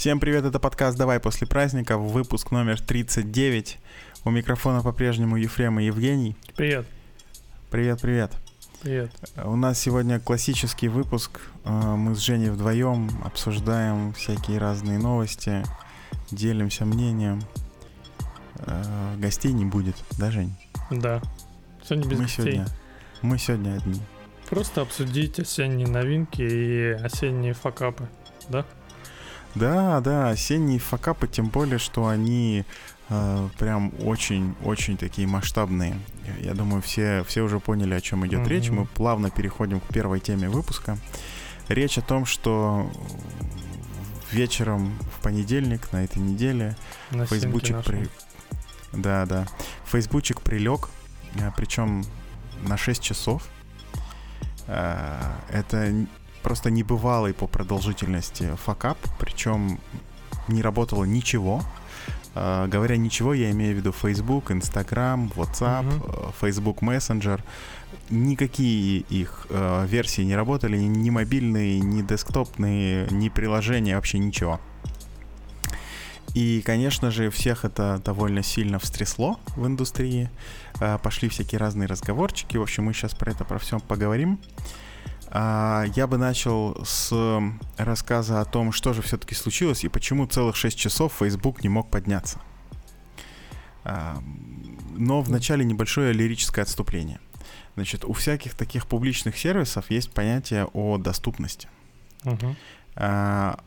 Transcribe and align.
Всем 0.00 0.18
привет, 0.18 0.46
это 0.46 0.58
подкаст 0.58 0.96
«Давай 0.96 1.20
после 1.20 1.46
праздника», 1.46 1.98
выпуск 1.98 2.52
номер 2.52 2.80
39. 2.80 3.78
У 4.24 4.30
микрофона 4.30 4.82
по-прежнему 4.82 5.36
Ефрем 5.36 5.78
и 5.78 5.84
Евгений. 5.84 6.38
Привет. 6.56 6.86
Привет, 7.70 8.00
привет. 8.00 8.32
Привет. 8.80 9.10
У 9.44 9.56
нас 9.56 9.78
сегодня 9.78 10.18
классический 10.18 10.88
выпуск. 10.88 11.42
Э, 11.66 11.96
мы 11.96 12.14
с 12.14 12.18
Женей 12.20 12.48
вдвоем 12.48 13.10
обсуждаем 13.22 14.14
всякие 14.14 14.56
разные 14.56 14.98
новости, 14.98 15.62
делимся 16.30 16.86
мнением. 16.86 17.42
Э, 18.60 19.16
гостей 19.18 19.52
не 19.52 19.66
будет, 19.66 19.96
да, 20.18 20.30
Жень? 20.30 20.56
Да. 20.90 21.20
Сегодня 21.84 22.08
без 22.08 22.16
мы 22.16 22.24
гостей. 22.24 22.42
сегодня, 22.42 22.66
мы 23.20 23.38
сегодня 23.38 23.76
одни. 23.76 24.00
Просто 24.48 24.80
обсудить 24.80 25.38
осенние 25.38 25.88
новинки 25.88 26.40
и 26.40 26.92
осенние 26.92 27.52
факапы, 27.52 28.08
да? 28.48 28.64
Да, 29.54 30.00
да, 30.00 30.30
осенние 30.30 30.78
факапы, 30.78 31.26
тем 31.28 31.48
более, 31.48 31.78
что 31.78 32.06
они 32.06 32.64
э, 33.08 33.48
прям 33.58 33.92
очень-очень 34.04 34.96
такие 34.96 35.26
масштабные. 35.26 35.98
Я 36.40 36.54
думаю, 36.54 36.80
все, 36.82 37.24
все 37.24 37.42
уже 37.42 37.58
поняли, 37.58 37.94
о 37.94 38.00
чем 38.00 38.26
идет 38.26 38.40
Мгм. 38.40 38.48
речь. 38.48 38.70
Мы 38.70 38.86
плавно 38.86 39.30
переходим 39.30 39.80
к 39.80 39.84
первой 39.92 40.20
теме 40.20 40.48
выпуска. 40.48 40.96
Речь 41.68 41.98
о 41.98 42.02
том, 42.02 42.24
что 42.26 42.90
вечером 44.30 44.96
в 45.16 45.22
понедельник 45.22 45.92
на 45.92 46.04
этой 46.04 46.18
неделе 46.18 46.76
На 47.10 47.26
Фейсбучик 47.26 47.82
при... 47.84 48.08
Да, 48.92 49.26
да. 49.26 49.46
Фейсбучик 49.86 50.40
прилег, 50.40 50.88
причем 51.56 52.04
на 52.62 52.76
6 52.76 53.02
часов. 53.02 53.48
А, 54.68 55.36
Это 55.48 56.06
просто 56.42 56.70
небывалый 56.70 57.32
по 57.34 57.46
продолжительности 57.46 58.56
факап, 58.64 58.98
причем 59.18 59.78
не 60.48 60.62
работало 60.62 61.04
ничего. 61.04 61.62
А, 62.34 62.66
Говоря 62.68 62.96
ничего, 62.96 63.34
я 63.34 63.50
имею 63.50 63.74
в 63.74 63.78
виду 63.78 63.92
Facebook, 63.92 64.50
Instagram, 64.50 65.32
WhatsApp, 65.34 65.86
э, 65.88 66.30
Facebook 66.40 66.82
Messenger. 66.82 67.40
Никакие 68.08 69.00
их 69.00 69.46
э, 69.50 69.86
версии 69.88 70.22
не 70.22 70.34
работали, 70.36 70.76
ни- 70.78 71.10
мобильные, 71.10 71.80
ни 71.80 72.02
десктопные, 72.02 73.06
ни 73.10 73.28
приложения, 73.28 73.96
вообще 73.96 74.18
ничего. 74.18 74.60
И, 76.34 76.62
конечно 76.64 77.10
же, 77.10 77.30
всех 77.30 77.64
это 77.64 78.00
довольно 78.04 78.42
сильно 78.44 78.78
встрясло 78.78 79.40
в 79.56 79.66
индустрии. 79.66 80.30
А, 80.80 80.98
Пошли 80.98 81.28
всякие 81.28 81.58
разные 81.58 81.88
разговорчики. 81.88 82.56
В 82.56 82.62
общем, 82.62 82.84
мы 82.84 82.92
сейчас 82.94 83.14
про 83.14 83.32
это, 83.32 83.44
про 83.44 83.58
все 83.58 83.80
поговорим. 83.80 84.38
А, 85.30 85.84
Я 85.94 86.06
бы 86.06 86.18
начал 86.18 86.84
с 86.84 87.12
рассказа 87.76 88.40
о 88.40 88.44
том, 88.44 88.72
что 88.72 88.92
же 88.92 89.02
все-таки 89.02 89.34
случилось 89.34 89.84
и 89.84 89.88
почему 89.88 90.26
целых 90.26 90.56
6 90.56 90.76
часов 90.78 91.14
Facebook 91.18 91.62
не 91.62 91.68
мог 91.68 91.90
подняться. 91.90 92.40
А, 93.84 94.18
Но 94.96 95.22
вначале 95.22 95.64
небольшое 95.64 96.12
лирическое 96.12 96.64
отступление. 96.64 97.20
Значит, 97.76 98.04
у 98.04 98.12
всяких 98.12 98.54
таких 98.54 98.86
публичных 98.86 99.38
сервисов 99.38 99.90
есть 99.90 100.10
понятие 100.12 100.66
о 100.72 100.98
доступности. 100.98 101.68
А, 102.96 103.60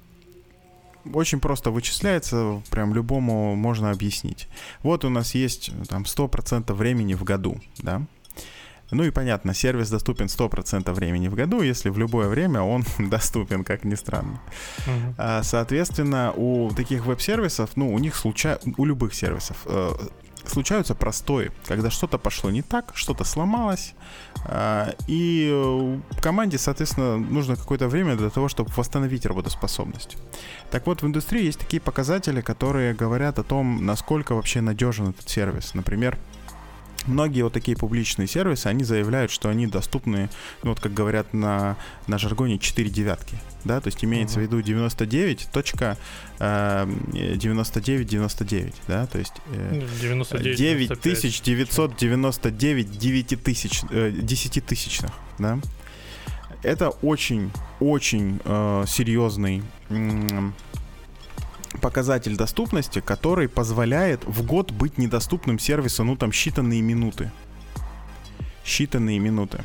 Очень 1.14 1.39
просто 1.39 1.72
вычисляется, 1.72 2.61
прям 2.69 2.94
любому 2.94 3.56
можно 3.56 3.91
объяснить. 3.91 4.47
Вот 4.84 5.03
у 5.06 5.09
нас 5.09 5.34
есть 5.36 5.72
там 5.89 6.03
100% 6.03 6.73
времени 6.73 7.14
в 7.14 7.23
году, 7.23 7.59
да? 7.80 8.02
Ну 8.94 9.03
и 9.03 9.11
понятно, 9.11 9.53
сервис 9.53 9.89
доступен 9.89 10.25
100% 10.25 10.91
времени 10.94 11.27
в 11.27 11.36
году, 11.36 11.61
если 11.61 11.89
в 11.89 11.97
любое 11.97 12.27
время 12.27 12.61
он 12.61 12.83
доступен, 13.00 13.63
как 13.63 13.83
ни 13.83 13.95
странно. 13.95 14.39
А, 15.17 15.44
Соответственно, 15.44 16.33
у 16.35 16.72
таких 16.72 17.05
веб-сервисов, 17.05 17.72
ну, 17.75 17.94
у 17.94 18.00
них 18.00 18.16
случа... 18.16 18.59
у 18.77 18.85
любых 18.85 19.13
сервисов 19.13 19.58
э, 19.66 19.91
случаются 20.45 20.95
простои, 20.95 21.52
когда 21.66 21.90
что-то 21.90 22.18
пошло 22.18 22.50
не 22.50 22.62
так, 22.62 22.91
что-то 22.95 23.23
сломалось, 23.23 23.94
а, 24.45 24.94
и 25.07 25.50
э, 25.51 26.00
команде, 26.22 26.57
соответственно, 26.57 27.18
нужно 27.18 27.56
какое-то 27.56 27.88
время 27.88 28.16
для 28.16 28.29
того, 28.29 28.47
чтобы 28.47 28.72
восстановить 28.75 29.25
работоспособность. 29.25 30.18
Так 30.72 30.88
вот, 30.88 31.01
в 31.01 31.07
индустрии 31.07 31.45
есть 31.45 31.59
такие 31.59 31.81
показатели, 31.81 32.41
которые 32.41 32.94
говорят 32.94 33.39
о 33.39 33.44
том, 33.44 33.85
насколько 33.85 34.35
вообще 34.35 34.62
надежен 34.62 35.09
этот 35.09 35.29
сервис. 35.29 35.73
Например, 35.73 36.18
Многие 37.08 37.41
вот 37.44 37.53
такие 37.53 37.75
публичные 37.78 38.28
сервисы, 38.28 38.68
они 38.68 38.84
заявляют, 38.84 39.31
что 39.31 39.50
они 39.50 39.68
доступны, 39.68 40.30
ну 40.64 40.69
вот 40.69 40.80
как 40.80 40.94
говорят 40.94 41.34
на, 41.34 41.75
на 42.08 42.18
жаргоне, 42.18 42.59
4 42.59 42.90
девятки, 42.90 43.36
да, 43.66 43.81
то 43.81 43.88
есть 43.88 44.03
имеется 44.06 44.40
Мгм. 44.40 44.47
в 44.47 44.52
виду 44.52 44.62
99 44.62 45.50
точка 45.52 45.97
э, 46.40 46.88
99 47.36 48.08
99, 48.08 48.74
да, 48.88 49.06
то 49.06 49.19
есть 49.19 49.34
э, 49.47 49.69
Ну, 49.81 49.88
99, 50.02 50.88
9999 51.02 52.97
9 52.97 53.44
тысяч, 53.44 53.81
э, 53.90 54.12
10 54.12 54.66
тысячных, 54.66 55.12
да. 55.40 55.59
Это 56.62 56.90
очень-очень 56.90 58.40
э, 58.46 58.86
серьезный 58.88 59.63
м, 59.90 60.53
показатель 61.81 62.35
доступности, 62.35 63.00
который 63.00 63.47
позволяет 63.47 64.25
в 64.25 64.45
год 64.45 64.72
быть 64.72 64.97
недоступным 64.97 65.59
сервису, 65.59 66.03
ну 66.03 66.16
там 66.16 66.31
считанные 66.31 66.81
минуты. 66.81 67.31
Считанные 68.66 69.19
минуты. 69.19 69.61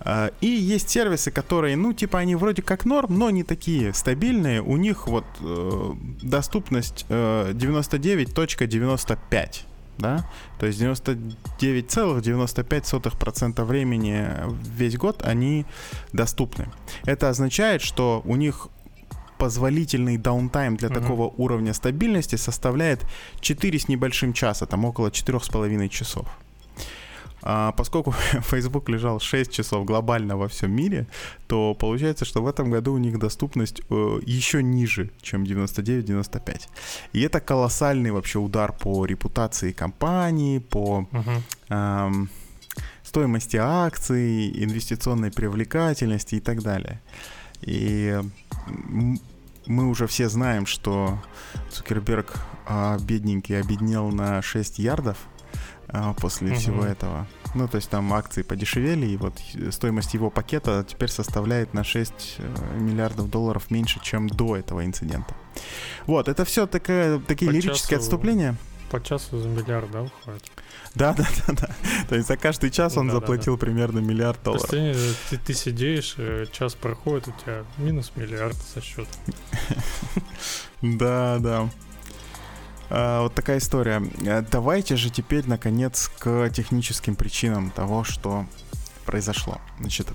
А, 0.00 0.30
И 0.40 0.46
есть 0.46 0.88
сервисы, 0.88 1.30
которые, 1.30 1.76
ну, 1.76 1.92
типа, 1.92 2.18
они 2.18 2.34
вроде 2.36 2.62
как 2.62 2.84
норм, 2.84 3.18
но 3.18 3.30
не 3.30 3.42
такие 3.42 3.92
стабильные. 3.94 4.62
У 4.62 4.76
них 4.76 5.08
вот 5.08 5.24
э, 5.40 5.92
доступность 6.22 7.04
э, 7.08 7.52
99.95, 7.52 9.64
да? 9.98 10.24
То 10.58 10.66
есть 10.66 10.80
99,95% 10.80 13.64
времени 13.64 14.28
весь 14.76 14.96
год 14.96 15.22
они 15.24 15.66
доступны. 16.12 16.68
Это 17.04 17.28
означает, 17.28 17.82
что 17.82 18.22
у 18.24 18.36
них 18.36 18.68
позволительный 19.38 20.16
даунтайм 20.18 20.76
для 20.76 20.88
Мгм. 20.88 21.00
такого 21.00 21.32
уровня 21.38 21.72
стабильности 21.74 22.36
составляет 22.36 23.06
4 23.40 23.78
с 23.78 23.88
небольшим 23.88 24.32
часа, 24.32 24.66
там 24.66 24.84
около 24.84 25.10
4,5 25.10 25.88
часов. 25.88 26.26
А, 27.42 27.70
поскольку 27.72 28.10
Facebook 28.42 28.88
лежал 28.88 29.20
6 29.20 29.52
часов 29.52 29.84
глобально 29.86 30.36
во 30.36 30.46
всем 30.48 30.72
мире, 30.72 31.06
то 31.46 31.74
получается, 31.74 32.24
что 32.24 32.42
в 32.42 32.46
этом 32.48 32.70
году 32.70 32.92
у 32.94 32.98
них 32.98 33.18
доступность 33.18 33.80
э, 33.90 34.20
еще 34.26 34.62
ниже, 34.62 35.10
чем 35.22 35.44
99-95. 35.44 36.62
И 37.14 37.20
это 37.20 37.40
колоссальный 37.40 38.10
вообще 38.10 38.38
удар 38.38 38.72
по 38.72 39.06
репутации 39.06 39.72
компании, 39.72 40.58
по 40.58 41.06
Мгм. 41.12 41.42
эм, 41.70 42.28
стоимости 43.04 43.56
акций, 43.56 44.64
инвестиционной 44.64 45.30
привлекательности 45.30 46.34
и 46.36 46.40
так 46.40 46.62
далее. 46.62 47.00
И 47.62 48.20
мы 49.68 49.86
уже 49.86 50.06
все 50.06 50.28
знаем, 50.28 50.66
что 50.66 51.18
Цукерберг 51.70 52.34
а, 52.66 52.98
бедненький 52.98 53.58
обеднел 53.58 54.08
на 54.08 54.42
6 54.42 54.78
ярдов 54.78 55.18
а, 55.88 56.14
после 56.14 56.48
Мгм. 56.48 56.56
всего 56.56 56.84
этого. 56.84 57.26
Ну, 57.54 57.68
то 57.68 57.76
есть 57.76 57.88
там 57.88 58.12
акции 58.12 58.42
подешевели, 58.42 59.06
и 59.06 59.16
вот 59.16 59.34
стоимость 59.70 60.14
его 60.14 60.30
пакета 60.30 60.84
теперь 60.86 61.08
составляет 61.08 61.72
на 61.72 61.82
6 61.82 62.36
э, 62.38 62.78
миллиардов 62.78 63.30
долларов 63.30 63.70
меньше, 63.70 64.00
чем 64.02 64.28
до 64.28 64.56
этого 64.56 64.84
инцидента. 64.84 65.34
Вот, 66.06 66.28
это 66.28 66.44
все 66.44 66.66
такое, 66.66 67.18
такие 67.20 67.50
По 67.50 67.54
лирические 67.54 67.98
часу 67.98 68.02
отступления. 68.02 68.56
По 68.90 69.02
часу 69.02 69.38
за 69.38 69.48
миллиард, 69.48 69.90
да, 69.90 70.02
выходит? 70.02 70.42
Да, 70.98 71.12
да, 71.14 71.26
да, 71.46 71.52
да. 71.54 71.68
То 72.08 72.16
есть 72.16 72.28
за 72.28 72.36
каждый 72.36 72.70
час 72.70 72.96
он 72.96 73.06
Да-да-да. 73.06 73.20
заплатил 73.26 73.56
примерно 73.56 74.00
миллиард 74.00 74.40
То 74.42 74.54
есть 74.54 74.68
долларов. 74.70 74.96
ты, 75.30 75.36
ты- 75.36 75.42
ты 75.46 75.54
сидишь, 75.54 76.14
э, 76.18 76.46
час 76.52 76.74
проходит, 76.74 77.28
у 77.28 77.32
тебя 77.42 77.64
минус 77.78 78.12
миллиард 78.16 78.56
со 78.74 78.80
счета. 78.80 79.08
Да, 80.82 81.38
да. 81.40 81.68
А, 82.90 83.22
вот 83.22 83.34
такая 83.34 83.58
история. 83.58 84.02
А, 84.26 84.42
Давайте 84.50 84.96
же 84.96 85.10
теперь, 85.10 85.46
наконец, 85.46 86.10
к 86.18 86.48
техническим 86.50 87.16
причинам 87.16 87.70
того, 87.70 88.04
что 88.04 88.46
произошло. 89.04 89.60
Значит, 89.80 90.08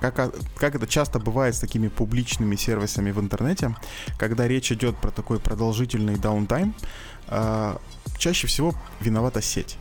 как, 0.00 0.14
как 0.56 0.74
это 0.74 0.86
часто 0.86 1.18
бывает 1.18 1.54
с 1.54 1.60
такими 1.60 1.88
публичными 1.88 2.56
сервисами 2.56 3.10
в 3.10 3.20
интернете, 3.20 3.74
когда 4.18 4.48
речь 4.48 4.72
идет 4.72 4.96
про 4.96 5.10
такой 5.10 5.40
продолжительный 5.40 6.16
даунтайм, 6.16 6.74
а, 7.28 7.78
чаще 8.18 8.46
всего 8.46 8.74
виновата 9.00 9.42
сеть. 9.42 9.76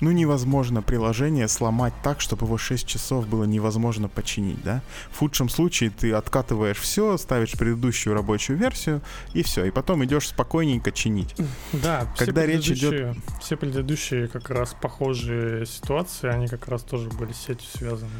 Ну, 0.00 0.10
невозможно 0.10 0.82
приложение 0.82 1.48
сломать 1.48 1.94
так, 2.02 2.20
чтобы 2.20 2.46
его 2.46 2.58
6 2.58 2.86
часов 2.86 3.26
было 3.26 3.44
невозможно 3.44 4.08
починить, 4.08 4.62
да? 4.62 4.82
В 5.10 5.18
худшем 5.18 5.48
случае 5.48 5.90
ты 5.90 6.12
откатываешь 6.12 6.78
все, 6.78 7.16
ставишь 7.16 7.52
предыдущую 7.52 8.14
рабочую 8.14 8.58
версию, 8.58 9.00
и 9.32 9.42
все. 9.42 9.64
И 9.64 9.70
потом 9.70 10.04
идешь 10.04 10.28
спокойненько 10.28 10.92
чинить. 10.92 11.34
Да, 11.72 12.06
все 12.14 12.26
Когда 12.26 12.44
речь 12.44 12.68
идет- 12.68 13.16
Все 13.40 13.56
предыдущие 13.56 14.28
как 14.28 14.50
раз 14.50 14.74
похожие 14.80 15.64
ситуации, 15.64 16.28
они 16.28 16.48
как 16.48 16.68
раз 16.68 16.82
тоже 16.82 17.08
были 17.08 17.32
с 17.32 17.38
сетью 17.38 17.68
связаны. 17.74 18.10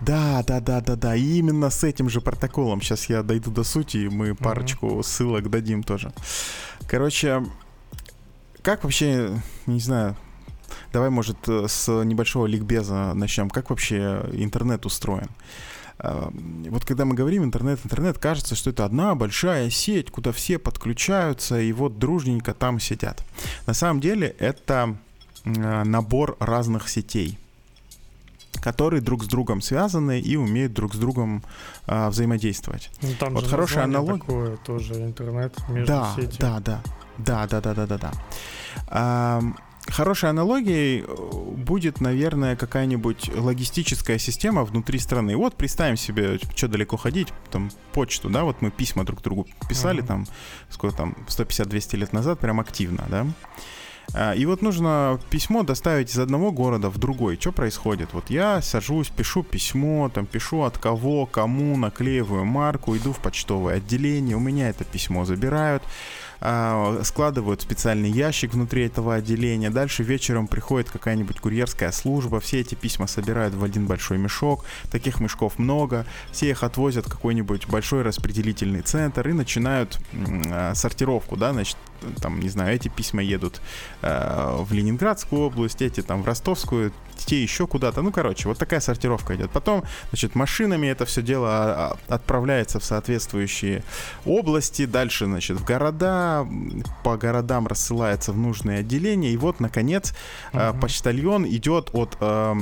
Да, 0.00 0.42
да, 0.46 0.60
да, 0.60 0.80
да, 0.80 0.96
да. 0.96 1.16
И 1.16 1.38
именно 1.38 1.70
с 1.70 1.84
этим 1.84 2.08
же 2.08 2.20
протоколом. 2.20 2.80
Сейчас 2.80 3.08
я 3.08 3.22
дойду 3.22 3.50
до 3.50 3.64
сути, 3.64 3.98
и 3.98 4.08
мы 4.08 4.34
парочку 4.34 4.86
mm-hmm. 4.86 5.02
ссылок 5.02 5.50
дадим 5.50 5.82
тоже. 5.82 6.12
Короче, 6.86 7.44
как 8.62 8.84
вообще, 8.84 9.30
не 9.66 9.80
знаю, 9.80 10.16
давай, 10.92 11.10
может, 11.10 11.36
с 11.46 11.88
небольшого 11.88 12.46
ликбеза 12.46 13.12
начнем. 13.14 13.50
Как 13.50 13.70
вообще 13.70 14.28
интернет 14.32 14.86
устроен? 14.86 15.28
А, 15.98 16.30
вот 16.68 16.84
когда 16.84 17.04
мы 17.04 17.14
говорим 17.14 17.44
интернет, 17.44 17.80
интернет, 17.84 18.18
кажется, 18.18 18.54
что 18.54 18.70
это 18.70 18.84
одна 18.84 19.14
большая 19.14 19.70
сеть, 19.70 20.10
куда 20.10 20.32
все 20.32 20.58
подключаются 20.58 21.60
и 21.60 21.72
вот 21.72 21.98
дружненько 21.98 22.54
там 22.54 22.80
сидят. 22.80 23.24
На 23.66 23.74
самом 23.74 24.00
деле 24.00 24.34
это 24.38 24.96
набор 25.44 26.36
разных 26.40 26.88
сетей 26.88 27.38
которые 28.62 29.00
друг 29.00 29.22
с 29.22 29.26
другом 29.28 29.60
связаны 29.60 30.18
и 30.18 30.34
умеют 30.34 30.72
друг 30.72 30.94
с 30.94 30.98
другом 30.98 31.44
а, 31.86 32.10
взаимодействовать. 32.10 32.90
Ну, 33.02 33.10
там 33.20 33.34
вот 33.34 33.44
же 33.44 33.50
хорошая 33.50 33.84
аналогия. 33.84 34.18
Такое 34.18 34.56
тоже 34.56 34.94
интернет 34.94 35.54
между 35.68 35.86
да, 35.86 36.12
сетью. 36.16 36.38
Да, 36.40 36.60
да, 36.60 36.82
да, 37.18 37.46
да, 37.46 37.60
да, 37.60 37.74
да, 37.74 37.86
да, 37.86 37.98
да. 37.98 39.42
Хорошей 39.88 40.30
аналогией 40.30 41.04
э, 41.06 41.56
будет, 41.56 42.00
наверное, 42.00 42.56
какая-нибудь 42.56 43.30
логистическая 43.34 44.18
система 44.18 44.64
внутри 44.64 44.98
страны. 44.98 45.36
Вот 45.36 45.54
представим 45.54 45.96
себе, 45.96 46.38
что 46.54 46.68
далеко 46.68 46.96
ходить, 46.96 47.28
там 47.50 47.70
почту, 47.92 48.28
да, 48.28 48.44
вот 48.44 48.62
мы 48.62 48.70
письма 48.70 49.04
друг 49.04 49.22
другу 49.22 49.46
писали 49.68 50.02
uh-huh. 50.02 50.06
там, 50.06 50.26
сколько 50.70 50.96
там, 50.96 51.16
150-200 51.28 51.96
лет 51.96 52.12
назад, 52.12 52.40
прям 52.40 52.60
активно, 52.60 53.04
да. 53.08 53.26
А, 54.14 54.32
и 54.32 54.46
вот 54.46 54.62
нужно 54.62 55.20
письмо 55.30 55.62
доставить 55.62 56.10
из 56.10 56.18
одного 56.18 56.52
города 56.52 56.88
в 56.90 56.98
другой. 56.98 57.36
Что 57.40 57.52
происходит? 57.52 58.12
Вот 58.12 58.30
я 58.30 58.62
сажусь, 58.62 59.08
пишу 59.08 59.42
письмо, 59.42 60.10
там 60.12 60.26
пишу 60.26 60.62
от 60.62 60.78
кого, 60.78 61.26
кому, 61.26 61.76
наклеиваю 61.76 62.44
марку, 62.44 62.96
иду 62.96 63.12
в 63.12 63.18
почтовое 63.18 63.76
отделение, 63.76 64.36
у 64.36 64.40
меня 64.40 64.68
это 64.68 64.84
письмо 64.84 65.24
забирают, 65.24 65.82
складывают 66.38 67.62
специальный 67.62 68.10
ящик 68.10 68.54
внутри 68.54 68.84
этого 68.86 69.14
отделения. 69.14 69.70
Дальше 69.70 70.02
вечером 70.02 70.46
приходит 70.46 70.90
какая-нибудь 70.90 71.40
курьерская 71.40 71.92
служба, 71.92 72.40
все 72.40 72.60
эти 72.60 72.74
письма 72.74 73.06
собирают 73.06 73.54
в 73.54 73.64
один 73.64 73.86
большой 73.86 74.18
мешок. 74.18 74.64
Таких 74.90 75.20
мешков 75.20 75.58
много. 75.58 76.06
Все 76.32 76.50
их 76.50 76.62
отвозят 76.62 77.06
в 77.06 77.10
какой-нибудь 77.10 77.66
большой 77.68 78.02
распределительный 78.02 78.82
центр 78.82 79.28
и 79.28 79.32
начинают 79.32 79.98
а, 80.50 80.74
сортировку, 80.74 81.36
да, 81.36 81.52
значит, 81.52 81.76
там, 82.20 82.40
не 82.40 82.48
знаю, 82.48 82.74
эти 82.74 82.88
письма 82.88 83.22
едут 83.22 83.60
э, 84.02 84.56
в 84.60 84.72
Ленинградскую 84.72 85.42
область, 85.42 85.82
эти 85.82 86.02
там 86.02 86.22
в 86.22 86.26
Ростовскую, 86.26 86.92
те 87.16 87.42
еще 87.42 87.66
куда-то. 87.66 88.02
Ну, 88.02 88.12
короче, 88.12 88.48
вот 88.48 88.58
такая 88.58 88.80
сортировка 88.80 89.34
идет. 89.36 89.50
Потом, 89.50 89.84
значит, 90.10 90.34
машинами 90.34 90.86
это 90.86 91.04
все 91.06 91.22
дело 91.22 91.48
а, 91.50 91.96
а, 92.08 92.14
отправляется 92.14 92.78
в 92.78 92.84
соответствующие 92.84 93.82
области, 94.24 94.86
дальше, 94.86 95.26
значит, 95.26 95.58
в 95.58 95.64
города, 95.64 96.46
по 97.02 97.16
городам 97.16 97.66
рассылается 97.66 98.32
в 98.32 98.38
нужные 98.38 98.80
отделения, 98.80 99.32
и 99.32 99.36
вот, 99.36 99.60
наконец, 99.60 100.14
uh-huh. 100.52 100.78
почтальон 100.80 101.46
идет 101.46 101.90
от... 101.92 102.16
Э, 102.20 102.54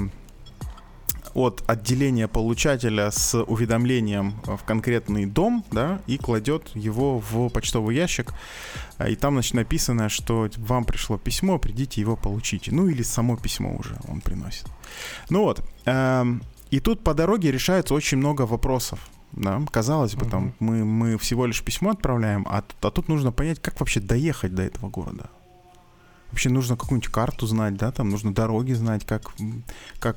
от 1.35 1.63
отделения 1.67 2.29
получателя 2.29 3.11
с 3.11 3.37
уведомлением 3.43 4.35
в 4.45 4.65
конкретный 4.65 5.27
дом, 5.27 5.65
да, 5.73 6.01
и 6.07 6.17
кладет 6.17 6.71
его 6.75 7.19
в 7.19 7.49
почтовый 7.51 7.97
ящик. 7.97 8.33
А, 8.99 9.09
и 9.09 9.17
там, 9.17 9.35
значит, 9.35 9.55
написано, 9.55 10.09
что 10.09 10.49
вам 10.57 10.85
пришло 10.85 11.19
письмо, 11.19 11.59
придите 11.59 12.01
его 12.01 12.17
получите. 12.17 12.71
Ну, 12.73 12.89
или 12.89 13.03
само 13.03 13.37
письмо 13.37 13.77
уже 13.77 13.97
он 14.09 14.21
приносит. 14.21 14.67
Ну 15.29 15.43
вот. 15.43 15.63
Эм, 15.85 16.43
и 16.71 16.81
тут 16.81 17.03
по 17.03 17.15
дороге 17.15 17.53
решается 17.53 17.95
очень 17.95 18.19
много 18.19 18.43
вопросов. 18.43 19.01
Да, 19.33 19.61
казалось 19.71 20.15
бы, 20.15 20.27
там 20.27 20.55
мы, 20.61 20.85
мы 20.85 21.19
всего 21.19 21.47
лишь 21.47 21.63
письмо 21.65 21.91
отправляем, 21.91 22.47
а, 22.49 22.63
а 22.81 22.91
тут 22.91 23.09
нужно 23.09 23.33
понять, 23.33 23.61
как 23.61 23.81
вообще 23.81 23.99
доехать 23.99 24.55
до 24.55 24.63
этого 24.63 24.89
города. 24.91 25.29
Вообще 26.35 26.51
нужно 26.51 26.77
какую-нибудь 26.77 27.13
карту 27.13 27.47
знать, 27.47 27.77
да, 27.77 27.93
там 27.93 28.09
нужно 28.09 28.35
дороги 28.35 28.73
знать, 28.73 29.07
как, 29.07 29.31
как, 30.01 30.17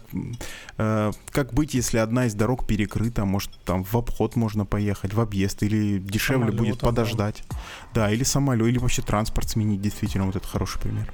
э, 0.80 1.12
как 1.30 1.54
быть, 1.54 1.76
если 1.76 2.00
одна 2.00 2.26
из 2.26 2.34
дорог 2.34 2.66
перекрыта, 2.66 3.24
может, 3.24 3.52
там 3.66 3.84
в 3.84 3.94
обход 3.96 4.36
можно 4.36 4.66
поехать, 4.66 5.14
в 5.14 5.22
объезд, 5.22 5.62
или 5.62 6.00
дешевле 6.00 6.46
Самолетом, 6.46 6.66
будет 6.66 6.80
подождать. 6.80 7.44
Да. 7.52 7.58
да, 7.94 8.12
или 8.12 8.24
самолет, 8.24 8.68
или 8.68 8.80
вообще 8.80 9.04
транспорт 9.04 9.48
сменить, 9.48 9.80
действительно, 9.80 10.26
вот 10.26 10.36
это 10.36 10.48
хороший 10.48 10.82
пример. 10.82 11.14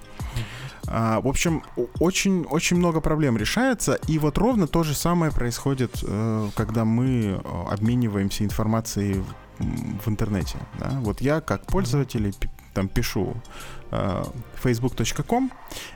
А, 0.87 1.19
в 1.19 1.27
общем, 1.27 1.63
очень, 1.99 2.43
очень 2.43 2.77
много 2.77 3.01
проблем 3.01 3.35
решается, 3.35 3.95
и 4.07 4.17
вот 4.19 4.37
ровно 4.37 4.67
то 4.67 4.83
же 4.83 4.95
самое 4.95 5.33
происходит, 5.33 5.99
э, 6.01 6.49
когда 6.55 6.85
мы 6.85 7.41
э, 7.43 7.63
обмениваемся 7.69 8.45
информацией 8.45 9.21
в 9.59 10.07
интернете. 10.07 10.59
Да? 10.79 10.91
Вот 11.01 11.19
я 11.19 11.41
как 11.41 11.65
пользователь 11.65 12.33
там 12.73 12.87
пишу 12.87 13.35
э, 13.91 14.23
facebook.com, 14.63 15.51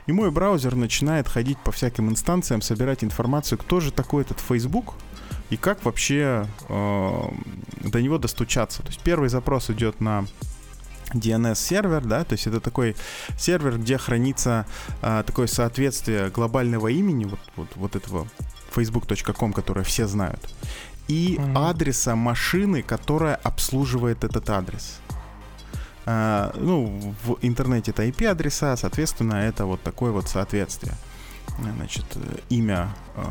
и 0.06 0.12
мой 0.12 0.30
браузер 0.30 0.74
начинает 0.74 1.28
ходить 1.28 1.58
по 1.58 1.72
всяким 1.72 2.08
инстанциям, 2.08 2.62
собирать 2.62 3.04
информацию, 3.04 3.58
кто 3.58 3.80
же 3.80 3.92
такой 3.92 4.22
этот 4.22 4.40
Facebook, 4.40 4.94
и 5.50 5.56
как 5.56 5.84
вообще 5.84 6.46
э, 6.68 7.22
до 7.80 8.02
него 8.02 8.18
достучаться. 8.18 8.82
То 8.82 8.88
есть 8.88 9.00
первый 9.00 9.28
запрос 9.28 9.70
идет 9.70 10.00
на 10.00 10.26
DNS-сервер, 11.14 12.04
да, 12.04 12.24
то 12.24 12.34
есть 12.34 12.46
это 12.46 12.60
такой 12.60 12.96
сервер, 13.38 13.78
где 13.78 13.98
хранится 13.98 14.66
э, 15.02 15.22
такое 15.26 15.46
соответствие 15.46 16.28
глобального 16.30 16.88
имени, 16.88 17.24
вот, 17.24 17.40
вот, 17.56 17.68
вот 17.76 17.96
этого 17.96 18.28
facebook.com, 18.74 19.52
которое 19.52 19.84
все 19.84 20.06
знают, 20.06 20.40
и 21.08 21.36
mm-hmm. 21.36 21.70
адреса 21.70 22.14
машины, 22.14 22.82
которая 22.82 23.36
обслуживает 23.36 24.24
этот 24.24 24.50
адрес. 24.50 25.00
А, 26.10 26.52
ну, 26.54 27.14
в 27.22 27.36
интернете 27.42 27.90
это 27.90 28.02
IP-адреса, 28.02 28.78
соответственно, 28.78 29.34
это 29.34 29.66
вот 29.66 29.82
такое 29.82 30.10
вот 30.10 30.26
соответствие. 30.26 30.94
Значит, 31.76 32.06
имя 32.48 32.88
э, 33.14 33.22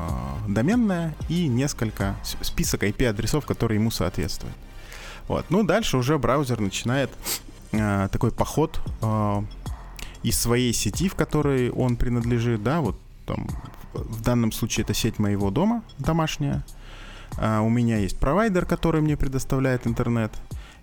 доменное 0.47 1.15
и 1.27 1.47
несколько 1.47 2.15
список 2.41 2.83
IP-адресов, 2.83 3.47
которые 3.47 3.79
ему 3.79 3.89
соответствуют. 3.89 4.55
Вот. 5.27 5.45
Ну, 5.49 5.63
дальше 5.63 5.97
уже 5.97 6.19
браузер 6.19 6.59
начинает 6.59 7.09
э, 7.71 8.09
такой 8.11 8.31
поход 8.31 8.79
э, 9.01 9.41
из 10.21 10.39
своей 10.39 10.71
сети, 10.71 11.09
в 11.09 11.15
которой 11.15 11.71
он 11.71 11.95
принадлежит, 11.95 12.61
да, 12.61 12.81
вот 12.81 12.99
там 13.25 13.47
в 13.93 14.21
данном 14.21 14.51
случае 14.51 14.83
это 14.83 14.93
сеть 14.93 15.17
моего 15.17 15.49
дома 15.49 15.81
домашняя. 15.97 16.63
Uh, 17.37 17.61
у 17.61 17.69
меня 17.69 17.97
есть 17.97 18.17
провайдер, 18.17 18.65
который 18.65 19.01
мне 19.01 19.17
предоставляет 19.17 19.85
интернет. 19.85 20.31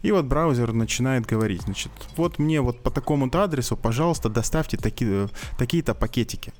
И 0.05 0.13
вот 0.13 0.27
браузер 0.27 0.75
начинает 0.75 1.25
говорить, 1.25 1.63
значит, 1.63 1.91
вот 2.19 2.39
мне 2.39 2.61
вот 2.61 2.83
по 2.83 2.91
такому-то 2.91 3.43
адресу, 3.43 3.75
пожалуйста, 3.75 4.29
доставьте 4.29 4.77
такие, 4.77 5.31
такие-то 5.57 5.95
пакетики. 5.95 6.53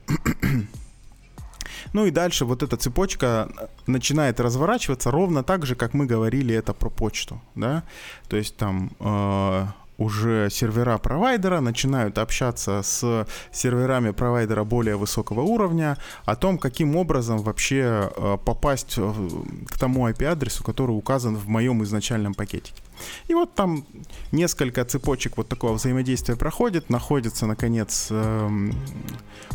Ну 1.93 2.07
и 2.07 2.11
дальше 2.11 2.47
вот 2.47 2.63
эта 2.63 2.79
цепочка 2.79 3.49
начинает 3.87 4.41
разворачиваться 4.41 5.11
ровно 5.11 5.43
так 5.43 5.67
же, 5.67 5.75
как 5.75 5.93
мы 5.93 6.07
говорили 6.07 6.55
это 6.55 6.73
про 6.73 6.89
почту, 6.89 7.41
да. 7.55 7.85
То 8.29 8.37
есть 8.39 8.57
там 8.57 8.91
э, 8.99 9.67
уже 9.99 10.49
сервера 10.51 10.99
провайдера 10.99 11.61
начинают 11.61 12.19
общаться 12.19 12.83
с 12.83 13.27
серверами 13.53 14.11
провайдера 14.11 14.65
более 14.65 14.97
высокого 14.97 15.43
уровня 15.43 15.97
о 16.25 16.37
том, 16.37 16.59
каким 16.59 16.97
образом 16.97 17.39
вообще 17.39 18.11
э, 18.17 18.39
попасть 18.45 18.97
к 18.97 19.79
тому 19.79 20.09
IP-адресу, 20.09 20.65
который 20.65 20.93
указан 20.93 21.37
в 21.37 21.49
моем 21.49 21.83
изначальном 21.85 22.35
пакетике. 22.35 22.83
И 23.29 23.35
вот 23.35 23.55
там 23.55 23.85
несколько 24.33 24.85
цепочек 24.85 25.37
вот 25.37 25.49
такого 25.49 25.75
взаимодействия 25.75 26.37
проходит, 26.37 26.91
находится, 26.91 27.47
наконец, 27.47 28.09
эм, 28.11 28.73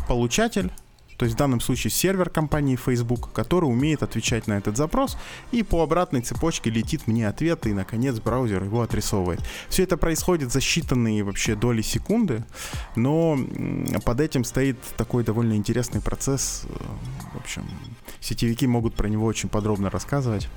получатель, 0.08 0.70
то 1.20 1.24
есть 1.24 1.34
в 1.34 1.38
данном 1.38 1.60
случае 1.60 1.90
сервер 1.90 2.30
компании 2.30 2.76
Facebook, 2.76 3.30
который 3.34 3.66
умеет 3.66 4.02
отвечать 4.02 4.46
на 4.46 4.54
этот 4.54 4.78
запрос, 4.78 5.18
и 5.52 5.62
по 5.62 5.82
обратной 5.82 6.22
цепочке 6.22 6.70
летит 6.70 7.06
мне 7.06 7.28
ответ, 7.28 7.66
и, 7.66 7.74
наконец, 7.74 8.18
браузер 8.18 8.64
его 8.64 8.80
отрисовывает. 8.80 9.42
Все 9.68 9.82
это 9.82 9.98
происходит 9.98 10.50
за 10.50 10.60
считанные 10.60 11.22
вообще 11.22 11.56
доли 11.56 11.82
секунды, 11.82 12.42
но 12.96 13.38
под 14.02 14.20
этим 14.22 14.44
стоит 14.44 14.78
такой 14.96 15.22
довольно 15.22 15.52
интересный 15.56 16.00
процесс. 16.00 16.62
В 17.34 17.36
общем, 17.36 17.68
сетевики 18.20 18.66
могут 18.66 18.94
про 18.94 19.06
него 19.06 19.26
очень 19.26 19.50
подробно 19.50 19.90
рассказывать. 19.90 20.48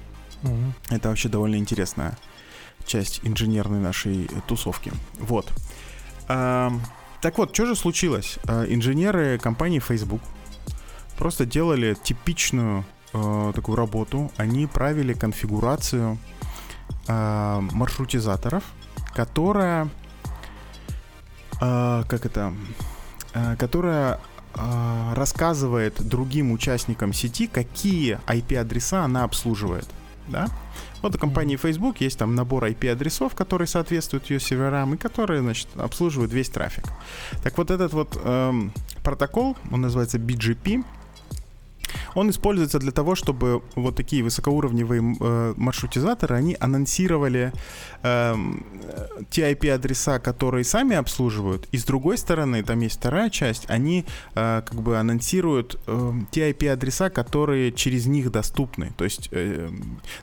Угу. 0.43 0.73
Это 0.91 1.09
вообще 1.09 1.27
довольно 1.27 1.57
интересная 1.57 2.17
часть 2.85 3.19
инженерной 3.23 3.81
нашей 3.81 4.29
тусовки. 4.47 4.93
Вот. 5.19 5.45
А, 6.29 6.71
так 7.21 7.37
вот, 7.37 7.53
что 7.53 7.65
же 7.65 7.75
случилось? 7.75 8.39
А, 8.47 8.63
инженеры 8.63 9.37
компании 9.39 9.79
Facebook 9.79 10.21
просто 11.17 11.45
делали 11.45 11.95
типичную 12.01 12.85
э, 13.13 13.51
такую 13.55 13.75
работу. 13.75 14.31
Они 14.37 14.67
правили 14.67 15.13
конфигурацию 15.13 16.17
э, 17.07 17.59
маршрутизаторов, 17.71 18.63
которая, 19.13 19.89
э, 21.61 22.03
как 22.07 22.25
это, 22.25 22.53
э, 23.33 23.55
которая 23.57 24.19
э, 24.55 25.13
рассказывает 25.15 26.01
другим 26.07 26.51
участникам 26.51 27.13
сети, 27.13 27.47
какие 27.47 28.19
IP-адреса 28.27 29.03
она 29.03 29.23
обслуживает. 29.23 29.87
Да? 30.27 30.47
Вот 31.01 31.15
у 31.15 31.19
компании 31.19 31.57
Facebook 31.57 31.99
есть 31.99 32.17
там 32.17 32.33
набор 32.33 32.63
IP-адресов, 32.65 33.35
которые 33.35 33.67
соответствуют 33.67 34.29
ее 34.29 34.39
серверам 34.39 34.93
и 34.93 34.97
которые, 34.97 35.41
значит, 35.41 35.67
обслуживают 35.75 36.31
весь 36.31 36.49
трафик. 36.49 36.85
Так 37.43 37.57
вот 37.57 37.71
этот 37.71 37.91
вот 37.91 38.17
эм, 38.23 38.71
протокол, 39.03 39.57
он 39.69 39.81
называется 39.81 40.17
BGP, 40.17 40.85
он 42.15 42.29
используется 42.29 42.79
для 42.79 42.91
того, 42.91 43.15
чтобы 43.15 43.61
вот 43.75 43.95
такие 43.95 44.23
высокоуровневые 44.23 45.01
э, 45.19 45.53
маршрутизаторы, 45.57 46.35
они 46.35 46.57
анонсировали 46.59 47.53
э, 48.03 48.35
те 49.29 49.51
IP-адреса, 49.51 50.19
которые 50.19 50.63
сами 50.63 50.95
обслуживают, 50.95 51.67
и 51.71 51.77
с 51.77 51.85
другой 51.85 52.17
стороны, 52.17 52.63
там 52.63 52.79
есть 52.81 52.99
вторая 52.99 53.29
часть, 53.29 53.69
они 53.69 54.05
э, 54.35 54.61
как 54.65 54.81
бы 54.81 54.97
анонсируют 54.97 55.79
э, 55.87 56.13
те 56.31 56.51
IP-адреса, 56.51 57.09
которые 57.09 57.71
через 57.71 58.05
них 58.05 58.31
доступны, 58.31 58.91
то 58.97 59.03
есть 59.03 59.29
э, 59.31 59.69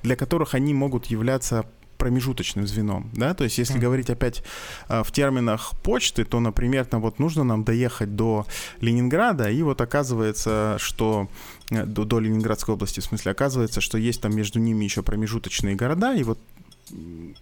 для 0.03 0.17
которых 0.17 0.55
они 0.55 0.75
могут 0.75 1.07
являться 1.07 1.65
промежуточным 2.01 2.67
звеном, 2.67 3.11
да, 3.13 3.35
то 3.35 3.45
есть 3.45 3.59
если 3.59 3.77
mm. 3.77 3.81
говорить 3.81 4.11
опять 4.11 4.43
э, 4.89 5.03
в 5.05 5.13
терминах 5.13 5.73
почты, 5.83 6.25
то, 6.25 6.41
например, 6.41 6.87
там 6.87 7.03
вот 7.03 7.19
нужно 7.19 7.45
нам 7.45 7.63
доехать 7.63 8.17
до 8.17 8.47
Ленинграда, 8.81 9.51
и 9.51 9.63
вот 9.63 9.83
оказывается, 9.83 10.77
что 10.79 11.29
до, 11.71 12.05
до 12.05 12.19
Ленинградской 12.21 12.75
области, 12.75 13.01
в 13.01 13.05
смысле, 13.05 13.33
оказывается, 13.33 13.81
что 13.81 13.99
есть 13.99 14.21
там 14.21 14.35
между 14.35 14.59
ними 14.59 14.85
еще 14.85 15.03
промежуточные 15.03 15.77
города, 15.77 16.15
и 16.15 16.23
вот 16.23 16.39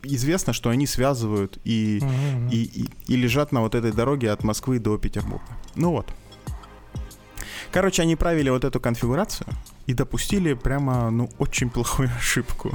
известно, 0.02 0.52
что 0.52 0.70
они 0.70 0.86
связывают 0.86 1.58
и, 1.64 2.00
mm-hmm. 2.02 2.50
и, 2.50 2.62
и, 2.64 2.88
и 3.06 3.16
лежат 3.16 3.52
на 3.52 3.60
вот 3.60 3.74
этой 3.74 3.92
дороге 3.92 4.30
от 4.30 4.44
Москвы 4.44 4.78
до 4.78 4.98
Петербурга. 4.98 5.46
Ну 5.74 5.90
вот. 5.92 6.12
Короче, 7.70 8.02
они 8.02 8.16
правили 8.16 8.48
вот 8.50 8.64
эту 8.64 8.80
конфигурацию 8.80 9.46
и 9.86 9.94
допустили 9.94 10.54
прямо, 10.54 11.10
ну, 11.10 11.30
очень 11.38 11.70
плохую 11.70 12.10
ошибку. 12.18 12.72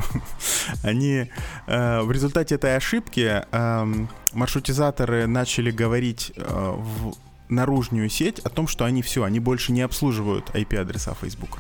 они 0.83 1.29
э, 1.67 2.01
в 2.01 2.11
результате 2.11 2.55
этой 2.55 2.75
ошибки 2.75 3.43
э, 3.51 4.05
маршрутизаторы 4.33 5.27
начали 5.27 5.71
говорить 5.71 6.31
э, 6.35 6.75
в 6.75 7.15
наружную 7.49 8.09
сеть 8.09 8.39
о 8.39 8.49
том, 8.49 8.67
что 8.67 8.85
они 8.85 9.01
все, 9.01 9.23
они 9.23 9.39
больше 9.39 9.71
не 9.71 9.81
обслуживают 9.81 10.49
IP-адреса 10.51 11.15
Facebook. 11.19 11.59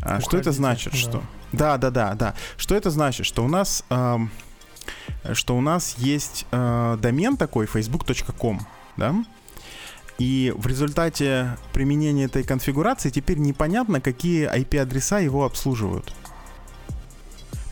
А, 0.00 0.20
что 0.20 0.36
это 0.36 0.52
значит? 0.52 0.92
Да. 0.92 0.98
Что? 0.98 1.22
Да, 1.52 1.78
да, 1.78 1.90
да, 1.90 2.14
да. 2.14 2.34
Что 2.56 2.74
это 2.74 2.90
значит? 2.90 3.26
Что 3.26 3.44
у 3.44 3.48
нас, 3.48 3.84
э, 3.90 4.18
что 5.32 5.56
у 5.56 5.60
нас 5.60 5.96
есть 5.98 6.46
э, 6.50 6.96
домен 7.00 7.36
такой 7.36 7.66
facebook.com, 7.66 8.60
да? 8.96 9.14
И 10.18 10.52
в 10.56 10.66
результате 10.66 11.56
применения 11.72 12.24
этой 12.24 12.42
конфигурации 12.42 13.10
теперь 13.10 13.38
непонятно, 13.38 14.00
какие 14.00 14.52
IP-адреса 14.52 15.20
его 15.20 15.44
обслуживают. 15.44 16.12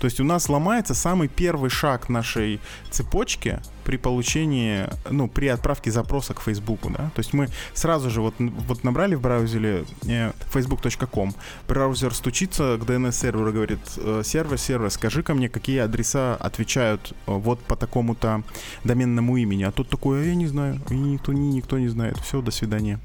То 0.00 0.04
есть 0.06 0.20
у 0.20 0.24
нас 0.24 0.48
ломается 0.48 0.94
самый 0.94 1.28
первый 1.28 1.70
шаг 1.70 2.08
нашей 2.08 2.60
цепочки 2.90 3.60
при 3.84 3.96
получении, 3.96 4.88
ну, 5.10 5.28
при 5.28 5.46
отправке 5.46 5.90
запроса 5.90 6.34
к 6.34 6.40
Facebook, 6.40 6.80
да. 6.90 7.10
То 7.14 7.18
есть 7.20 7.32
мы 7.32 7.48
сразу 7.72 8.10
же 8.10 8.20
вот, 8.20 8.34
вот 8.38 8.84
набрали 8.84 9.14
в 9.14 9.20
браузере 9.20 9.84
э, 10.06 10.32
facebook.com, 10.52 11.34
браузер 11.68 12.14
стучится 12.14 12.78
к 12.78 12.84
DNS-серверу, 12.84 13.52
говорит, 13.52 13.80
«Э, 13.96 14.22
сервер, 14.24 14.58
сервер, 14.58 14.90
скажи 14.90 15.22
ко 15.22 15.34
мне, 15.34 15.48
какие 15.48 15.78
адреса 15.78 16.36
отвечают 16.36 17.12
э, 17.12 17.32
вот 17.32 17.60
по 17.60 17.76
такому-то 17.76 18.42
доменному 18.84 19.36
имени. 19.36 19.62
А 19.62 19.70
тут 19.70 19.88
такое, 19.88 20.24
я 20.26 20.34
не 20.34 20.46
знаю, 20.46 20.80
и 20.90 20.94
никто, 20.94 21.32
ни, 21.32 21.54
никто 21.54 21.78
не 21.78 21.88
знает. 21.88 22.18
Все, 22.18 22.42
до 22.42 22.50
свидания. 22.50 22.98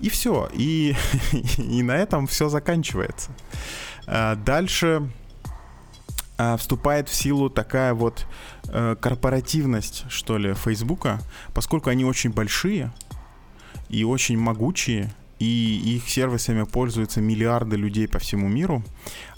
И 0.00 0.08
все. 0.08 0.48
И, 0.52 0.94
и 1.58 1.82
на 1.82 1.96
этом 1.96 2.26
все 2.26 2.48
заканчивается. 2.48 3.30
А 4.06 4.36
дальше 4.36 5.10
вступает 6.58 7.08
в 7.08 7.14
силу 7.14 7.50
такая 7.50 7.94
вот 7.94 8.26
э, 8.68 8.96
корпоративность, 9.00 10.04
что 10.08 10.38
ли, 10.38 10.54
Фейсбука, 10.54 11.20
поскольку 11.54 11.90
они 11.90 12.04
очень 12.04 12.30
большие 12.30 12.92
и 13.88 14.04
очень 14.04 14.38
могучие, 14.38 15.12
и 15.38 15.96
их 15.96 16.08
сервисами 16.08 16.64
пользуются 16.64 17.20
миллиарды 17.20 17.76
людей 17.76 18.06
по 18.06 18.18
всему 18.18 18.48
миру, 18.48 18.84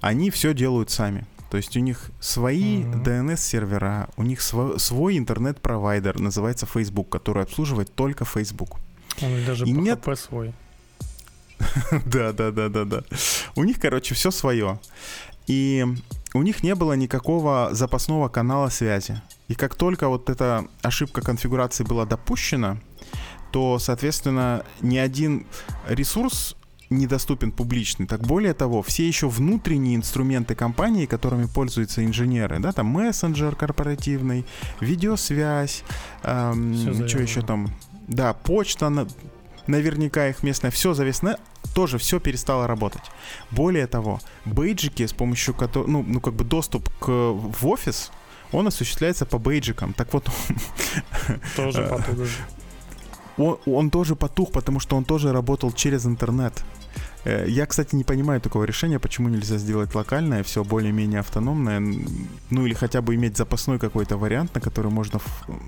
они 0.00 0.30
все 0.30 0.52
делают 0.52 0.90
сами. 0.90 1.26
То 1.50 1.58
есть 1.58 1.76
у 1.76 1.80
них 1.80 2.10
свои 2.18 2.82
mm-hmm. 2.82 3.04
DNS-сервера, 3.04 4.08
у 4.16 4.22
них 4.22 4.40
св- 4.40 4.80
свой 4.80 5.18
интернет-провайдер, 5.18 6.18
называется 6.18 6.66
Facebook, 6.66 7.10
который 7.10 7.42
обслуживает 7.42 7.94
только 7.94 8.24
Facebook. 8.24 8.78
Он 9.20 9.44
даже 9.44 9.66
и 9.66 9.72
нет... 9.72 10.02
свой. 10.16 10.54
да, 12.06 12.32
да, 12.32 12.50
да, 12.50 12.68
да, 12.68 12.84
да. 12.84 13.04
У 13.54 13.64
них, 13.64 13.78
короче, 13.78 14.14
все 14.14 14.30
свое. 14.30 14.80
И 15.46 15.84
у 16.34 16.42
них 16.42 16.62
не 16.62 16.74
было 16.74 16.94
никакого 16.94 17.70
запасного 17.72 18.28
канала 18.28 18.68
связи. 18.68 19.20
И 19.48 19.54
как 19.54 19.74
только 19.74 20.08
вот 20.08 20.30
эта 20.30 20.66
ошибка 20.82 21.20
конфигурации 21.20 21.84
была 21.84 22.06
допущена, 22.06 22.78
то, 23.50 23.78
соответственно, 23.78 24.64
ни 24.80 24.96
один 24.96 25.46
ресурс 25.86 26.56
недоступен 26.92 27.52
публичный. 27.52 28.06
Так 28.06 28.20
более 28.20 28.54
того, 28.54 28.82
все 28.82 29.06
еще 29.06 29.28
внутренние 29.28 29.96
инструменты 29.96 30.54
компании, 30.54 31.06
которыми 31.06 31.46
пользуются 31.46 32.04
инженеры, 32.04 32.58
да, 32.60 32.72
там 32.72 32.86
мессенджер 32.86 33.56
корпоративный, 33.56 34.44
видеосвязь, 34.80 35.84
эм, 36.22 37.08
что 37.08 37.18
еще 37.20 37.42
там, 37.42 37.70
да, 38.08 38.34
почта, 38.34 39.06
наверняка 39.66 40.28
их 40.28 40.42
местная, 40.42 40.70
все 40.70 40.94
зависно, 40.94 41.38
тоже 41.74 41.98
все 41.98 42.20
перестало 42.20 42.66
работать. 42.66 43.02
Более 43.50 43.86
того, 43.86 44.20
бейджики, 44.44 45.06
с 45.06 45.12
помощью 45.12 45.54
которых, 45.54 45.88
ну, 45.88 46.04
ну, 46.06 46.20
как 46.20 46.34
бы 46.34 46.44
доступ 46.44 46.88
к, 46.98 47.08
в 47.08 47.66
офис, 47.66 48.10
он 48.52 48.66
осуществляется 48.66 49.26
по 49.26 49.38
бейджикам. 49.38 49.92
Так 49.94 50.12
вот... 50.12 50.28
Тоже 51.56 51.86
потух. 51.88 52.28
Он, 53.38 53.58
он 53.64 53.90
тоже 53.90 54.14
потух, 54.14 54.52
потому 54.52 54.78
что 54.78 54.94
он 54.96 55.04
тоже 55.04 55.32
работал 55.32 55.72
через 55.72 56.04
интернет. 56.04 56.52
Э, 57.24 57.44
я, 57.48 57.66
кстати, 57.66 57.94
не 57.94 58.04
понимаю 58.04 58.40
такого 58.40 58.64
решения, 58.64 58.98
почему 58.98 59.28
нельзя 59.28 59.58
сделать 59.58 59.94
локальное, 59.94 60.42
все 60.42 60.64
более-менее 60.64 61.20
автономное, 61.20 61.80
ну 62.50 62.66
или 62.66 62.74
хотя 62.74 63.00
бы 63.00 63.14
иметь 63.14 63.36
запасной 63.36 63.78
какой-то 63.78 64.16
вариант, 64.16 64.54
на 64.54 64.60
который 64.60 64.90
можно 64.90 65.20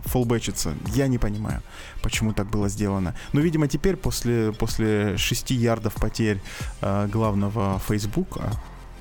фоллбэчиться. 0.04 0.74
Я 0.94 1.06
не 1.06 1.18
понимаю, 1.18 1.62
почему 2.02 2.32
так 2.32 2.46
было 2.50 2.68
сделано. 2.68 3.14
Но, 3.32 3.40
видимо, 3.40 3.68
теперь 3.68 3.96
после, 3.96 4.52
после 4.52 5.16
6 5.16 5.50
ярдов 5.50 5.94
потерь 5.94 6.40
э, 6.80 7.08
главного 7.12 7.78
Фейсбука, 7.88 8.52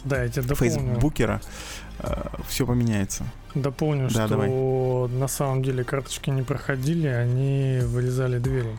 да, 0.03 0.23
я 0.23 0.29
тебе 0.29 0.43
дополню. 0.43 0.73
Фейсбукера, 0.73 1.41
э, 1.99 2.25
все 2.47 2.65
поменяется. 2.65 3.23
Дополню, 3.55 4.09
да, 4.09 4.25
что 4.25 4.27
давай. 4.27 4.49
на 4.49 5.27
самом 5.27 5.63
деле 5.63 5.83
карточки 5.83 6.29
не 6.29 6.41
проходили, 6.41 7.07
они 7.07 7.79
вырезали 7.83 8.39
двери. 8.39 8.77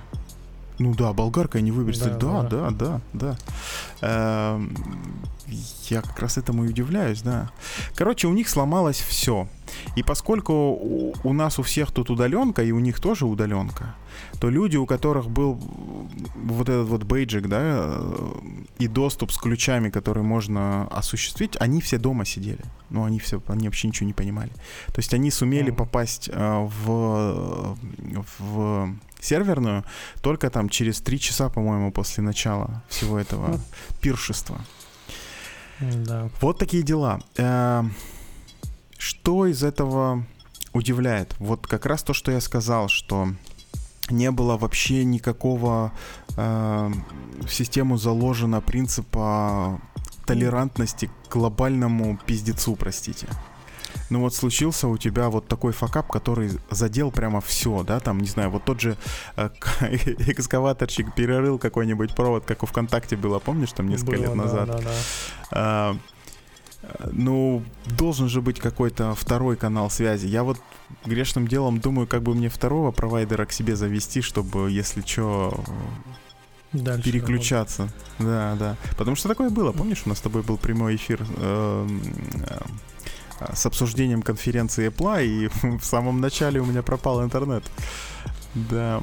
Ну 0.79 0.95
да, 0.95 1.13
болгаркой 1.13 1.63
не 1.63 1.71
выберется. 1.71 2.11
Да, 2.11 2.43
да, 2.43 2.71
да, 2.71 2.71
да. 2.71 3.01
да. 3.13 3.37
Эм, 4.01 4.77
я 5.89 6.03
как 6.03 6.19
раз 6.19 6.39
этому 6.39 6.65
и 6.65 6.69
удивляюсь, 6.69 7.23
да. 7.23 7.51
Короче, 7.95 8.27
у 8.27 8.33
них 8.33 8.49
сломалось 8.49 9.01
все. 9.01 9.47
И 9.97 10.03
поскольку 10.03 11.13
у 11.23 11.33
нас 11.33 11.59
у 11.59 11.63
всех 11.63 11.93
тут 11.93 12.11
удаленка, 12.11 12.63
и 12.63 12.73
у 12.73 12.81
них 12.81 13.01
тоже 13.01 13.27
удаленка, 13.27 13.95
то 14.41 14.51
люди, 14.51 14.77
у 14.77 14.87
которых 14.87 15.29
был 15.31 15.61
вот 16.35 16.69
этот 16.69 16.89
вот 16.89 17.05
бейджик, 17.05 17.49
да, 17.49 18.01
и 18.79 18.89
доступ 18.89 19.33
с 19.33 19.39
ключами, 19.39 19.91
которые 19.91 20.25
можно 20.25 20.87
осуществить, 20.89 21.57
они 21.61 21.81
все 21.81 21.99
дома 21.99 22.25
сидели. 22.25 22.65
Ну, 22.91 23.05
они 23.05 23.19
все, 23.19 23.43
они 23.47 23.69
вообще 23.69 23.89
ничего 23.89 24.07
не 24.07 24.13
понимали. 24.13 24.51
То 24.87 24.99
есть 24.99 25.15
они 25.15 25.31
сумели 25.31 25.71
попасть 25.71 26.31
э, 26.33 26.69
в, 26.87 27.77
в 28.39 28.95
серверную 29.25 29.85
только 30.21 30.51
там 30.51 30.69
через 30.69 31.01
три 31.01 31.19
часа, 31.19 31.49
по-моему, 31.49 31.93
после 31.93 32.23
начала 32.23 32.83
всего 32.89 33.19
этого 33.19 33.59
пиршества. 34.01 34.61
Да. 35.81 36.29
Вот 36.41 36.59
такие 36.59 36.83
дела. 36.83 37.21
Э, 37.37 37.83
что 38.99 39.47
из 39.47 39.63
этого 39.63 40.25
удивляет? 40.73 41.35
Вот 41.39 41.67
как 41.67 41.87
раз 41.87 42.03
то, 42.03 42.13
что 42.13 42.31
я 42.31 42.41
сказал, 42.41 42.89
что 42.89 43.29
не 44.11 44.31
было 44.31 44.57
вообще 44.57 45.05
никакого 45.05 45.93
э, 46.37 46.93
в 47.41 47.49
систему 47.49 47.97
заложено 47.97 48.61
принципа 48.61 49.81
толерантности 50.27 51.11
к 51.29 51.33
глобальному 51.33 52.19
пиздецу, 52.27 52.77
простите 52.77 53.27
ну 54.11 54.21
вот 54.21 54.35
случился 54.35 54.89
у 54.89 54.97
тебя 54.97 55.31
вот 55.31 55.49
такой 55.49 55.73
факап, 55.73 56.09
который 56.09 56.51
задел 56.71 57.11
прямо 57.11 57.41
все, 57.41 57.83
да, 57.83 58.01
там, 58.01 58.19
не 58.21 58.29
знаю, 58.29 58.51
вот 58.51 58.65
тот 58.65 58.81
же 58.81 58.97
э, 59.37 59.49
экскаваторщик 60.27 61.15
перерыл 61.15 61.59
какой-нибудь 61.59 62.15
провод, 62.15 62.45
как 62.45 62.63
у 62.63 62.67
ВКонтакте 62.67 63.17
было, 63.17 63.39
помнишь, 63.39 63.73
там 63.73 63.89
несколько 63.89 64.13
было, 64.13 64.23
лет 64.23 64.35
назад? 64.35 64.67
Да, 64.67 64.79
да, 64.79 64.83
да. 64.83 64.91
А, 65.51 65.97
ну, 67.13 67.63
должен 67.99 68.29
же 68.29 68.41
быть 68.41 68.61
какой-то 68.61 69.15
второй 69.15 69.57
канал 69.57 69.91
связи. 69.91 70.27
Я 70.27 70.43
вот 70.45 70.59
грешным 71.05 71.49
делом 71.49 71.81
думаю, 71.81 72.07
как 72.07 72.23
бы 72.23 72.35
мне 72.35 72.49
второго 72.49 72.91
провайдера 72.91 73.47
к 73.47 73.53
себе 73.53 73.77
завести, 73.77 74.21
чтобы, 74.21 74.71
если 74.71 75.01
что, 75.03 75.65
Дальше 76.73 77.05
переключаться. 77.05 77.83
Работать. 77.83 78.07
Да, 78.19 78.57
да. 78.59 78.77
Потому 78.97 79.17
что 79.17 79.29
такое 79.29 79.51
было. 79.51 79.73
Помнишь, 79.73 80.03
у 80.07 80.09
нас 80.09 80.19
с 80.19 80.23
тобой 80.23 80.43
был 80.43 80.57
прямой 80.57 80.97
эфир 80.97 81.25
э, 81.37 81.89
э, 82.49 82.59
с 83.53 83.67
обсуждением 83.67 84.23
конференции 84.23 84.89
Apple, 84.89 85.25
и 85.25 85.49
в 85.79 85.85
самом 85.85 86.21
начале 86.21 86.61
у 86.61 86.65
меня 86.65 86.83
пропал 86.83 87.23
интернет. 87.23 87.65
Да. 88.55 89.01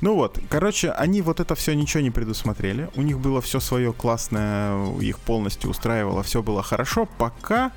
Ну 0.00 0.14
вот, 0.16 0.38
короче, 0.48 0.90
они 0.90 1.22
вот 1.22 1.40
это 1.40 1.54
все 1.54 1.74
ничего 1.74 2.02
не 2.02 2.10
предусмотрели. 2.10 2.90
У 2.96 3.02
них 3.02 3.18
было 3.20 3.40
все 3.40 3.60
свое 3.60 3.92
классное, 3.92 4.92
их 4.98 5.18
полностью 5.18 5.70
устраивало, 5.70 6.22
все 6.22 6.42
было 6.42 6.62
хорошо, 6.62 7.08
пока, 7.18 7.72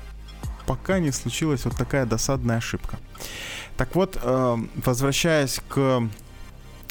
пока 0.66 0.98
не 0.98 1.12
случилась 1.12 1.64
вот 1.64 1.76
такая 1.76 2.06
досадная 2.06 2.58
ошибка. 2.58 2.98
Так 3.76 3.94
вот, 3.94 4.18
э, 4.20 4.56
возвращаясь 4.84 5.60
к 5.68 6.02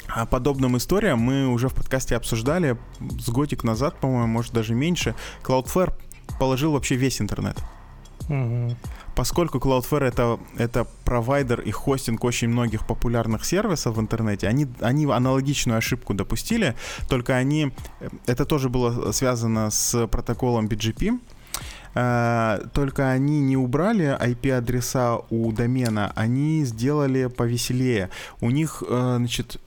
а, 0.07 0.25
подобным 0.25 0.77
историям, 0.77 1.19
мы 1.19 1.47
уже 1.47 1.67
в 1.67 1.73
подкасте 1.73 2.15
обсуждали 2.15 2.77
с 2.99 3.29
годик 3.29 3.63
назад, 3.63 3.99
по-моему, 3.99 4.27
может 4.27 4.53
даже 4.53 4.73
меньше, 4.73 5.15
Cloudflare 5.43 5.93
положил 6.39 6.71
вообще 6.71 6.95
весь 6.95 7.21
интернет. 7.21 7.57
Угу. 8.29 8.75
Поскольку 9.15 9.57
Cloudflare 9.57 10.05
это, 10.05 10.39
это 10.57 10.85
провайдер 11.05 11.61
и 11.61 11.71
хостинг 11.71 12.23
очень 12.23 12.49
многих 12.49 12.85
популярных 12.85 13.45
сервисов 13.45 13.95
в 13.95 13.99
интернете, 13.99 14.47
они, 14.47 14.67
они 14.81 15.05
аналогичную 15.05 15.77
ошибку 15.77 16.13
допустили, 16.13 16.75
только 17.09 17.35
они, 17.35 17.71
э, 17.99 18.09
это 18.25 18.45
тоже 18.45 18.69
было 18.69 19.11
связано 19.11 19.71
с 19.71 20.07
протоколом 20.07 20.67
BGP, 20.67 21.19
э, 21.95 22.59
только 22.73 23.09
они 23.09 23.39
не 23.39 23.57
убрали 23.57 24.17
IP-адреса 24.19 25.21
у 25.29 25.51
домена, 25.51 26.11
они 26.15 26.65
сделали 26.65 27.27
повеселее. 27.27 28.09
У 28.41 28.51
них, 28.51 28.83
uh, 28.87 29.17
значит, 29.17 29.59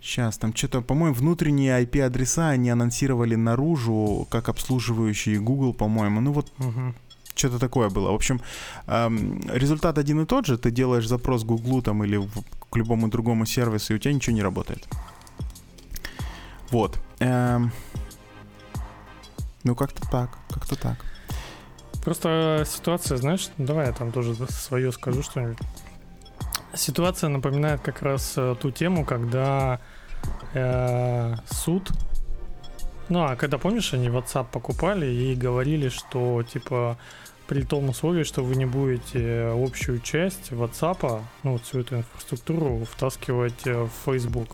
Сейчас, 0.00 0.38
там 0.38 0.54
что-то, 0.54 0.80
по-моему, 0.80 1.14
внутренние 1.14 1.82
IP-адреса 1.82 2.50
они 2.50 2.70
анонсировали 2.70 3.34
наружу, 3.34 4.26
как 4.30 4.48
обслуживающие 4.48 5.40
Google, 5.40 5.74
по-моему. 5.74 6.20
Ну 6.20 6.32
вот, 6.32 6.52
угу 6.58 6.94
что-то 7.38 7.58
такое 7.58 7.88
было. 7.88 8.10
В 8.10 8.14
общем, 8.14 8.40
эм, 8.86 9.40
результат 9.48 9.98
один 9.98 10.20
и 10.20 10.26
тот 10.26 10.46
же. 10.46 10.58
Ты 10.58 10.70
делаешь 10.70 11.06
запрос 11.06 11.44
Гуглу 11.44 11.82
там 11.82 12.04
или 12.04 12.16
в, 12.16 12.30
к 12.70 12.76
любому 12.76 13.08
другому 13.08 13.46
сервису, 13.46 13.92
и 13.92 13.96
у 13.96 13.98
тебя 13.98 14.14
ничего 14.14 14.34
не 14.34 14.42
работает. 14.42 14.86
Вот. 16.70 16.98
Эм, 17.20 17.72
ну, 19.64 19.74
как-то 19.74 20.02
так, 20.10 20.30
как-то 20.50 20.76
так. 20.76 21.04
Просто 22.04 22.64
ситуация, 22.66 23.18
знаешь, 23.18 23.48
давай 23.58 23.86
я 23.86 23.92
там 23.92 24.12
тоже 24.12 24.34
свое 24.48 24.92
скажу 24.92 25.22
что-нибудь. 25.22 25.58
Ситуация 26.74 27.28
напоминает 27.28 27.80
как 27.80 28.02
раз 28.02 28.34
э, 28.36 28.54
ту 28.60 28.70
тему, 28.70 29.04
когда 29.04 29.80
э, 30.54 31.34
суд 31.50 31.90
ну, 33.08 33.24
а 33.24 33.36
когда, 33.36 33.58
помнишь, 33.58 33.94
они 33.94 34.08
WhatsApp 34.08 34.46
покупали 34.50 35.06
и 35.06 35.34
говорили, 35.34 35.88
что, 35.88 36.42
типа, 36.42 36.98
при 37.46 37.62
том 37.62 37.88
условии, 37.88 38.24
что 38.24 38.42
вы 38.42 38.56
не 38.56 38.66
будете 38.66 39.52
общую 39.54 40.00
часть 40.00 40.52
WhatsApp, 40.52 41.22
ну, 41.42 41.52
вот 41.52 41.62
всю 41.62 41.80
эту 41.80 41.96
инфраструктуру 41.96 42.84
втаскивать 42.84 43.66
э, 43.66 43.84
в 43.84 43.90
Facebook. 44.04 44.50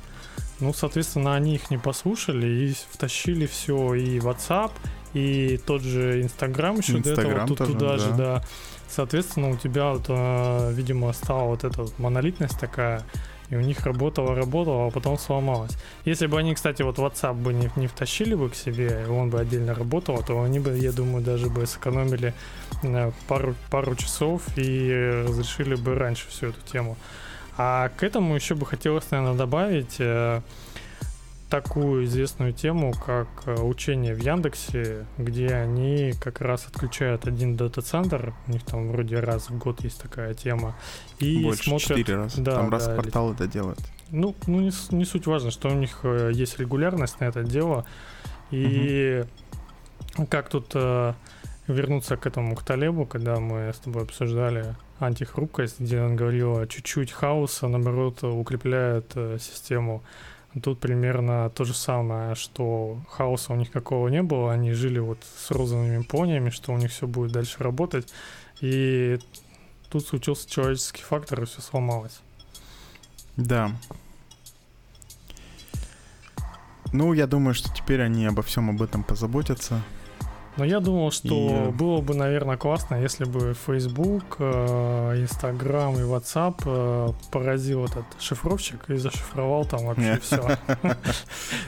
Ну, 0.61 0.73
соответственно, 0.73 1.35
они 1.35 1.57
их 1.57 1.71
не 1.71 1.79
послушали 1.79 2.47
и 2.47 2.77
втащили 2.91 3.47
все 3.47 3.95
и 3.95 4.19
WhatsApp, 4.19 4.71
и 5.13 5.59
тот 5.67 5.83
же 5.83 6.23
Instagram 6.23 6.79
еще 6.79 6.99
Instagram 6.99 7.15
до 7.15 7.23
этого 7.33 7.47
тут, 7.47 7.59
туда 7.59 7.93
да. 7.93 7.99
же, 7.99 8.13
да. 8.13 8.45
Соответственно, 8.89 9.51
у 9.51 9.57
тебя 9.57 9.91
вот, 9.91 10.05
э, 10.09 10.73
видимо, 10.73 11.13
стала 11.13 11.49
вот 11.49 11.65
эта 11.65 11.83
вот 11.83 11.99
монолитность 11.99 12.61
такая, 12.61 13.03
и 13.51 13.57
у 13.57 13.61
них 13.61 13.85
работало, 13.85 14.35
работало, 14.35 14.87
а 14.87 14.91
потом 14.91 15.19
сломалось. 15.19 15.73
Если 16.05 16.27
бы 16.27 16.39
они, 16.39 16.55
кстати, 16.55 16.83
вот 16.83 16.99
WhatsApp 16.99 17.35
бы 17.35 17.53
не, 17.53 17.71
не 17.77 17.87
втащили 17.87 18.35
бы 18.35 18.51
к 18.51 18.55
себе, 18.55 19.05
и 19.07 19.11
он 19.11 19.31
бы 19.31 19.41
отдельно 19.41 19.75
работал, 19.75 20.23
то 20.23 20.43
они 20.43 20.59
бы, 20.59 20.77
я 20.79 20.93
думаю, 20.93 21.25
даже 21.25 21.49
бы 21.49 21.67
сэкономили 21.67 22.35
э, 22.83 23.13
пару, 23.29 23.55
пару 23.71 23.95
часов 23.97 24.43
и 24.57 25.25
разрешили 25.27 25.75
бы 25.75 25.95
раньше 25.95 26.29
всю 26.29 26.49
эту 26.49 26.61
тему. 26.73 26.97
А 27.57 27.91
к 27.97 28.03
этому 28.03 28.35
еще 28.35 28.55
бы 28.55 28.67
хотелось, 28.67 29.11
наверное, 29.11 29.37
добавить 29.37 29.97
э, 29.99 30.41
такую 31.55 32.07
известную 32.07 32.53
тему, 32.53 32.93
как 33.07 33.29
э, 33.47 33.55
учение 33.63 34.13
в 34.13 34.19
Яндексе, 34.19 35.07
где 35.19 35.47
они 35.55 36.13
как 36.21 36.41
раз 36.41 36.67
отключают 36.67 37.29
один 37.29 37.55
дата-центр, 37.55 38.35
у 38.49 38.51
них 38.51 38.65
там 38.65 38.91
вроде 38.91 39.21
раз 39.21 39.51
в 39.51 39.59
год 39.59 39.81
есть 39.85 40.03
такая 40.03 40.35
тема, 40.35 40.77
и 41.21 41.45
Больше, 41.45 41.63
смотрят... 41.63 41.99
четыре 41.99 42.17
раза, 42.17 42.41
да, 42.43 42.57
там 42.57 42.71
раз 42.71 42.87
да, 42.87 42.91
в 42.91 42.95
квартал 42.95 43.29
или... 43.29 43.35
это 43.37 43.47
делают. 43.47 43.79
Ну, 44.11 44.35
ну 44.49 44.63
не, 44.63 44.73
не 44.91 45.05
суть 45.05 45.29
важно, 45.29 45.53
что 45.53 45.69
у 45.69 45.75
них 45.75 46.01
э, 46.03 46.33
есть 46.35 46.59
регулярность 46.59 47.21
на 47.21 47.27
это 47.27 47.45
дело, 47.45 47.87
и 48.51 49.25
угу. 50.17 50.27
как 50.27 50.49
тут 50.49 50.73
э, 50.75 51.13
вернуться 51.69 52.17
к 52.17 52.27
этому, 52.27 52.57
к 52.57 52.65
Талебу, 52.65 53.07
когда 53.07 53.39
мы 53.39 53.73
с 53.73 53.79
тобой 53.79 54.03
обсуждали 54.03 54.75
антихрупкость, 54.99 55.79
где 55.79 56.01
он 56.01 56.17
говорил, 56.17 56.67
чуть-чуть 56.67 57.13
хаоса, 57.13 57.69
наоборот, 57.69 58.25
укрепляет 58.25 59.13
э, 59.15 59.39
систему 59.41 60.03
Тут 60.63 60.79
примерно 60.79 61.51
то 61.51 61.65
же 61.65 61.75
самое, 61.75 62.37
что 62.37 62.99
хаоса 63.09 63.53
у 63.53 63.57
них 63.57 63.73
какого 63.73 64.07
не 64.07 64.23
было, 64.23 64.53
они 64.53 64.73
жили 64.73 65.01
вот 65.01 65.19
с 65.37 65.51
розовыми 65.51 66.03
пониями, 66.03 66.51
что 66.51 66.73
у 66.73 66.77
них 66.77 66.93
все 66.93 67.09
будет 67.09 67.33
дальше 67.33 67.57
работать, 67.59 68.13
и 68.61 69.19
тут 69.91 70.07
случился 70.07 70.49
человеческий 70.49 71.03
фактор, 71.03 71.43
и 71.43 71.47
все 71.47 71.61
сломалось. 71.61 72.21
Да. 73.37 73.73
Ну, 76.93 77.13
я 77.13 77.27
думаю, 77.27 77.55
что 77.55 77.75
теперь 77.75 78.03
они 78.03 78.25
обо 78.25 78.43
всем 78.43 78.71
об 78.71 78.81
этом 78.81 79.03
позаботятся. 79.03 79.83
Но 80.57 80.65
я 80.65 80.81
думал, 80.81 81.11
что 81.11 81.69
и... 81.69 81.73
было 81.73 82.01
бы, 82.01 82.15
наверное, 82.15 82.57
классно, 82.57 82.95
если 82.97 83.25
бы 83.25 83.55
Facebook, 83.67 84.37
э, 84.39 85.23
Instagram 85.23 85.97
и 85.97 86.03
WhatsApp 86.03 86.63
э, 86.65 87.13
поразил 87.33 87.87
этот 87.87 88.05
шифровщик 88.21 88.89
и 88.89 88.97
зашифровал 88.97 89.65
там 89.65 89.87
вообще 89.87 90.19
все. 90.23 90.59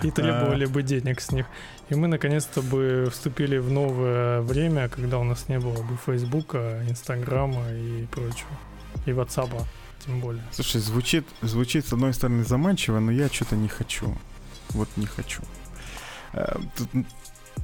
И 0.03 0.11
требовали 0.11 0.67
бы 0.67 0.83
денег 0.83 1.21
с 1.21 1.33
них. 1.33 1.47
И 1.89 1.95
мы 1.95 2.07
наконец-то 2.07 2.63
бы 2.63 3.09
вступили 3.11 3.59
в 3.59 3.71
новое 3.71 4.41
время, 4.43 4.89
когда 4.89 5.19
у 5.19 5.25
нас 5.25 5.49
не 5.49 5.59
было 5.59 5.83
бы 5.83 5.97
Facebook, 6.07 6.55
Инстаграма 6.55 7.73
и 7.73 8.07
прочего. 8.07 8.51
И 9.05 9.11
WhatsApp 9.11 9.51
тем 10.05 10.21
более. 10.21 10.43
Слушай, 10.53 10.81
звучит, 10.81 11.27
звучит 11.43 11.87
с 11.87 11.93
одной 11.93 12.15
стороны 12.15 12.45
заманчиво, 12.45 13.01
но 13.01 13.11
я 13.11 13.29
что-то 13.29 13.57
не 13.57 13.69
хочу. 13.69 14.17
Вот 14.71 14.89
не 14.97 15.07
хочу. 15.07 15.43
Э, 16.33 16.57
тут 16.77 16.89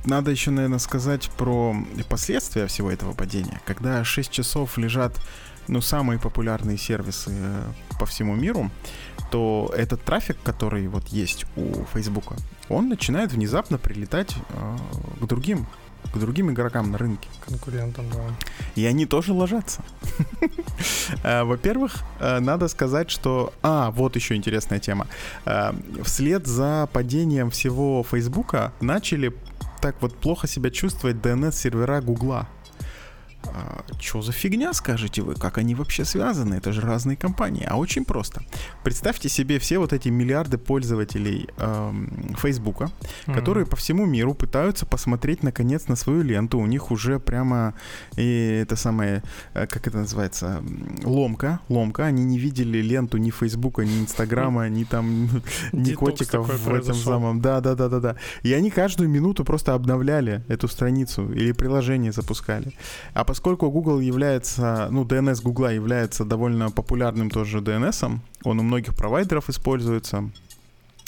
надо 0.04 0.30
еще, 0.30 0.50
наверное, 0.50 0.78
сказать 0.78 1.30
про 1.36 1.76
последствия 2.08 2.66
всего 2.66 2.90
этого 2.90 3.12
падения. 3.12 3.60
Когда 3.64 4.04
6 4.04 4.30
часов 4.30 4.78
лежат 4.78 5.14
ну, 5.68 5.80
самые 5.80 6.18
популярные 6.18 6.76
сервисы 6.76 7.30
э, 7.32 7.62
по 7.98 8.06
всему 8.06 8.34
миру, 8.34 8.70
то 9.30 9.72
этот 9.76 10.02
трафик, 10.02 10.36
который 10.42 10.88
вот 10.88 11.08
есть 11.08 11.46
у 11.56 11.84
Фейсбука, 11.94 12.36
он 12.68 12.88
начинает 12.88 13.32
внезапно 13.32 13.78
прилетать 13.78 14.34
э, 14.50 14.76
к 15.20 15.26
другим 15.26 15.66
к 16.12 16.18
другим 16.18 16.50
игрокам 16.50 16.90
на 16.90 16.98
рынке. 16.98 17.28
Конкурентам, 17.46 18.04
да. 18.10 18.18
И 18.74 18.84
они 18.84 19.06
тоже 19.06 19.32
ложатся. 19.32 19.82
Э, 21.22 21.44
во-первых, 21.44 22.02
э, 22.18 22.40
надо 22.40 22.68
сказать, 22.68 23.10
что... 23.10 23.52
А, 23.62 23.90
вот 23.90 24.16
еще 24.16 24.34
интересная 24.34 24.80
тема. 24.80 25.06
Вслед 26.02 26.46
за 26.46 26.88
падением 26.92 27.50
всего 27.50 28.02
Фейсбука 28.02 28.72
начали 28.80 29.32
так 29.82 30.00
вот 30.00 30.14
плохо 30.14 30.46
себя 30.46 30.70
чувствовать 30.70 31.16
DNS-сервера 31.16 32.00
Гугла. 32.00 32.48
А, 33.48 33.84
что 34.00 34.22
за 34.22 34.32
фигня, 34.32 34.72
скажете 34.72 35.22
вы? 35.22 35.34
Как 35.34 35.58
они 35.58 35.74
вообще 35.74 36.04
связаны? 36.04 36.54
Это 36.54 36.72
же 36.72 36.80
разные 36.80 37.16
компании. 37.16 37.66
А 37.68 37.76
очень 37.76 38.04
просто. 38.04 38.42
Представьте 38.84 39.28
себе 39.28 39.58
все 39.58 39.78
вот 39.78 39.92
эти 39.92 40.08
миллиарды 40.08 40.58
пользователей 40.58 41.48
эм, 41.58 42.34
Фейсбука, 42.38 42.90
mm-hmm. 43.26 43.34
которые 43.34 43.66
по 43.66 43.76
всему 43.76 44.06
миру 44.06 44.34
пытаются 44.34 44.86
посмотреть 44.86 45.42
наконец 45.42 45.88
на 45.88 45.96
свою 45.96 46.22
ленту. 46.22 46.58
У 46.58 46.66
них 46.66 46.90
уже 46.90 47.18
прямо 47.18 47.74
и 48.16 48.60
это 48.62 48.76
самое, 48.76 49.22
э, 49.54 49.66
как 49.66 49.86
это 49.86 49.98
называется, 49.98 50.62
ломка, 51.04 51.60
ломка. 51.68 52.06
Они 52.06 52.24
не 52.24 52.38
видели 52.38 52.78
ленту 52.78 53.18
ни 53.18 53.30
Фейсбука, 53.30 53.84
ни 53.84 54.00
Инстаграма, 54.00 54.68
ни 54.68 54.84
там, 54.84 55.28
ни 55.72 55.92
котиков 55.94 56.48
в 56.48 56.74
этом 56.74 56.94
самом. 56.94 57.40
Да, 57.40 57.60
да, 57.60 57.74
да, 57.74 57.88
да, 57.88 58.00
да. 58.00 58.16
И 58.42 58.52
они 58.52 58.70
каждую 58.70 59.08
минуту 59.08 59.44
просто 59.44 59.74
обновляли 59.74 60.42
эту 60.48 60.68
страницу 60.68 61.30
или 61.32 61.52
приложение 61.52 62.12
запускали. 62.12 62.72
А 63.14 63.24
поскольку 63.32 63.70
Google 63.70 64.00
является, 64.00 64.88
ну, 64.90 65.04
DNS 65.04 65.42
Google 65.42 65.70
является 65.70 66.26
довольно 66.26 66.70
популярным 66.70 67.30
тоже 67.30 67.60
DNS, 67.60 68.18
он 68.44 68.60
у 68.60 68.62
многих 68.62 68.94
провайдеров 68.94 69.48
используется, 69.48 70.30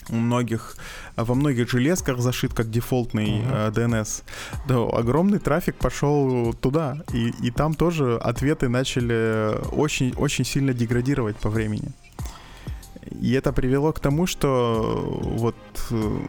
у 0.09 0.15
многих, 0.15 0.79
во 1.17 1.35
многих 1.35 1.69
железках 1.71 2.21
зашит 2.21 2.55
как 2.55 2.71
дефолтный 2.71 3.43
uh-huh. 3.43 3.69
э, 3.69 3.71
DNS. 3.73 4.23
Да, 4.67 4.99
огромный 4.99 5.39
трафик 5.39 5.75
пошел 5.75 6.55
туда, 6.55 6.97
и, 7.13 7.29
и 7.43 7.51
там 7.51 7.75
тоже 7.75 8.17
ответы 8.17 8.71
начали 8.71 9.59
очень, 9.73 10.15
очень 10.17 10.47
сильно 10.47 10.73
деградировать 10.73 11.37
по 11.37 11.51
времени. 11.51 11.93
И 13.21 13.33
это 13.33 13.53
привело 13.53 13.93
к 13.93 14.01
тому, 14.01 14.27
что 14.27 15.21
вот 15.21 15.57
э, 15.91 16.21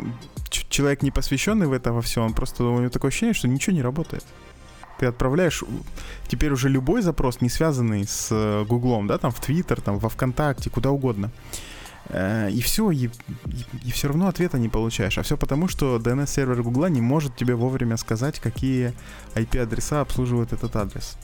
человек 0.49 1.03
не 1.03 1.11
посвященный 1.11 1.67
в 1.67 1.71
это 1.71 1.93
во 1.93 2.01
все, 2.01 2.21
он 2.21 2.33
просто 2.33 2.65
у 2.65 2.79
него 2.79 2.89
такое 2.89 3.11
ощущение, 3.11 3.33
что 3.33 3.47
ничего 3.47 3.73
не 3.77 3.81
работает. 3.81 4.25
Ты 4.99 5.07
отправляешь 5.07 5.63
теперь 6.27 6.51
уже 6.51 6.69
любой 6.69 7.01
запрос, 7.01 7.41
не 7.41 7.49
связанный 7.49 8.05
с 8.07 8.29
э, 8.31 8.65
Гуглом, 8.65 9.07
да, 9.07 9.17
там 9.17 9.31
в 9.31 9.39
Твиттер, 9.39 9.81
там 9.81 9.99
во 9.99 10.09
ВКонтакте, 10.09 10.69
куда 10.69 10.91
угодно. 10.91 11.31
Э, 12.09 12.49
и 12.51 12.61
все, 12.61 12.91
и, 12.91 13.09
и, 13.83 13.91
все 13.91 14.07
равно 14.07 14.27
ответа 14.27 14.57
не 14.57 14.69
получаешь. 14.69 15.17
А 15.17 15.23
все 15.23 15.37
потому, 15.37 15.67
что 15.67 15.97
DNS-сервер 15.97 16.61
Гугла 16.63 16.87
не 16.87 17.01
может 17.01 17.35
тебе 17.35 17.55
вовремя 17.55 17.97
сказать, 17.97 18.39
какие 18.39 18.93
IP-адреса 19.33 20.01
обслуживают 20.01 20.53
этот 20.53 20.75
адрес. 20.75 21.17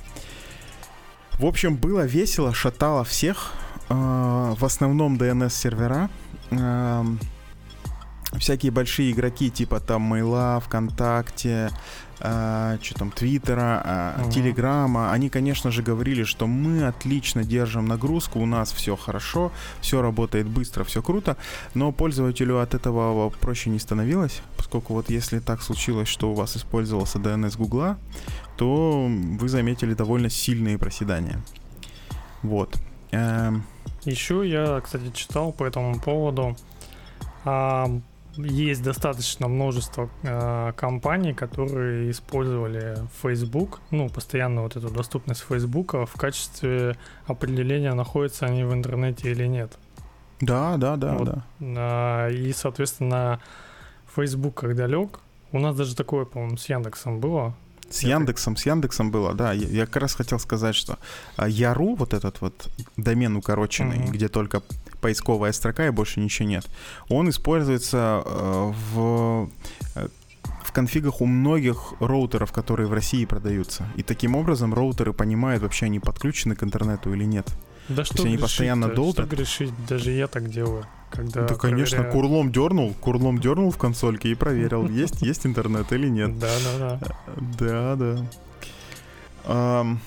В 1.33 1.45
общем, 1.45 1.77
было 1.77 2.05
весело, 2.05 2.53
шатало 2.53 3.03
всех. 3.03 3.53
Э, 3.89 4.53
в 4.57 4.65
основном 4.65 5.17
DNS-сервера. 5.17 6.09
Всякие 8.37 8.71
большие 8.71 9.11
игроки, 9.11 9.49
типа 9.49 9.79
там 9.79 10.03
Мейла, 10.03 10.61
ВКонтакте, 10.65 11.69
э, 12.19 12.77
что 12.81 12.95
там, 12.95 13.11
Твиттера, 13.11 14.15
э, 14.17 14.21
угу. 14.21 14.31
Телеграма, 14.31 15.11
они, 15.11 15.29
конечно 15.29 15.69
же, 15.69 15.83
говорили, 15.83 16.23
что 16.23 16.47
мы 16.47 16.87
отлично 16.87 17.43
держим 17.43 17.87
нагрузку, 17.87 18.39
у 18.39 18.45
нас 18.45 18.71
все 18.71 18.95
хорошо, 18.95 19.51
все 19.81 20.01
работает 20.01 20.47
быстро, 20.47 20.83
все 20.85 21.01
круто, 21.01 21.35
но 21.73 21.91
пользователю 21.91 22.59
от 22.59 22.73
этого 22.73 23.29
проще 23.29 23.69
не 23.69 23.79
становилось, 23.79 24.41
поскольку 24.55 24.93
вот 24.93 25.09
если 25.09 25.39
так 25.39 25.61
случилось, 25.61 26.07
что 26.07 26.31
у 26.31 26.33
вас 26.33 26.55
использовался 26.55 27.19
DNS 27.19 27.57
Гугла, 27.57 27.97
то 28.55 29.07
вы 29.09 29.49
заметили 29.49 29.93
довольно 29.93 30.29
сильные 30.29 30.77
проседания. 30.77 31.41
Вот. 32.43 32.77
Эм. 33.11 33.63
Еще 34.05 34.49
я, 34.49 34.79
кстати, 34.81 35.11
читал 35.13 35.51
по 35.51 35.65
этому 35.65 35.99
поводу. 35.99 36.55
А, 37.43 37.87
есть 38.37 38.83
достаточно 38.83 39.47
множество 39.47 40.09
э, 40.23 40.73
компаний, 40.75 41.33
которые 41.33 42.11
использовали 42.11 42.97
Facebook, 43.21 43.79
ну, 43.91 44.09
постоянно 44.09 44.61
вот 44.61 44.75
эту 44.75 44.89
доступность 44.89 45.41
Facebook 45.41 45.93
в 45.93 46.13
качестве 46.17 46.97
определения, 47.25 47.93
находятся 47.93 48.45
они 48.45 48.63
в 48.63 48.73
интернете 48.73 49.31
или 49.31 49.47
нет. 49.47 49.77
Да, 50.39 50.77
да, 50.77 50.95
да, 50.95 51.13
вот, 51.17 51.27
да. 51.59 52.27
Э, 52.29 52.33
и, 52.33 52.51
соответственно, 52.53 53.39
Facebook, 54.15 54.55
когда 54.55 54.87
лег, 54.87 55.19
у 55.51 55.59
нас 55.59 55.75
даже 55.75 55.95
такое, 55.95 56.25
по-моему, 56.25 56.57
с 56.57 56.69
Яндексом 56.69 57.19
было. 57.19 57.55
С 57.89 58.03
Яндексом, 58.03 58.55
с 58.55 58.65
Яндексом 58.65 59.11
было, 59.11 59.33
да. 59.33 59.51
Я, 59.51 59.67
я 59.67 59.85
как 59.85 59.97
раз 59.97 60.15
хотел 60.15 60.39
сказать, 60.39 60.75
что 60.75 60.97
а, 61.35 61.47
Яру, 61.47 61.95
вот 61.95 62.13
этот 62.13 62.39
вот 62.39 62.69
домен 62.95 63.35
укороченный, 63.35 63.97
mm-hmm. 63.97 64.11
где 64.11 64.29
только 64.29 64.63
поисковая 65.01 65.51
строка 65.51 65.87
и 65.87 65.89
больше 65.89 66.19
ничего 66.19 66.47
нет, 66.47 66.65
он 67.09 67.29
используется 67.29 68.23
э, 68.25 68.71
в 68.93 69.49
э, 69.95 70.07
в 70.63 70.73
конфигах 70.73 71.19
у 71.19 71.25
многих 71.25 71.93
роутеров, 71.99 72.53
которые 72.53 72.87
в 72.87 72.93
России 72.93 73.25
продаются. 73.25 73.85
И 73.97 74.03
таким 74.03 74.35
образом 74.35 74.73
роутеры 74.73 75.11
понимают, 75.11 75.63
вообще 75.63 75.87
они 75.87 75.99
подключены 75.99 76.55
к 76.55 76.63
интернету 76.63 77.13
или 77.13 77.25
нет. 77.25 77.45
Да 77.89 78.05
что 78.05 78.23
они 78.23 78.37
постоянно 78.37 78.87
долго. 78.87 79.23
Что 79.23 79.35
грешить? 79.35 79.73
Даже 79.87 80.11
я 80.11 80.27
так 80.27 80.49
делаю. 80.49 80.85
Когда 81.09 81.45
да, 81.45 81.55
конечно, 81.55 81.97
проверяю. 81.97 82.13
курлом 82.13 82.51
дернул, 82.53 82.93
курлом 82.93 83.37
дернул 83.39 83.69
в 83.69 83.77
консольке 83.77 84.29
и 84.29 84.35
проверил, 84.35 84.87
есть, 84.89 85.21
есть 85.21 85.45
интернет 85.45 85.91
или 85.91 86.07
нет. 86.07 86.39
Да, 86.39 86.53
да, 86.63 86.99
да. 87.59 87.95
Да, 87.95 88.25
да. 89.43 89.97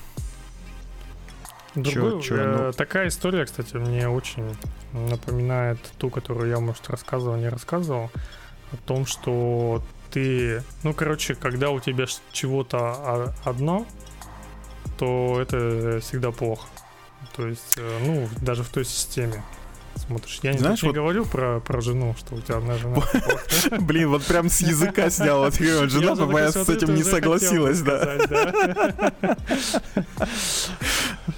Другой, 1.75 1.93
чё, 1.93 2.21
чё, 2.21 2.35
э, 2.37 2.65
ну... 2.67 2.71
Такая 2.71 3.09
история, 3.09 3.45
кстати, 3.45 3.75
мне 3.75 4.07
очень 4.07 4.45
напоминает 4.95 5.79
ту, 5.97 6.09
которую 6.09 6.49
я, 6.49 6.59
может, 6.59 6.89
рассказывал, 6.89 7.35
не 7.35 7.49
рассказывал, 7.49 8.09
о 8.71 8.77
том, 8.85 9.05
что 9.05 9.81
ты, 10.11 10.63
ну, 10.83 10.93
короче, 10.93 11.35
когда 11.35 11.71
у 11.71 11.79
тебя 11.79 12.05
чего-то 12.31 13.33
одно, 13.43 13.85
то 14.97 15.39
это 15.41 15.99
всегда 16.01 16.31
плохо. 16.31 16.67
То 17.35 17.47
есть, 17.47 17.75
э, 17.77 17.99
ну, 18.05 18.29
даже 18.41 18.63
в 18.63 18.69
той 18.69 18.85
системе 18.85 19.43
смотришь. 19.95 20.39
Я 20.41 20.53
Знаешь, 20.53 20.81
не 20.83 20.89
вот... 20.89 20.95
говорю 20.95 21.25
про, 21.25 21.59
про 21.59 21.81
жену, 21.81 22.15
что 22.17 22.35
у 22.35 22.41
тебя 22.41 22.57
одна 22.57 22.77
жена. 22.77 23.01
Блин, 23.81 24.09
вот 24.09 24.25
прям 24.25 24.49
с 24.49 24.61
языка 24.61 25.09
снял. 25.09 25.49
Жена 25.51 26.15
моя 26.25 26.51
с 26.51 26.69
этим 26.69 26.95
не 26.95 27.03
согласилась, 27.03 27.81
да. 27.81 28.17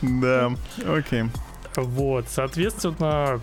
Да, 0.01 0.51
окей. 0.87 1.23
Вот, 1.77 2.25
соответственно, 2.27 3.39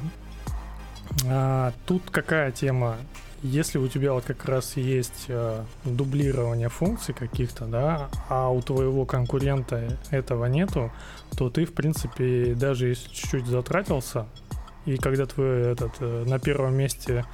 а, 1.27 1.73
тут 1.87 2.03
какая 2.11 2.51
тема? 2.51 2.97
Если 3.43 3.79
у 3.79 3.87
тебя 3.89 4.13
вот 4.13 4.25
как 4.25 4.45
раз 4.47 4.77
есть 4.77 5.27
э, 5.29 5.65
дублирование 5.85 6.71
функций 6.71 7.15
каких-то, 7.15 7.67
да, 7.67 8.09
а 8.31 8.49
у 8.49 8.63
твоего 8.63 9.05
конкурента 9.05 9.99
этого 10.11 10.47
нету, 10.47 10.91
то 11.37 11.51
ты, 11.51 11.67
в 11.67 11.75
принципе, 11.75 12.55
даже 12.55 12.89
если 12.89 13.11
чуть-чуть 13.11 13.47
затратился, 13.47 14.27
и 14.87 14.97
когда 14.97 15.27
твой 15.27 15.73
этот 15.73 15.93
э, 16.01 16.25
на 16.27 16.39
первом 16.39 16.75
месте, 16.75 17.27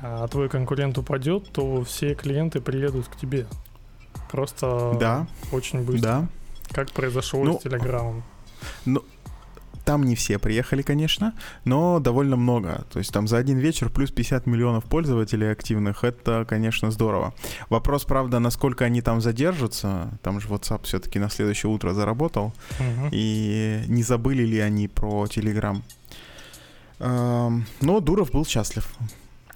а 0.00 0.26
твой 0.28 0.48
конкурент 0.48 0.96
упадет, 0.96 1.50
то 1.52 1.82
все 1.84 2.14
клиенты 2.14 2.60
приедут 2.60 3.08
к 3.08 3.16
тебе. 3.16 3.46
Просто 4.30 4.96
да. 4.98 5.26
очень 5.50 5.82
быстро. 5.82 6.08
Да. 6.08 6.28
Как 6.70 6.92
произошло 6.92 7.44
ну, 7.44 7.58
с 7.58 7.62
Телеграмом. 7.62 8.22
Ну, 8.84 9.04
там 9.84 10.04
не 10.04 10.14
все 10.14 10.38
приехали, 10.38 10.82
конечно, 10.82 11.34
но 11.64 11.98
довольно 11.98 12.36
много. 12.36 12.84
То 12.92 12.98
есть 12.98 13.12
там 13.12 13.26
за 13.28 13.38
один 13.38 13.58
вечер 13.58 13.90
плюс 13.90 14.10
50 14.10 14.46
миллионов 14.46 14.84
пользователей 14.84 15.50
активных, 15.50 16.04
это, 16.04 16.44
конечно, 16.48 16.90
здорово. 16.90 17.34
Вопрос, 17.68 18.04
правда, 18.04 18.38
насколько 18.38 18.84
они 18.84 19.02
там 19.02 19.20
задержатся. 19.20 20.10
Там 20.22 20.40
же 20.40 20.48
WhatsApp 20.48 20.84
все-таки 20.84 21.18
на 21.18 21.30
следующее 21.30 21.70
утро 21.70 21.92
заработал. 21.94 22.52
Угу. 22.78 23.08
И 23.12 23.84
не 23.88 24.02
забыли 24.02 24.44
ли 24.44 24.58
они 24.60 24.88
про 24.88 25.24
Telegram. 25.24 25.82
Но 26.98 28.00
Дуров 28.00 28.30
был 28.30 28.46
счастлив. 28.46 28.88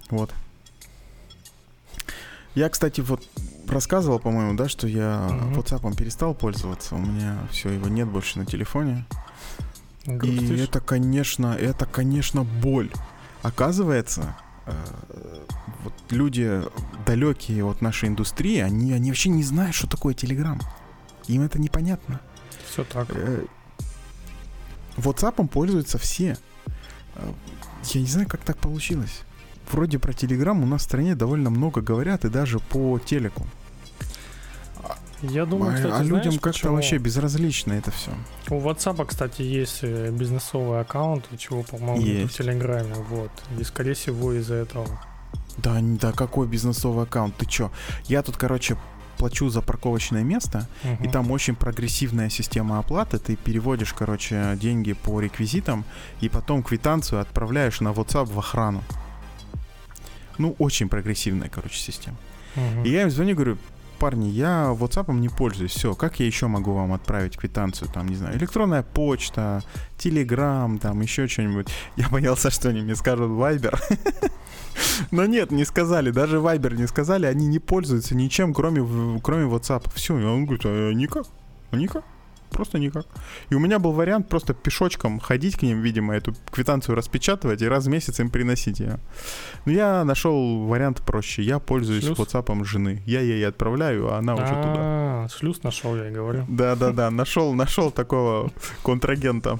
Вот. 0.09 0.33
Я, 2.55 2.69
кстати, 2.69 3.01
вот 3.01 3.21
рассказывал, 3.67 4.19
по-моему, 4.19 4.55
да, 4.55 4.67
что 4.67 4.87
я 4.87 5.27
mm-hmm. 5.29 5.55
WhatsApp 5.55 5.95
перестал 5.95 6.33
пользоваться. 6.33 6.95
У 6.95 6.97
меня 6.97 7.37
все, 7.51 7.69
его 7.69 7.87
нет 7.87 8.07
больше 8.07 8.39
на 8.39 8.45
телефоне. 8.45 9.05
Грустишь? 10.07 10.49
И 10.49 10.63
это, 10.63 10.79
конечно, 10.79 11.53
это, 11.53 11.85
конечно, 11.85 12.43
боль. 12.43 12.91
Оказывается, 13.43 14.35
э, 14.65 14.73
вот 15.83 15.93
люди 16.09 16.61
далекие 17.05 17.65
от 17.65 17.81
нашей 17.81 18.09
индустрии, 18.09 18.59
они, 18.59 18.93
они 18.93 19.11
вообще 19.11 19.29
не 19.29 19.43
знают, 19.43 19.75
что 19.75 19.87
такое 19.87 20.15
Telegram. 20.15 20.59
Им 21.27 21.43
это 21.43 21.59
непонятно. 21.59 22.21
Все 22.69 22.83
так. 22.83 23.07
Э, 23.11 23.45
WhatsApp 24.95 25.47
пользуются 25.47 25.97
все. 25.97 26.37
Я 27.83 28.01
не 28.01 28.07
знаю, 28.07 28.27
как 28.27 28.41
так 28.41 28.57
получилось. 28.57 29.21
Вроде 29.71 29.99
про 29.99 30.13
Телеграм 30.13 30.61
у 30.63 30.65
нас 30.65 30.81
в 30.81 30.85
стране 30.85 31.15
довольно 31.15 31.49
много 31.49 31.81
говорят, 31.81 32.25
и 32.25 32.29
даже 32.29 32.59
по 32.59 32.99
телеку. 32.99 33.45
Я 35.21 35.45
думаю, 35.45 35.73
а, 35.73 35.75
кстати, 35.75 35.93
а 35.93 36.03
людям 36.03 36.37
как-то 36.37 36.71
вообще 36.71 36.97
безразлично 36.97 37.73
это 37.73 37.91
все. 37.91 38.11
У 38.49 38.59
WhatsApp, 38.59 39.03
кстати, 39.05 39.41
есть 39.41 39.79
э, 39.81 40.11
бизнесовый 40.11 40.79
аккаунт, 40.79 41.25
чего, 41.37 41.63
по-моему, 41.63 42.27
в 42.27 42.31
Телеграме, 42.31 42.93
вот. 43.09 43.31
И, 43.59 43.63
скорее 43.63 43.93
всего, 43.93 44.33
из-за 44.33 44.55
этого. 44.55 44.87
Да, 45.57 45.79
да, 45.81 46.11
какой 46.11 46.47
бизнесовый 46.47 47.05
аккаунт? 47.05 47.35
Ты 47.35 47.47
чё? 47.47 47.71
Я 48.05 48.21
тут, 48.21 48.37
короче, 48.37 48.77
плачу 49.17 49.49
за 49.49 49.61
парковочное 49.61 50.23
место, 50.23 50.67
uh-huh. 50.83 51.05
и 51.05 51.09
там 51.09 51.31
очень 51.31 51.55
прогрессивная 51.55 52.29
система 52.29 52.77
оплаты. 52.77 53.17
Ты 53.17 53.35
переводишь, 53.35 53.93
короче, 53.93 54.55
деньги 54.61 54.93
по 54.93 55.19
реквизитам, 55.19 55.83
и 56.21 56.29
потом 56.29 56.61
квитанцию 56.61 57.21
отправляешь 57.21 57.81
на 57.81 57.89
WhatsApp 57.89 58.25
в 58.25 58.37
охрану. 58.37 58.83
Ну, 60.37 60.55
очень 60.59 60.87
прогрессивная, 60.87 61.49
короче, 61.49 61.79
система. 61.79 62.17
Uh-huh. 62.55 62.87
И 62.87 62.91
я 62.91 63.01
им 63.03 63.09
звоню, 63.09 63.33
говорю, 63.33 63.57
парни, 63.97 64.27
я 64.27 64.75
WhatsApp 64.77 65.13
не 65.13 65.29
пользуюсь. 65.29 65.71
Все, 65.71 65.95
как 65.95 66.19
я 66.19 66.25
еще 66.25 66.47
могу 66.47 66.73
вам 66.73 66.93
отправить 66.93 67.37
квитанцию? 67.37 67.89
Там, 67.93 68.07
не 68.07 68.15
знаю, 68.15 68.37
электронная 68.37 68.83
почта, 68.83 69.63
Telegram, 69.97 70.77
там 70.79 71.01
еще 71.01 71.27
что-нибудь. 71.27 71.67
Я 71.95 72.09
боялся, 72.09 72.51
что 72.51 72.69
они 72.69 72.81
мне 72.81 72.95
скажут 72.95 73.31
Viber. 73.31 73.79
Но 75.11 75.25
нет, 75.25 75.51
не 75.51 75.65
сказали. 75.65 76.11
Даже 76.11 76.37
Viber 76.37 76.75
не 76.75 76.87
сказали. 76.87 77.25
Они 77.25 77.47
не 77.47 77.59
пользуются 77.59 78.15
ничем, 78.15 78.53
кроме, 78.53 79.19
кроме 79.21 79.45
WhatsApp. 79.45 79.91
Все, 79.93 80.17
и 80.19 80.23
он 80.23 80.45
говорит, 80.45 80.65
а 80.65 80.91
никак. 80.93 81.25
Никак. 81.71 82.03
Просто 82.49 82.79
никак. 82.79 83.05
И 83.49 83.55
у 83.55 83.59
меня 83.59 83.79
был 83.79 83.91
вариант 83.91 84.29
просто 84.29 84.53
пешочком 84.53 85.19
ходить 85.19 85.57
к 85.57 85.61
ним, 85.61 85.81
видимо, 85.81 86.15
эту 86.15 86.33
квитанцию 86.51 86.95
распечатывать 86.95 87.61
и 87.61 87.67
раз 87.67 87.85
в 87.85 87.89
месяц 87.89 88.19
им 88.19 88.29
приносить 88.29 88.79
ее. 88.79 88.99
Но 89.65 89.71
я 89.71 90.03
нашел 90.03 90.65
вариант 90.65 91.01
проще. 91.05 91.43
Я 91.43 91.59
пользуюсь 91.59 92.05
Шлюз? 92.05 92.17
WhatsApp 92.17 92.63
жены. 92.63 93.03
Я 93.05 93.21
ей 93.21 93.45
отправляю, 93.47 94.13
а 94.13 94.17
она 94.17 94.35
уже 94.35 94.47
туда. 94.47 94.73
А, 94.77 95.27
шлюз 95.29 95.63
нашел, 95.63 95.95
я 95.95 96.09
и 96.09 96.11
говорю. 96.11 96.45
Да-да-да, 96.47 97.11
нашел, 97.11 97.53
нашел 97.53 97.91
такого 97.91 98.51
контрагента. 98.83 99.59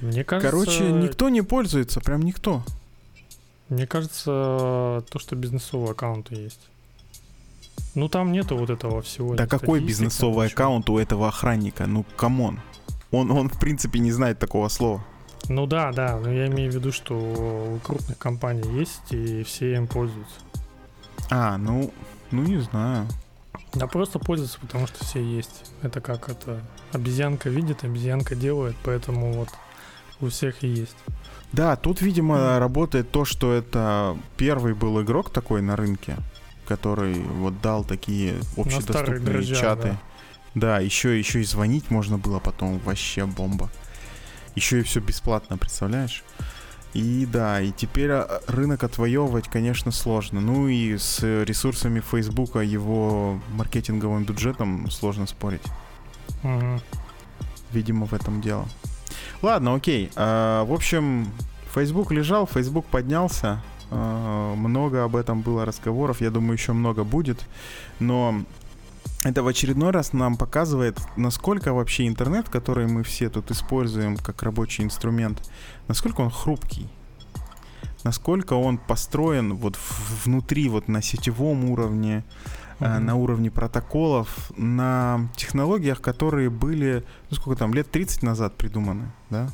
Мне 0.00 0.24
кажется, 0.24 0.50
Короче, 0.50 0.92
никто 0.92 1.28
не 1.28 1.42
пользуется, 1.42 2.00
прям 2.00 2.22
никто. 2.22 2.62
Мне 3.68 3.86
кажется, 3.86 4.24
то, 5.10 5.18
что 5.18 5.36
бизнесовые 5.36 5.90
аккаунты 5.90 6.34
есть. 6.34 6.60
Ну 7.94 8.08
там 8.08 8.32
нету 8.32 8.56
вот 8.56 8.70
этого 8.70 9.02
всего. 9.02 9.34
Да 9.34 9.46
какой 9.46 9.80
бизнесовый 9.80 10.48
аккаунт 10.48 10.88
у 10.90 10.98
этого 10.98 11.28
охранника? 11.28 11.86
Ну, 11.86 12.04
come 12.16 12.41
on. 12.41 12.60
Он, 13.10 13.30
он, 13.30 13.48
в 13.48 13.58
принципе, 13.58 13.98
не 13.98 14.12
знает 14.12 14.38
такого 14.38 14.68
слова. 14.68 15.04
Ну 15.48 15.66
да, 15.66 15.92
да, 15.92 16.18
но 16.18 16.30
я 16.30 16.46
имею 16.48 16.70
в 16.70 16.74
виду, 16.74 16.92
что 16.92 17.14
у 17.14 17.78
крупных 17.78 18.18
компаний 18.18 18.68
есть, 18.78 19.12
и 19.12 19.42
все 19.44 19.74
им 19.74 19.86
пользуются. 19.86 20.36
А, 21.30 21.56
ну, 21.56 21.92
ну 22.30 22.42
не 22.42 22.58
знаю. 22.58 23.06
Да 23.74 23.86
просто 23.86 24.18
пользуются, 24.18 24.58
потому 24.60 24.86
что 24.86 25.04
все 25.04 25.22
есть. 25.22 25.64
Это 25.82 26.00
как 26.00 26.28
это 26.28 26.60
обезьянка 26.92 27.48
видит, 27.48 27.84
обезьянка 27.84 28.34
делает, 28.34 28.76
поэтому 28.82 29.32
вот 29.32 29.48
у 30.20 30.28
всех 30.28 30.64
и 30.64 30.68
есть. 30.68 30.96
Да, 31.52 31.76
тут, 31.76 32.02
видимо, 32.02 32.58
работает 32.58 33.10
то, 33.10 33.24
что 33.24 33.52
это 33.52 34.16
первый 34.36 34.74
был 34.74 35.00
игрок 35.02 35.30
такой 35.30 35.62
на 35.62 35.76
рынке, 35.76 36.16
который 36.68 37.14
вот 37.14 37.60
дал 37.62 37.82
такие 37.82 38.34
общедоступные 38.56 39.20
дрожжах, 39.20 39.58
чаты. 39.58 39.98
Да, 40.54 40.78
еще, 40.78 41.18
еще 41.18 41.40
и 41.40 41.44
звонить 41.44 41.90
можно 41.90 42.18
было 42.18 42.38
потом, 42.38 42.78
вообще 42.80 43.24
бомба. 43.24 43.70
Еще 44.54 44.80
и 44.80 44.82
все 44.82 45.00
бесплатно, 45.00 45.56
представляешь? 45.56 46.22
И 46.92 47.26
да, 47.26 47.60
и 47.60 47.70
теперь 47.70 48.10
а, 48.10 48.40
рынок 48.46 48.84
отвоевывать, 48.84 49.48
конечно, 49.48 49.92
сложно. 49.92 50.40
Ну 50.40 50.68
и 50.68 50.98
с 50.98 51.22
ресурсами 51.22 52.00
Фейсбука, 52.00 52.60
его 52.60 53.40
маркетинговым 53.52 54.24
бюджетом 54.24 54.90
сложно 54.90 55.26
спорить. 55.26 55.62
Мгм. 56.42 56.80
Видимо, 57.72 58.06
в 58.06 58.14
этом 58.14 58.40
дело. 58.40 58.66
Ладно, 59.42 59.74
окей. 59.74 60.10
А, 60.16 60.64
в 60.64 60.72
общем, 60.72 61.30
Facebook 61.74 62.10
лежал, 62.10 62.46
Facebook 62.46 62.86
поднялся. 62.86 63.62
А, 63.90 64.54
много 64.54 65.04
об 65.04 65.16
этом 65.16 65.40
было 65.40 65.64
разговоров. 65.64 66.20
Я 66.20 66.30
думаю, 66.30 66.52
еще 66.54 66.72
много 66.72 67.04
будет. 67.04 67.44
Но 68.00 68.42
это 69.24 69.42
в 69.42 69.48
очередной 69.48 69.90
раз 69.90 70.12
нам 70.12 70.36
показывает, 70.36 71.00
насколько 71.16 71.72
вообще 71.72 72.06
интернет, 72.06 72.48
который 72.48 72.86
мы 72.86 73.02
все 73.02 73.28
тут 73.30 73.50
используем 73.50 74.16
как 74.16 74.42
рабочий 74.42 74.84
инструмент, 74.84 75.42
насколько 75.88 76.20
он 76.20 76.30
хрупкий. 76.30 76.88
Насколько 78.04 78.52
он 78.54 78.78
построен 78.78 79.54
вот 79.54 79.76
внутри, 80.24 80.68
вот 80.68 80.86
на 80.88 81.02
сетевом 81.02 81.64
уровне, 81.64 82.22
э, 82.78 82.96
Мгм. 82.96 83.06
на 83.06 83.14
уровне 83.16 83.50
протоколов, 83.50 84.52
на 84.56 85.28
технологиях, 85.34 86.00
которые 86.00 86.48
были, 86.48 87.02
ну 87.28 87.36
сколько 87.36 87.58
там, 87.58 87.74
лет 87.74 87.90
30 87.90 88.22
назад 88.22 88.56
придуманы, 88.56 89.10
да? 89.30 89.50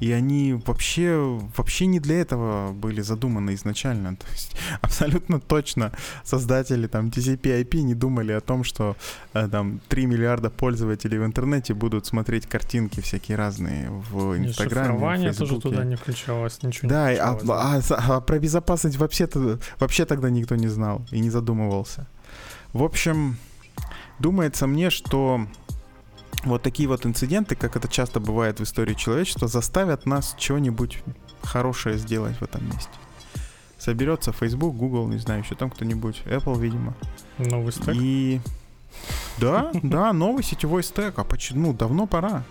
И 0.00 0.10
они 0.12 0.54
вообще, 0.66 1.16
вообще 1.56 1.86
не 1.86 2.00
для 2.00 2.20
этого 2.20 2.72
были 2.72 3.00
задуманы 3.00 3.54
изначально. 3.54 4.16
То 4.16 4.26
есть 4.32 4.56
абсолютно 4.82 5.40
точно 5.40 5.92
создатели 6.24 6.86
там 6.88 7.08
TCP/IP 7.08 7.82
не 7.82 7.94
думали 7.94 8.32
о 8.32 8.40
том, 8.40 8.64
что 8.64 8.96
э, 9.34 9.48
там 9.48 9.80
3 9.88 10.06
миллиарда 10.06 10.50
пользователей 10.50 11.18
в 11.18 11.24
интернете 11.24 11.74
будут 11.74 12.06
смотреть 12.06 12.46
картинки 12.46 13.00
всякие 13.00 13.36
разные 13.36 13.88
в 13.90 14.36
Инстаграме, 14.36 14.88
в 14.88 14.92
шифрование 14.94 15.32
тоже 15.32 15.50
Фейсбуке. 15.54 15.68
туда 15.76 15.84
не 15.84 15.96
включалось, 15.96 16.62
ничего 16.62 16.88
Да, 16.88 17.12
не 17.12 17.18
а, 17.18 17.34
включалось. 17.36 17.64
а 17.64 17.80
за- 17.80 17.96
а 18.16 18.20
про 18.20 18.38
безопасность 18.38 18.96
вообще-то 18.96 19.58
вообще 19.78 20.04
тогда 20.06 20.28
никто 20.30 20.56
не 20.56 20.68
знал 20.68 21.06
и 21.12 21.20
не 21.20 21.30
задумывался. 21.30 22.06
В 22.72 22.82
общем, 22.82 23.36
думается 24.18 24.66
мне, 24.66 24.90
что 24.90 25.46
вот 26.42 26.62
такие 26.62 26.88
вот 26.88 27.06
инциденты, 27.06 27.54
как 27.54 27.76
это 27.76 27.88
часто 27.88 28.20
бывает 28.20 28.60
в 28.60 28.62
истории 28.62 28.94
человечества, 28.94 29.48
заставят 29.48 30.06
нас 30.06 30.34
что-нибудь 30.38 31.02
хорошее 31.42 31.98
сделать 31.98 32.36
в 32.38 32.42
этом 32.42 32.66
месте. 32.66 32.90
Соберется 33.78 34.32
Facebook, 34.32 34.74
Google, 34.76 35.08
не 35.08 35.18
знаю, 35.18 35.42
еще 35.42 35.54
там 35.54 35.70
кто-нибудь, 35.70 36.22
Apple, 36.24 36.58
видимо. 36.58 36.94
Новый 37.38 37.72
стек. 37.72 37.94
И 37.94 38.40
да, 39.38 39.70
да, 39.82 40.12
новый 40.12 40.42
сетевой 40.42 40.82
стек. 40.82 41.18
А 41.18 41.24
почему? 41.24 41.68
Ну, 41.68 41.72
давно 41.72 42.06
пора. 42.06 42.44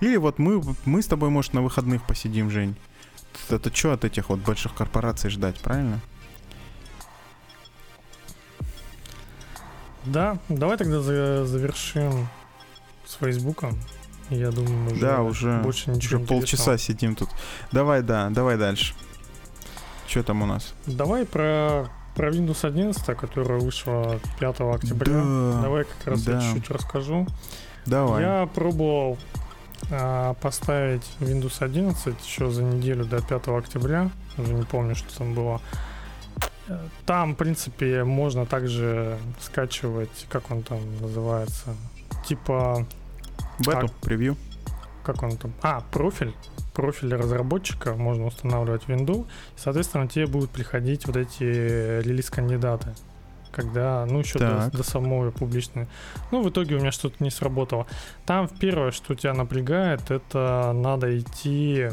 Или 0.00 0.16
вот 0.16 0.38
мы, 0.38 0.62
мы 0.84 1.02
с 1.02 1.06
тобой, 1.06 1.30
может, 1.30 1.52
на 1.52 1.62
выходных 1.62 2.06
посидим, 2.06 2.50
Жень. 2.50 2.74
Это 3.48 3.74
что 3.74 3.92
от 3.92 4.04
этих 4.04 4.30
вот 4.30 4.40
больших 4.40 4.74
корпораций 4.74 5.30
ждать, 5.30 5.58
правильно? 5.60 6.00
Да, 10.04 10.38
давай 10.48 10.78
тогда 10.78 11.00
за- 11.00 11.44
завершим 11.46 12.28
с 13.10 13.14
Фейсбуком. 13.16 13.76
Я 14.30 14.52
думаю, 14.52 14.92
уже, 14.92 15.00
да, 15.00 15.22
уже, 15.22 15.58
больше 15.58 15.90
уже 15.90 15.96
ничего 15.96 16.24
полчаса 16.24 16.78
сидим 16.78 17.16
тут. 17.16 17.28
Давай, 17.72 18.02
да, 18.02 18.30
давай 18.30 18.56
дальше. 18.56 18.94
Что 20.06 20.22
там 20.22 20.42
у 20.42 20.46
нас? 20.46 20.72
Давай 20.86 21.26
про, 21.26 21.88
про 22.14 22.30
Windows 22.30 22.64
11, 22.64 23.04
которая 23.16 23.58
вышла 23.58 24.20
5 24.38 24.60
октября. 24.60 25.12
Да, 25.12 25.62
Давай 25.62 25.84
как 25.84 26.06
раз 26.06 26.20
я 26.26 26.34
да. 26.34 26.40
чуть-чуть 26.40 26.70
расскажу. 26.70 27.26
давай. 27.86 28.22
Я 28.22 28.48
пробовал 28.54 29.18
а, 29.90 30.34
поставить 30.34 31.10
Windows 31.18 31.56
11 31.64 32.14
еще 32.24 32.50
за 32.50 32.62
неделю 32.62 33.04
до 33.04 33.20
5 33.20 33.48
октября. 33.48 34.10
Уже 34.38 34.54
не 34.54 34.64
помню, 34.64 34.94
что 34.94 35.18
там 35.18 35.34
было. 35.34 35.60
Там, 37.04 37.34
в 37.34 37.36
принципе, 37.36 38.04
можно 38.04 38.46
также 38.46 39.18
скачивать, 39.40 40.26
как 40.28 40.52
он 40.52 40.62
там 40.62 40.78
называется, 41.00 41.74
типа, 42.28 42.86
Бету, 43.66 43.86
а- 43.86 44.04
превью. 44.04 44.36
как 45.04 45.22
он 45.22 45.36
там, 45.36 45.52
а, 45.62 45.82
профиль, 45.90 46.34
профиль 46.74 47.14
разработчика, 47.14 47.94
можно 47.94 48.26
устанавливать 48.26 48.84
Windows, 48.86 49.24
и, 49.24 49.26
соответственно, 49.56 50.06
тебе 50.08 50.26
будут 50.26 50.50
приходить 50.50 51.06
вот 51.06 51.16
эти 51.16 51.42
релиз-кандидаты, 52.02 52.94
когда, 53.52 54.06
ну, 54.06 54.20
еще 54.20 54.38
до, 54.38 54.48
Так. 54.48 54.72
до 54.72 54.82
самой 54.82 55.32
публичной. 55.32 55.88
Ну, 56.30 56.42
в 56.42 56.50
итоге 56.50 56.76
у 56.76 56.78
меня 56.80 56.92
что-то 56.92 57.16
не 57.22 57.30
сработало. 57.30 57.86
Там 58.26 58.48
первое, 58.48 58.90
что 58.92 59.14
тебя 59.14 59.34
напрягает, 59.34 60.10
это 60.10 60.72
надо 60.74 61.18
идти 61.18 61.88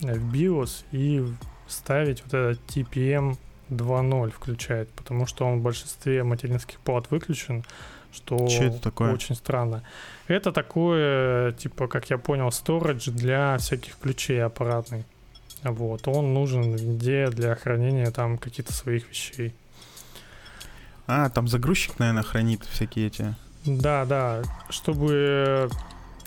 в 0.00 0.32
BIOS 0.32 0.84
и 0.92 1.26
ставить 1.66 2.22
вот 2.24 2.34
этот 2.34 2.60
TPM 2.66 3.36
2.0 3.68 4.30
включать, 4.30 4.88
потому 4.90 5.26
что 5.26 5.46
он 5.46 5.60
в 5.60 5.62
большинстве 5.62 6.24
материнских 6.24 6.78
плат 6.80 7.10
выключен, 7.10 7.64
что 8.12 8.46
это 8.46 8.78
такое? 8.78 9.12
очень 9.12 9.34
странно. 9.34 9.82
Это 10.26 10.52
такое, 10.52 11.52
типа, 11.52 11.88
как 11.88 12.10
я 12.10 12.18
понял, 12.18 12.48
storage 12.48 13.10
для 13.10 13.58
всяких 13.58 13.96
ключей 13.98 14.42
аппаратный. 14.44 15.04
Вот, 15.62 16.08
он 16.08 16.32
нужен 16.32 16.72
везде 16.72 17.28
для 17.28 17.54
хранения 17.54 18.10
там 18.10 18.38
каких-то 18.38 18.72
своих 18.72 19.08
вещей. 19.10 19.54
А, 21.06 21.28
там 21.28 21.48
загрузчик, 21.48 21.98
наверное, 21.98 22.22
хранит 22.22 22.64
всякие 22.64 23.08
эти. 23.08 23.34
Да, 23.66 24.04
да, 24.04 24.42
чтобы 24.70 25.68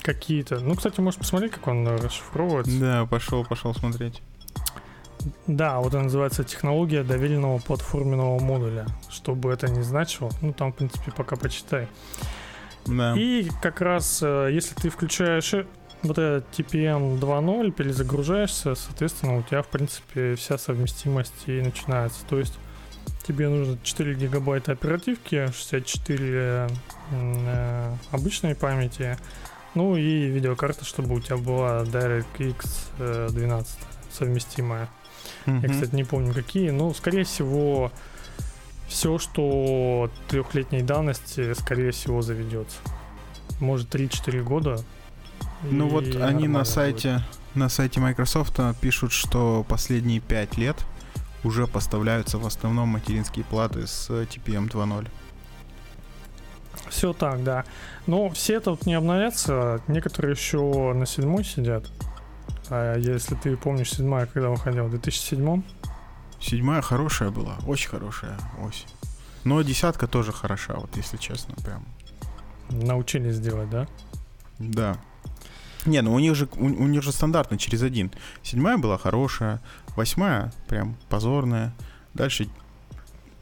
какие-то... 0.02 0.60
Ну, 0.60 0.74
кстати, 0.74 1.00
можешь 1.00 1.18
посмотреть, 1.18 1.52
как 1.52 1.66
он 1.66 1.88
расшифровывается. 1.88 2.78
Да, 2.78 3.06
пошел, 3.06 3.44
пошел 3.44 3.74
смотреть. 3.74 4.22
Да, 5.46 5.78
вот 5.78 5.88
это 5.88 6.00
называется 6.00 6.44
технология 6.44 7.02
доверенного 7.02 7.58
платформенного 7.58 8.38
модуля. 8.38 8.86
Что 9.08 9.34
бы 9.34 9.52
это 9.52 9.68
ни 9.68 9.82
значило, 9.82 10.30
ну 10.40 10.52
там, 10.52 10.72
в 10.72 10.76
принципе, 10.76 11.12
пока 11.12 11.36
почитай. 11.36 11.88
Да. 12.86 13.14
И 13.16 13.48
как 13.62 13.80
раз, 13.80 14.20
э, 14.22 14.50
если 14.52 14.74
ты 14.74 14.90
включаешь 14.90 15.54
э, 15.54 15.66
вот 16.02 16.18
этот 16.18 16.46
TPM 16.52 17.18
2.0, 17.18 17.72
перезагружаешься, 17.72 18.74
соответственно, 18.74 19.38
у 19.38 19.42
тебя, 19.42 19.62
в 19.62 19.68
принципе, 19.68 20.34
вся 20.34 20.58
совместимость 20.58 21.32
и 21.46 21.62
начинается. 21.62 22.24
То 22.28 22.38
есть 22.38 22.58
тебе 23.26 23.48
нужно 23.48 23.78
4 23.82 24.14
гигабайта 24.14 24.72
оперативки, 24.72 25.46
64 25.46 26.68
м, 27.10 27.34
э, 27.46 27.96
обычной 28.10 28.54
памяти, 28.54 29.16
ну 29.74 29.96
и 29.96 30.26
видеокарта, 30.26 30.84
чтобы 30.84 31.14
у 31.14 31.20
тебя 31.20 31.36
была 31.36 31.82
DirectX 31.82 32.66
э, 32.98 33.28
12 33.30 33.78
совместимая. 34.12 34.88
Я, 35.46 35.68
кстати, 35.68 35.94
не 35.94 36.04
помню 36.04 36.32
какие, 36.32 36.70
но, 36.70 36.92
скорее 36.94 37.24
всего, 37.24 37.92
все, 38.88 39.18
что 39.18 40.10
трехлетней 40.28 40.82
давности, 40.82 41.52
скорее 41.54 41.90
всего, 41.90 42.22
заведется. 42.22 42.78
Может, 43.60 43.94
3-4 43.94 44.42
года. 44.42 44.78
Ну 45.62 45.88
вот 45.88 46.04
они 46.16 46.48
на 46.48 46.60
будет. 46.60 46.68
сайте, 46.68 47.22
на 47.54 47.68
сайте 47.68 48.00
Microsoft 48.00 48.60
пишут, 48.80 49.12
что 49.12 49.64
последние 49.68 50.20
5 50.20 50.58
лет 50.58 50.84
уже 51.42 51.66
поставляются 51.66 52.38
в 52.38 52.46
основном 52.46 52.88
материнские 52.88 53.44
платы 53.44 53.86
с 53.86 54.10
TPM 54.10 54.70
2.0. 54.70 55.08
Все 56.88 57.12
так, 57.12 57.42
да. 57.42 57.64
Но 58.06 58.28
все 58.30 58.60
тут 58.60 58.86
не 58.86 58.94
обновятся, 58.94 59.80
некоторые 59.88 60.32
еще 60.32 60.92
на 60.94 61.06
седьмой 61.06 61.44
сидят. 61.44 61.84
А 62.70 62.96
если 62.96 63.34
ты 63.34 63.56
помнишь, 63.56 63.90
седьмая, 63.90 64.26
когда 64.26 64.50
выходила, 64.50 64.84
в 64.84 64.90
2007 64.90 65.62
Седьмая 66.40 66.82
хорошая 66.82 67.30
была, 67.30 67.56
очень 67.66 67.88
хорошая 67.88 68.36
осень. 68.62 68.88
Но 69.44 69.62
десятка 69.62 70.06
тоже 70.06 70.32
хороша, 70.32 70.74
вот 70.74 70.94
если 70.96 71.16
честно, 71.16 71.54
прям. 71.56 71.86
Научились 72.70 73.38
делать, 73.38 73.70
да? 73.70 73.86
Да. 74.58 74.98
Не, 75.86 76.00
ну 76.02 76.14
у 76.14 76.18
них 76.18 76.34
же 76.34 76.48
у, 76.56 76.64
у 76.64 76.86
них 76.86 77.02
же 77.02 77.12
стандартно 77.12 77.58
через 77.58 77.82
один. 77.82 78.10
Седьмая 78.42 78.78
была 78.78 78.98
хорошая, 78.98 79.60
восьмая 79.96 80.52
прям 80.68 80.96
позорная. 81.08 81.72
Дальше 82.14 82.48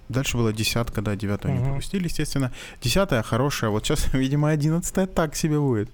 Дальше 0.08 0.36
была 0.36 0.52
десятка, 0.52 1.00
да, 1.00 1.16
девятую 1.16 1.54
угу. 1.54 1.60
не 1.60 1.68
пропустили, 1.68 2.04
естественно. 2.04 2.52
Десятая 2.82 3.22
хорошая, 3.22 3.70
вот 3.70 3.84
сейчас, 3.84 4.06
видимо, 4.12 4.50
одиннадцатая 4.50 5.06
так 5.06 5.34
себе 5.34 5.58
будет. 5.58 5.90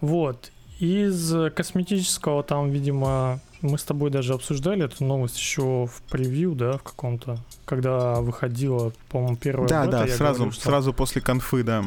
Вот. 0.00 0.52
Из 0.78 1.34
косметического 1.54 2.42
там, 2.42 2.70
видимо, 2.70 3.40
мы 3.62 3.78
с 3.78 3.82
тобой 3.82 4.10
даже 4.10 4.34
обсуждали 4.34 4.84
эту 4.84 5.04
новость 5.04 5.38
еще 5.38 5.86
в 5.86 6.02
превью, 6.10 6.54
да, 6.54 6.72
в 6.78 6.82
каком-то, 6.82 7.38
когда 7.64 8.20
выходила, 8.20 8.92
по-моему, 9.08 9.36
первая 9.36 9.68
Да, 9.68 9.86
бета, 9.86 10.04
да, 10.06 10.08
сразу, 10.08 10.38
говорю, 10.40 10.52
что... 10.52 10.62
сразу 10.62 10.92
после 10.92 11.22
конфы, 11.22 11.62
да. 11.62 11.84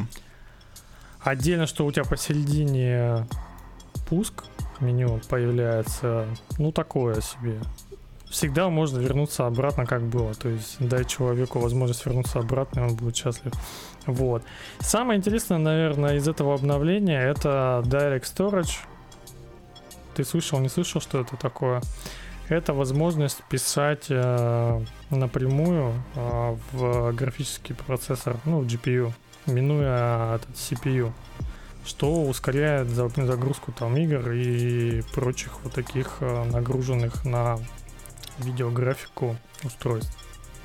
Отдельно, 1.20 1.66
что 1.66 1.86
у 1.86 1.92
тебя 1.92 2.04
посередине 2.04 3.26
пуск 4.08 4.44
меню 4.80 5.20
появляется, 5.28 6.26
ну, 6.58 6.72
такое 6.72 7.20
себе. 7.20 7.60
Всегда 8.28 8.68
можно 8.70 8.98
вернуться 8.98 9.46
обратно, 9.46 9.86
как 9.86 10.02
было. 10.02 10.34
То 10.34 10.48
есть 10.48 10.76
дать 10.78 11.08
человеку 11.08 11.58
возможность 11.58 12.06
вернуться 12.06 12.38
обратно, 12.38 12.80
и 12.80 12.82
он 12.84 12.94
будет 12.94 13.16
счастлив. 13.16 13.52
Вот. 14.06 14.42
Самое 14.80 15.18
интересное, 15.18 15.58
наверное, 15.58 16.16
из 16.16 16.26
этого 16.26 16.54
обновления 16.54 17.20
это 17.20 17.82
Direct 17.84 18.22
Storage. 18.22 18.78
Ты 20.14 20.24
слышал, 20.24 20.58
не 20.58 20.68
слышал, 20.68 21.00
что 21.00 21.20
это 21.20 21.36
такое? 21.36 21.82
Это 22.48 22.74
возможность 22.74 23.42
писать 23.44 24.06
э, 24.08 24.80
напрямую 25.10 25.94
э, 26.16 26.56
в 26.72 27.12
графический 27.12 27.76
процессор, 27.76 28.36
ну, 28.44 28.60
в 28.60 28.66
GPU, 28.66 29.12
минуя 29.46 30.34
этот 30.34 30.50
CPU, 30.56 31.12
что 31.84 32.24
ускоряет 32.24 32.88
загрузку 32.88 33.70
там 33.70 33.96
игр 33.96 34.32
и 34.32 35.02
прочих 35.14 35.62
вот 35.62 35.74
таких 35.74 36.16
э, 36.20 36.44
нагруженных 36.50 37.24
на 37.24 37.56
видеографику 38.38 39.36
устройств. 39.62 40.16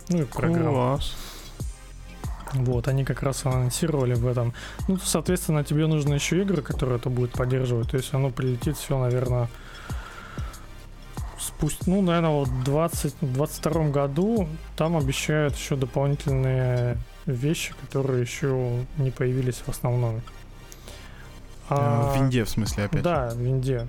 Ну 0.09 0.21
и 0.21 0.25
программ. 0.25 0.73
Класс. 0.73 1.15
Вот, 2.55 2.87
они 2.87 3.03
как 3.03 3.21
раз 3.21 3.45
анонсировали 3.45 4.13
в 4.13 4.25
этом. 4.25 4.53
Ну, 4.87 4.97
соответственно, 4.97 5.63
тебе 5.63 5.87
нужны 5.87 6.15
еще 6.15 6.41
игры, 6.41 6.61
которые 6.61 6.97
это 6.97 7.09
будет 7.09 7.31
поддерживать. 7.31 7.91
То 7.91 7.97
есть 7.97 8.13
оно 8.13 8.29
прилетит 8.29 8.77
все, 8.77 8.97
наверное, 8.97 9.49
спусть, 11.37 11.87
ну, 11.87 12.01
наверное, 12.01 12.31
вот 12.31 12.47
в 12.47 12.63
2022 12.63 13.89
году 13.89 14.47
там 14.75 14.97
обещают 14.97 15.55
еще 15.55 15.75
дополнительные 15.75 16.97
вещи, 17.25 17.73
которые 17.81 18.21
еще 18.21 18.85
не 18.97 19.11
появились 19.11 19.61
в 19.65 19.69
основном. 19.69 20.21
А, 21.69 22.13
в 22.13 22.17
винде, 22.17 22.43
в 22.43 22.49
смысле, 22.49 22.85
опять? 22.85 23.01
Да, 23.01 23.31
в 23.33 23.39
винде. 23.39 23.87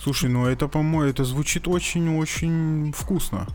Слушай, 0.00 0.30
ну 0.30 0.46
это, 0.46 0.68
по-моему, 0.68 1.02
это 1.02 1.24
звучит 1.24 1.68
очень-очень 1.68 2.92
вкусно. 2.96 3.46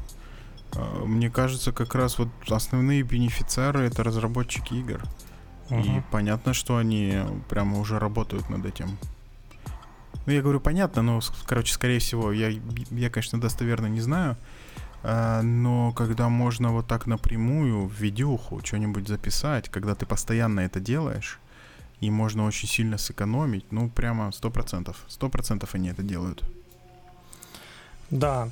А, 0.76 1.06
мне 1.06 1.30
кажется, 1.30 1.72
как 1.72 1.96
раз 1.96 2.18
вот 2.18 2.30
основные 2.50 3.04
бенефициары 3.04 3.82
это 3.82 4.04
разработчики 4.04 4.74
игр. 4.74 5.04
Uh-huh. 5.70 6.00
И 6.00 6.02
понятно, 6.12 6.54
что 6.54 6.78
они 6.78 7.20
прямо 7.50 7.80
уже 7.80 8.00
работают 8.00 8.50
над 8.50 8.66
этим. 8.66 8.98
Ну, 10.26 10.32
я 10.32 10.42
говорю, 10.42 10.60
понятно, 10.60 11.02
но, 11.02 11.20
короче, 11.46 11.74
скорее 11.74 12.00
всего, 12.00 12.32
я, 12.32 12.50
я 12.92 13.10
конечно, 13.10 13.40
достоверно 13.42 13.88
не 13.88 14.02
знаю. 14.02 14.38
А, 15.04 15.42
но 15.42 15.92
когда 15.92 16.30
можно 16.30 16.72
вот 16.72 16.88
так 16.88 17.08
напрямую 17.08 17.88
в 17.88 17.94
видюху 17.94 18.62
что-нибудь 18.64 19.08
записать, 19.08 19.70
когда 19.70 19.96
ты 19.96 20.06
постоянно 20.06 20.62
это 20.62 20.80
делаешь, 20.80 21.40
и 22.00 22.10
можно 22.10 22.46
очень 22.46 22.68
сильно 22.68 22.98
сэкономить, 22.98 23.72
ну, 23.72 23.90
прямо 23.90 24.32
сто 24.32 24.50
процентов. 24.50 24.98
Сто 25.08 25.30
процентов 25.30 25.76
они 25.76 25.90
это 25.90 26.04
делают. 26.04 26.44
Да. 28.10 28.50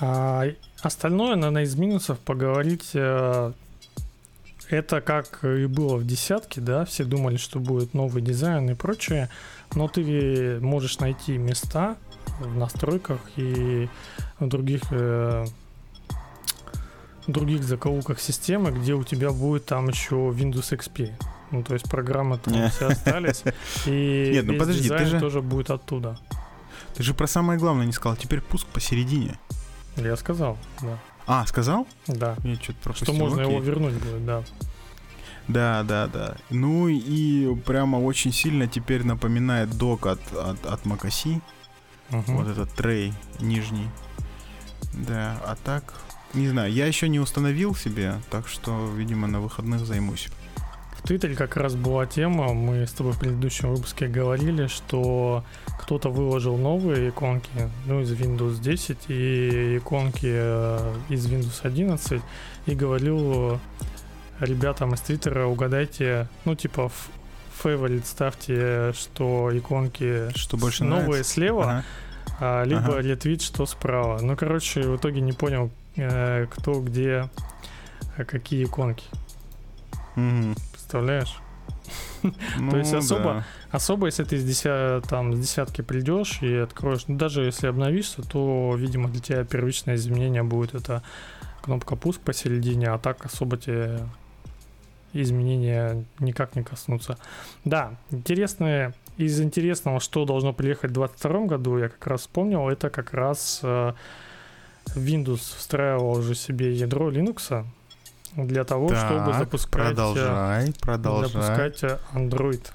А, 0.00 0.44
Остальное, 0.80 1.34
наверное, 1.34 1.64
из 1.64 1.74
минусов 1.74 2.20
поговорить 2.20 2.90
э, 2.94 3.52
это 4.68 5.00
как 5.00 5.42
и 5.42 5.66
было 5.66 5.96
в 5.96 6.06
десятке, 6.06 6.60
да, 6.60 6.84
все 6.84 7.04
думали, 7.04 7.36
что 7.36 7.58
будет 7.58 7.94
новый 7.94 8.22
дизайн 8.22 8.70
и 8.70 8.74
прочее, 8.74 9.28
но 9.74 9.88
ты 9.88 10.60
можешь 10.60 11.00
найти 11.00 11.36
места 11.36 11.96
в 12.38 12.56
настройках 12.56 13.18
и 13.36 13.88
в 14.38 14.46
других 14.46 14.82
э, 14.92 15.46
других 17.26 17.64
закоулках 17.64 18.20
системы, 18.20 18.70
где 18.70 18.94
у 18.94 19.02
тебя 19.02 19.32
будет 19.32 19.66
там 19.66 19.88
еще 19.88 20.14
Windows 20.14 20.78
XP. 20.78 21.12
Ну, 21.50 21.64
то 21.64 21.74
есть 21.74 21.90
программы 21.90 22.38
там 22.38 22.70
все 22.70 22.88
остались, 22.88 23.42
и 23.86 24.30
Нет, 24.34 24.44
ну 24.44 24.58
подожди, 24.58 24.88
ты 24.88 25.06
же 25.06 25.18
тоже 25.18 25.42
будет 25.42 25.70
оттуда. 25.70 26.18
Ты 26.94 27.02
же 27.02 27.14
про 27.14 27.26
самое 27.26 27.58
главное 27.58 27.86
не 27.86 27.92
сказал. 27.92 28.16
Теперь 28.16 28.40
пуск 28.40 28.66
посередине. 28.68 29.38
Я 29.98 30.16
сказал, 30.16 30.56
да. 30.80 30.98
А, 31.26 31.46
сказал? 31.46 31.86
Да. 32.06 32.36
Я 32.42 32.54
что-то 32.56 32.78
пропустил. 32.82 33.14
Что 33.14 33.24
можно 33.24 33.42
Окей. 33.42 33.54
его 33.54 33.64
вернуть 33.64 33.94
будет, 33.94 34.24
да. 34.24 34.42
Да, 35.48 35.82
да, 35.82 36.06
да. 36.06 36.36
Ну 36.50 36.88
и 36.88 37.54
прямо 37.62 37.96
очень 37.96 38.32
сильно 38.32 38.66
теперь 38.66 39.04
напоминает 39.04 39.76
док 39.76 40.06
от, 40.06 40.20
от, 40.32 40.64
от 40.64 40.84
Макаси. 40.84 41.40
Угу. 42.10 42.32
Вот 42.32 42.48
этот 42.48 42.70
трей 42.72 43.12
нижний. 43.40 43.88
Да, 44.94 45.38
а 45.44 45.56
так, 45.62 45.94
не 46.34 46.48
знаю, 46.48 46.72
я 46.72 46.86
еще 46.86 47.08
не 47.08 47.20
установил 47.20 47.74
себе, 47.74 48.14
так 48.30 48.48
что, 48.48 48.90
видимо, 48.94 49.26
на 49.26 49.40
выходных 49.40 49.84
займусь. 49.84 50.28
В 50.98 51.02
Твиттере 51.06 51.36
как 51.36 51.56
раз 51.56 51.74
была 51.74 52.06
тема, 52.06 52.52
мы 52.52 52.86
с 52.86 52.92
тобой 52.92 53.12
в 53.12 53.18
предыдущем 53.18 53.72
выпуске 53.72 54.08
говорили, 54.08 54.66
что 54.66 55.44
кто-то 55.78 56.10
выложил 56.10 56.56
новые 56.56 57.10
иконки, 57.10 57.48
ну, 57.86 58.00
из 58.00 58.12
Windows 58.12 58.60
10 58.60 58.98
и 59.08 59.78
иконки 59.78 60.26
э, 60.26 60.94
из 61.08 61.26
Windows 61.26 61.60
11 61.62 62.20
и 62.66 62.74
говорил 62.74 63.58
ребятам 64.40 64.94
из 64.94 65.00
Твиттера, 65.00 65.46
угадайте, 65.46 66.28
ну, 66.44 66.54
типа, 66.54 66.88
в 66.88 67.10
favorite 67.62 68.04
ставьте, 68.04 68.92
что 68.92 69.50
иконки 69.56 70.28
что 70.36 70.56
больше 70.56 70.84
новые 70.84 71.06
нравится? 71.06 71.32
слева, 71.32 71.64
ага. 71.64 71.84
а, 72.40 72.64
либо 72.64 72.98
ага. 72.98 72.98
ретвит, 72.98 73.42
что 73.42 73.66
справа. 73.66 74.20
Ну, 74.20 74.36
короче, 74.36 74.82
в 74.82 74.96
итоге 74.96 75.20
не 75.20 75.32
понял, 75.32 75.70
э, 75.96 76.46
кто 76.50 76.80
где, 76.80 77.28
э, 78.16 78.24
какие 78.24 78.64
иконки. 78.64 79.04
Угу. 80.16 80.54
Представляешь? 80.88 81.38
Ну, 82.22 82.70
То 82.70 82.78
есть 82.78 82.94
особо, 82.94 83.24
да. 83.24 83.44
особо, 83.70 84.06
если 84.06 84.24
ты 84.24 84.38
с, 84.38 84.42
деся, 84.44 85.02
там, 85.06 85.34
с 85.34 85.38
десятки 85.38 85.82
придешь 85.82 86.40
и 86.40 86.54
откроешь, 86.54 87.06
ну, 87.08 87.18
даже 87.18 87.44
если 87.44 87.66
обновишься, 87.66 88.22
то, 88.22 88.74
видимо, 88.74 89.10
для 89.10 89.20
тебя 89.20 89.44
первичное 89.44 89.96
изменение 89.96 90.42
будет 90.42 90.74
это 90.74 91.02
кнопка 91.60 91.94
пуск 91.94 92.22
посередине, 92.22 92.88
а 92.88 92.96
так 92.96 93.26
особо 93.26 93.58
тебе 93.58 94.00
изменения 95.12 96.06
никак 96.20 96.56
не 96.56 96.62
коснутся. 96.62 97.18
Да, 97.66 97.98
интересные, 98.10 98.94
из 99.18 99.38
интересного, 99.42 100.00
что 100.00 100.24
должно 100.24 100.54
приехать 100.54 100.92
в 100.92 100.94
2022 100.94 101.46
году, 101.48 101.76
я 101.76 101.90
как 101.90 102.06
раз 102.06 102.22
вспомнил, 102.22 102.66
это 102.70 102.88
как 102.88 103.12
раз 103.12 103.60
э, 103.62 103.92
Windows 104.94 105.54
встраивал 105.54 106.12
уже 106.12 106.34
себе 106.34 106.72
ядро 106.72 107.10
Linux, 107.10 107.66
для 108.36 108.64
того, 108.64 108.88
так, 108.88 108.98
чтобы 108.98 109.32
запускать, 109.34 109.88
продолжай, 109.88 110.72
продолжай. 110.80 111.30
запускать 111.30 111.82
Android. 112.14 112.66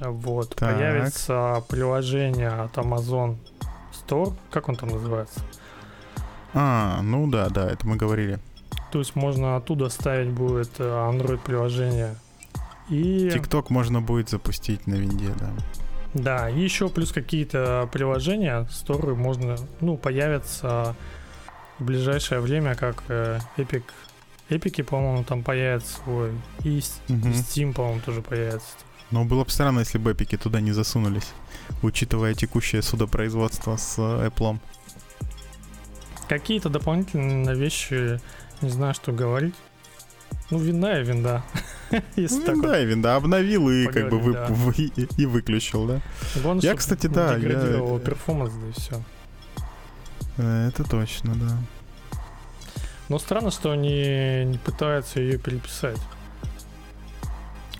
Вот. 0.00 0.54
Так. 0.56 0.74
Появится 0.74 1.62
приложение 1.68 2.48
от 2.48 2.76
Amazon 2.76 3.36
Store. 3.92 4.34
Как 4.50 4.68
он 4.68 4.76
там 4.76 4.90
называется? 4.90 5.40
А, 6.54 7.00
ну 7.02 7.30
да, 7.30 7.48
да, 7.48 7.70
это 7.70 7.86
мы 7.86 7.96
говорили. 7.96 8.38
То 8.90 8.98
есть 8.98 9.14
можно 9.14 9.56
оттуда 9.56 9.88
ставить 9.88 10.30
будет 10.30 10.70
э, 10.78 10.84
Android 10.84 11.38
приложение. 11.38 12.16
И... 12.88 13.28
TikTok 13.28 13.66
можно 13.68 14.00
будет 14.00 14.30
запустить 14.30 14.86
на 14.86 14.94
винде, 14.94 15.32
да. 15.38 15.50
Да, 16.12 16.50
и 16.50 16.58
еще 16.58 16.88
плюс 16.88 17.12
какие-то 17.12 17.88
приложения, 17.92 18.66
Store 18.70 19.14
можно, 19.14 19.56
ну, 19.80 19.96
появятся 19.96 20.96
в 21.78 21.84
ближайшее 21.84 22.40
время, 22.40 22.74
как 22.74 23.04
э, 23.08 23.38
Epic 23.56 23.84
Эпики, 24.50 24.82
по-моему, 24.82 25.24
там 25.24 25.42
появится 25.44 25.94
свой. 26.02 26.32
И, 26.64 26.82
угу. 27.08 27.28
и 27.28 27.32
Steam, 27.32 27.72
по-моему, 27.72 28.00
тоже 28.04 28.20
появится. 28.20 28.68
Но 29.10 29.24
было 29.24 29.44
бы 29.44 29.50
странно, 29.50 29.80
если 29.80 29.98
бы 29.98 30.12
эпики 30.12 30.36
туда 30.36 30.60
не 30.60 30.72
засунулись, 30.72 31.32
учитывая 31.82 32.34
текущее 32.34 32.82
судопроизводство 32.82 33.76
с 33.76 33.96
э, 33.98 34.28
Apple. 34.28 34.58
Какие-то 36.28 36.68
дополнительные 36.68 37.56
вещи, 37.56 38.20
не 38.60 38.70
знаю, 38.70 38.94
что 38.94 39.12
говорить. 39.12 39.54
Ну, 40.50 40.58
винда 40.58 41.00
и 41.00 41.04
винда. 41.04 41.42
Если 42.16 42.38
ну, 42.38 42.52
винда 42.52 42.68
вот 42.68 42.76
и 42.76 42.84
винда. 42.86 43.16
Обновил 43.16 43.70
и 43.70 43.86
как 43.86 44.10
бы 44.10 44.18
вы, 44.18 44.32
да. 44.32 44.46
вы, 44.48 44.72
и 44.74 45.26
выключил, 45.26 45.86
да? 45.86 46.00
Главное, 46.36 46.62
я, 46.62 46.74
кстати, 46.74 47.06
да. 47.06 47.36
Я... 47.36 47.98
performance, 47.98 48.52
да 48.52 48.68
и 48.68 48.72
все. 48.72 49.02
Э, 50.38 50.68
это 50.68 50.84
точно, 50.84 51.34
да. 51.34 51.58
Но 53.10 53.18
странно, 53.18 53.50
что 53.50 53.72
они 53.72 54.44
не 54.44 54.56
пытаются 54.56 55.18
ее 55.20 55.36
переписать. 55.36 55.98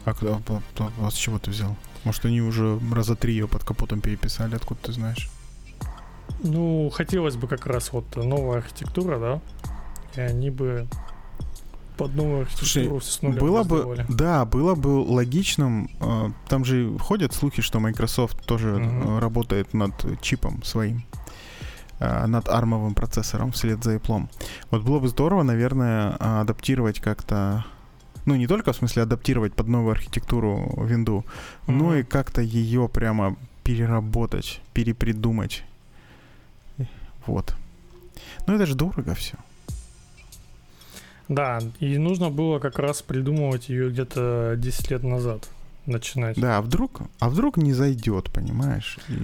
А, 0.05 0.11
а, 0.11 0.61
а, 1.01 1.11
с 1.11 1.15
чего 1.15 1.39
ты 1.39 1.53
взял? 1.53 1.77
Может, 2.03 2.25
они 2.25 2.41
уже 2.41 2.81
раза 2.93 3.15
три 3.15 3.35
ее 3.35 3.47
под 3.47 3.63
капотом 3.63 4.01
переписали, 4.01 4.57
откуда 4.57 4.81
ты 4.83 4.93
знаешь? 4.93 5.31
Ну, 6.43 6.91
хотелось 6.91 7.37
бы 7.37 7.47
как 7.47 7.67
раз 7.67 7.93
вот 7.93 8.17
новая 8.17 8.59
архитектура, 8.59 9.21
да? 9.21 9.41
И 10.17 10.21
они 10.21 10.51
бы 10.51 10.89
под 11.97 12.13
новую 12.17 12.41
архитектуру 12.41 13.01
Слушай, 13.01 13.13
с 13.13 13.23
нуля 13.23 13.39
было 13.39 13.63
бы, 13.63 14.05
да, 14.09 14.45
было 14.45 14.75
бы 14.75 14.89
логичным. 14.89 15.91
Э, 16.01 16.31
там 16.49 16.65
же 16.65 16.99
ходят 16.99 17.33
слухи, 17.33 17.63
что 17.63 17.79
Microsoft 17.79 18.45
тоже 18.47 18.71
mm-hmm. 18.71 19.21
работает 19.21 19.75
над 19.75 19.93
чипом 20.23 20.65
своим 20.65 21.05
над 22.01 22.49
армовым 22.49 22.95
процессором 22.95 23.53
вслед 23.53 23.85
за 23.85 23.97
Apple. 23.97 24.29
Вот 24.71 24.83
было 24.83 24.99
бы 24.99 25.09
здорово, 25.09 25.43
наверное, 25.43 26.17
адаптировать 26.41 27.01
как-то 27.01 27.65
ну, 28.27 28.37
не 28.37 28.47
только 28.47 28.73
в 28.73 28.77
смысле 28.77 29.03
адаптировать 29.03 29.55
под 29.55 29.69
новую 29.69 29.93
архитектуру 29.93 30.85
винду, 30.85 31.25
mm-hmm. 31.67 31.73
но 31.73 31.97
и 31.97 32.03
как-то 32.03 32.43
ее 32.43 32.89
прямо 32.89 33.37
переработать, 33.65 34.61
перепридумать. 34.73 35.65
Вот. 37.27 37.55
Но 38.47 38.55
это 38.55 38.67
же 38.67 38.75
дорого 38.75 39.15
все. 39.15 39.37
Да, 41.29 41.61
и 41.79 41.97
нужно 41.97 42.29
было 42.31 42.59
как 42.59 42.79
раз 42.79 43.03
придумывать 43.03 43.69
ее 43.69 43.91
где-то 43.91 44.55
10 44.59 44.91
лет 44.91 45.03
назад 45.05 45.49
начинать. 45.87 46.37
Да, 46.41 46.59
а 46.59 46.63
вдруг, 46.63 47.03
а 47.21 47.31
вдруг 47.31 47.57
не 47.57 47.73
зайдет, 47.73 48.31
понимаешь? 48.33 48.99
И... 49.09 49.15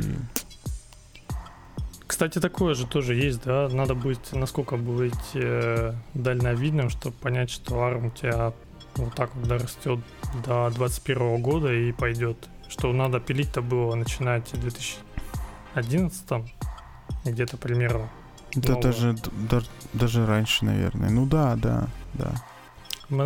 Кстати, 2.06 2.38
такое 2.38 2.74
же 2.74 2.86
тоже 2.86 3.14
есть, 3.14 3.42
да? 3.42 3.68
Надо 3.68 3.94
быть, 3.94 4.32
насколько 4.32 4.76
быть 4.76 5.12
э, 5.34 5.92
дальновидным, 6.14 6.88
чтобы 6.88 7.16
понять, 7.16 7.50
что 7.50 7.74
ARM 7.76 8.08
у 8.08 8.10
тебя 8.10 8.52
вот 8.94 9.14
так 9.14 9.34
вот 9.34 9.48
дорастет 9.48 10.00
до 10.44 10.70
2021 10.70 11.42
года 11.42 11.72
и 11.72 11.92
пойдет. 11.92 12.36
Что 12.68 12.92
надо 12.92 13.20
пилить-то 13.20 13.60
было 13.60 13.94
начинать 13.94 14.52
в 14.52 14.60
2011 14.60 16.52
где-то 17.24 17.56
примерно. 17.56 18.08
Да 18.54 18.72
нового. 18.72 18.82
даже, 18.82 19.16
даже, 19.50 19.66
даже 19.92 20.26
раньше, 20.26 20.64
наверное. 20.64 21.10
Ну 21.10 21.26
да, 21.26 21.56
да, 21.56 21.88
да. 22.14 22.32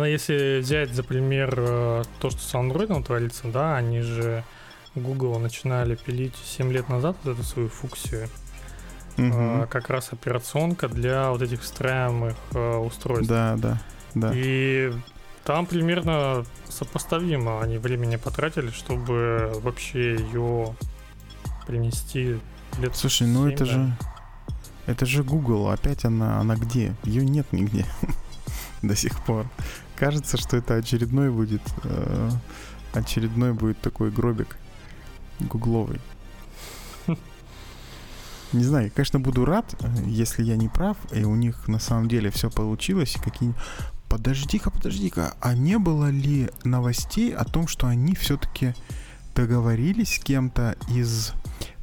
Если 0.05 0.59
взять 0.59 0.93
за 0.93 1.03
пример 1.03 1.53
э, 1.57 2.03
то, 2.19 2.29
что 2.29 2.39
с 2.39 2.53
Android 2.53 3.03
творится, 3.03 3.47
да, 3.47 3.77
они 3.77 4.01
же 4.01 4.43
Google 4.95 5.39
начинали 5.39 5.95
пилить 5.95 6.35
7 6.35 6.71
лет 6.71 6.89
назад 6.89 7.15
вот 7.23 7.33
эту 7.33 7.43
свою 7.43 7.69
функцию. 7.69 8.27
Угу. 9.29 9.67
Как 9.69 9.89
раз 9.89 10.13
операционка 10.13 10.87
для 10.87 11.31
вот 11.31 11.41
этих 11.41 11.61
встраиваемых 11.61 12.35
э, 12.53 12.77
устройств. 12.77 13.29
Да, 13.29 13.55
да, 13.57 13.81
да. 14.15 14.31
И 14.33 14.91
там 15.43 15.65
примерно 15.65 16.45
сопоставимо 16.69 17.61
они 17.61 17.77
времени 17.77 18.15
потратили, 18.15 18.69
чтобы 18.69 19.51
вообще 19.61 20.15
ее 20.15 20.75
принести 21.67 22.39
лет 22.79 22.95
Слушай, 22.95 23.27
7, 23.27 23.33
ну 23.33 23.47
это 23.47 23.65
да. 23.65 23.71
же 23.71 23.93
это 24.87 25.05
же 25.05 25.23
Google, 25.23 25.69
опять 25.69 26.05
она, 26.05 26.39
она 26.39 26.55
где? 26.55 26.95
Ее 27.03 27.25
нет 27.25 27.47
нигде 27.51 27.85
до 28.81 28.95
сих 28.95 29.23
пор. 29.23 29.45
Кажется, 29.95 30.37
что 30.37 30.57
это 30.57 30.75
очередной 30.75 31.29
будет, 31.29 31.61
э, 31.83 32.29
очередной 32.93 33.53
будет 33.53 33.79
такой 33.79 34.09
гробик 34.09 34.57
гугловый. 35.39 36.01
Не 38.53 38.63
знаю, 38.63 38.91
конечно, 38.93 39.19
буду 39.19 39.45
рад, 39.45 39.75
если 40.05 40.43
я 40.43 40.57
не 40.57 40.67
прав, 40.67 40.97
и 41.11 41.23
у 41.23 41.35
них 41.35 41.67
на 41.67 41.79
самом 41.79 42.07
деле 42.07 42.31
все 42.31 42.49
получилось, 42.49 43.15
и 43.15 43.19
какие 43.19 43.53
Подожди-ка, 44.11 44.71
подожди-ка, 44.71 45.35
а 45.39 45.53
не 45.53 45.79
было 45.79 46.09
ли 46.09 46.49
новостей 46.65 47.33
о 47.33 47.45
том, 47.45 47.65
что 47.69 47.87
они 47.87 48.13
все-таки 48.13 48.73
договорились 49.33 50.15
с 50.15 50.19
кем-то 50.19 50.75
из 50.89 51.31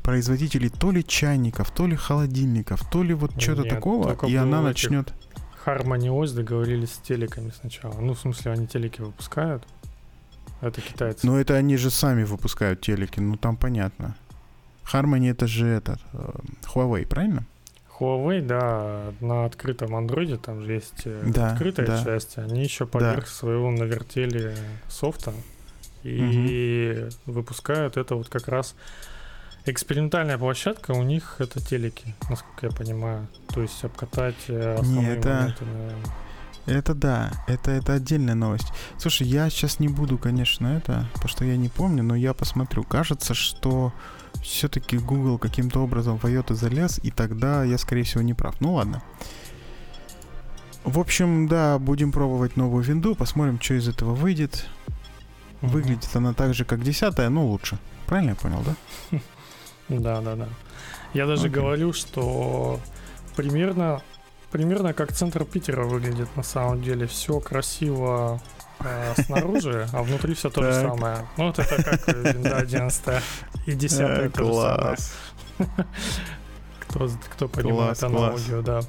производителей 0.02 0.68
то 0.68 0.90
ли 0.90 1.02
чайников, 1.02 1.70
то 1.70 1.86
ли 1.86 1.96
холодильников, 1.96 2.86
то 2.90 3.02
ли 3.02 3.14
вот 3.14 3.40
что-то 3.40 3.62
такого, 3.62 4.14
и 4.26 4.36
она 4.36 4.60
начнет... 4.60 5.14
Harmony 5.64 6.08
OS 6.08 6.34
договорились 6.34 6.92
с 6.92 6.98
телеками 6.98 7.50
сначала. 7.58 7.98
Ну, 7.98 8.12
в 8.12 8.20
смысле, 8.20 8.52
они 8.52 8.66
телеки 8.66 9.00
выпускают. 9.00 9.66
Это 10.60 10.82
китайцы. 10.82 11.26
Но 11.26 11.40
это 11.40 11.54
они 11.54 11.78
же 11.78 11.90
сами 11.90 12.24
выпускают 12.24 12.82
телеки, 12.82 13.20
ну 13.20 13.38
там 13.38 13.56
понятно. 13.56 14.16
Harmony 14.92 15.30
это 15.30 15.46
же 15.46 15.66
этот 15.66 16.00
э, 16.12 16.30
Huawei, 16.74 17.06
правильно? 17.06 17.44
Huawei, 17.98 18.40
да, 18.40 19.12
на 19.20 19.44
открытом 19.44 19.94
андроиде 19.94 20.36
там 20.36 20.62
же 20.62 20.72
есть 20.74 21.02
э, 21.04 21.22
да, 21.26 21.52
открытая 21.52 21.86
да. 21.86 22.04
часть. 22.04 22.38
Они 22.38 22.62
еще 22.62 22.86
поверх 22.86 23.24
да. 23.24 23.30
своего 23.30 23.70
навертели 23.70 24.54
софта 24.88 25.32
и 26.04 27.06
угу. 27.26 27.32
выпускают 27.32 27.96
это 27.96 28.14
вот 28.14 28.28
как 28.28 28.48
раз 28.48 28.74
Экспериментальная 29.70 30.38
площадка 30.38 30.92
у 30.92 31.02
них 31.02 31.36
это 31.40 31.60
телеки, 31.60 32.14
насколько 32.30 32.66
я 32.66 32.72
понимаю. 32.72 33.28
То 33.48 33.60
есть 33.60 33.84
обкатать 33.84 34.36
э, 34.48 34.76
основные 34.78 35.06
Не, 35.06 35.18
это... 35.18 35.28
моменты, 35.28 35.64
наверное. 35.64 36.14
Это 36.64 36.94
да, 36.94 37.30
это, 37.46 37.70
это 37.72 37.94
отдельная 37.94 38.34
новость. 38.34 38.68
Слушай, 38.98 39.26
я 39.26 39.50
сейчас 39.50 39.78
не 39.78 39.88
буду, 39.88 40.16
конечно, 40.16 40.68
это, 40.68 41.06
потому 41.14 41.28
что 41.28 41.44
я 41.44 41.56
не 41.56 41.68
помню, 41.68 42.02
но 42.02 42.14
я 42.14 42.32
посмотрю. 42.32 42.82
Кажется, 42.82 43.34
что 43.34 43.92
все-таки 44.42 44.98
Google 44.98 45.38
каким-то 45.38 45.80
образом 45.80 46.18
в 46.18 46.24
IOTA 46.24 46.54
залез, 46.54 47.00
и 47.02 47.10
тогда 47.10 47.64
я, 47.64 47.78
скорее 47.78 48.02
всего, 48.02 48.22
не 48.22 48.34
прав. 48.34 48.60
Ну 48.60 48.74
ладно. 48.74 49.02
В 50.84 50.98
общем, 50.98 51.48
да, 51.48 51.78
будем 51.78 52.12
пробовать 52.12 52.56
новую 52.56 52.82
винду, 52.82 53.14
посмотрим, 53.14 53.60
что 53.60 53.74
из 53.74 53.88
этого 53.88 54.14
выйдет. 54.14 54.66
Выглядит 55.60 56.08
она 56.14 56.32
так 56.32 56.54
же, 56.54 56.64
как 56.64 56.82
десятая, 56.82 57.28
но 57.28 57.46
лучше. 57.46 57.78
Правильно 58.06 58.30
я 58.30 58.36
понял, 58.36 58.62
да? 58.64 59.18
Да, 59.88 60.20
да, 60.20 60.36
да. 60.36 60.48
Я 61.14 61.26
даже 61.26 61.48
говорю, 61.48 61.94
что 61.94 62.78
примерно, 63.36 64.02
примерно 64.50 64.92
как 64.92 65.14
центр 65.14 65.46
Питера 65.46 65.84
выглядит 65.84 66.28
на 66.36 66.42
самом 66.42 66.82
деле. 66.82 67.06
Все 67.06 67.40
красиво 67.40 68.38
э, 68.80 69.14
снаружи, 69.22 69.88
а 69.92 70.02
внутри 70.02 70.34
все 70.34 70.50
то 70.50 70.62
же 70.62 70.72
самое. 70.72 71.26
Ну, 71.36 71.46
вот 71.46 71.58
это 71.58 71.82
как 71.82 72.08
винда 72.16 72.56
11 72.58 73.22
и 73.66 73.72
10 73.72 74.00
э, 74.00 74.30
то 74.30 74.44
же 74.44 74.52
самое. 74.54 74.96
Кто, 76.80 77.10
кто 77.28 77.48
понимает 77.48 78.02
аналогию, 78.02 78.62
да. 78.62 78.80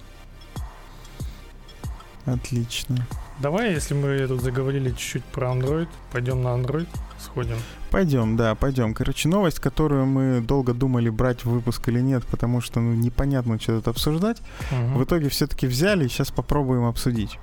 Отлично. 2.26 3.06
Давай, 3.40 3.74
если 3.74 3.94
мы 3.94 4.28
тут 4.28 4.42
заговорили 4.42 4.90
чуть-чуть 4.92 5.24
про 5.24 5.48
Android, 5.48 5.88
пойдем 6.12 6.44
на 6.44 6.50
Android, 6.50 6.88
сходим. 7.18 7.58
Пойдем, 7.90 8.36
да, 8.36 8.54
пойдем. 8.54 8.94
Короче, 8.94 9.30
новость, 9.30 9.60
которую 9.60 10.06
мы 10.06 10.42
долго 10.42 10.74
думали 10.74 11.10
брать 11.10 11.46
в 11.46 11.50
выпуск 11.50 11.88
или 11.88 12.02
нет, 12.02 12.26
потому 12.26 12.60
что 12.60 12.82
ну, 12.82 12.94
непонятно, 12.94 13.60
что 13.60 13.78
тут 13.78 13.88
обсуждать. 13.88 14.42
Угу. 14.72 15.00
В 15.00 15.04
итоге 15.06 15.30
все-таки 15.30 15.68
взяли, 15.68 16.06
и 16.06 16.10
сейчас 16.10 16.32
попробуем 16.32 16.84
обсудить. 16.84 17.40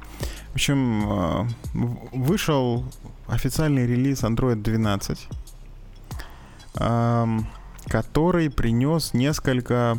В 0.56 0.58
общем, 0.58 1.04
э, 1.06 1.46
вышел 2.14 2.82
официальный 3.28 3.86
релиз 3.86 4.24
Android 4.24 4.62
12, 4.62 5.28
который 7.88 8.48
принес 8.50 9.12
несколько 9.12 9.98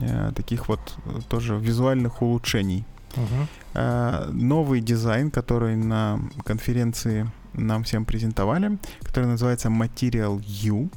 э, 0.00 0.32
таких 0.36 0.68
вот 0.68 0.96
э, 1.06 1.18
тоже 1.28 1.56
визуальных 1.56 2.22
улучшений. 2.22 2.84
Угу. 3.16 3.82
Новый 4.32 4.80
дизайн, 4.80 5.32
который 5.32 5.74
на 5.74 6.20
конференции 6.44 7.26
нам 7.54 7.82
всем 7.82 8.04
презентовали, 8.04 8.78
который 9.00 9.26
называется 9.26 9.70
Material 9.70 10.40
U. 10.62 10.88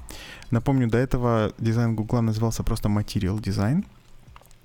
Напомню, 0.51 0.87
до 0.87 0.99
этого 0.99 1.51
дизайн 1.57 1.95
Гугла 1.95 2.21
назывался 2.21 2.61
просто 2.61 2.89
Material 2.89 3.41
Design. 3.41 3.83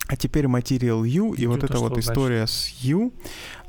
А 0.06 0.16
теперь 0.16 0.44
Material 0.44 1.06
U 1.08 1.32
и, 1.32 1.42
и 1.42 1.46
вот 1.46 1.64
эта 1.64 1.78
вот 1.78 1.96
история 1.96 2.46
значит? 2.46 2.54
с 2.54 2.84
U, 2.84 3.12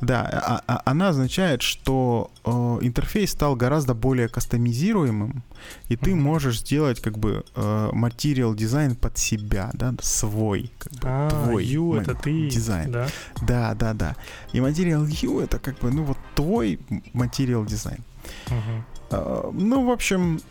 да, 0.02 0.30
а, 0.30 0.62
а, 0.68 0.82
она 0.84 1.10
означает, 1.10 1.62
что 1.62 2.30
э, 2.44 2.52
интерфейс 2.82 3.32
стал 3.32 3.56
гораздо 3.56 3.94
более 3.94 4.28
кастомизируемым, 4.28 5.44
и 5.88 5.94
mm-hmm. 5.94 6.04
ты 6.04 6.16
можешь 6.16 6.60
сделать 6.60 7.00
как 7.00 7.18
бы 7.18 7.46
э, 7.56 7.90
Material 7.94 8.54
дизайн 8.54 8.96
под 8.96 9.18
себя, 9.18 9.70
да, 9.74 9.94
свой, 10.02 10.72
как 10.78 10.92
бы 10.94 11.00
а, 11.04 11.30
твой 11.30 11.66
U 11.68 11.94
м- 11.94 12.02
это 12.02 12.14
ты, 12.16 12.50
дизайн. 12.50 12.92
Да? 12.92 13.08
да, 13.42 13.74
да, 13.74 13.94
да. 13.94 14.16
И 14.52 14.58
Material 14.58 15.08
U 15.22 15.40
это 15.40 15.58
как 15.58 15.80
бы, 15.80 15.90
ну 15.90 16.04
вот 16.04 16.18
твой 16.36 16.80
Material 17.14 17.66
дизайн. 17.66 18.04
Uh-huh. 18.48 19.52
Ну, 19.54 19.86
в 19.86 19.92
общем, 19.92 20.42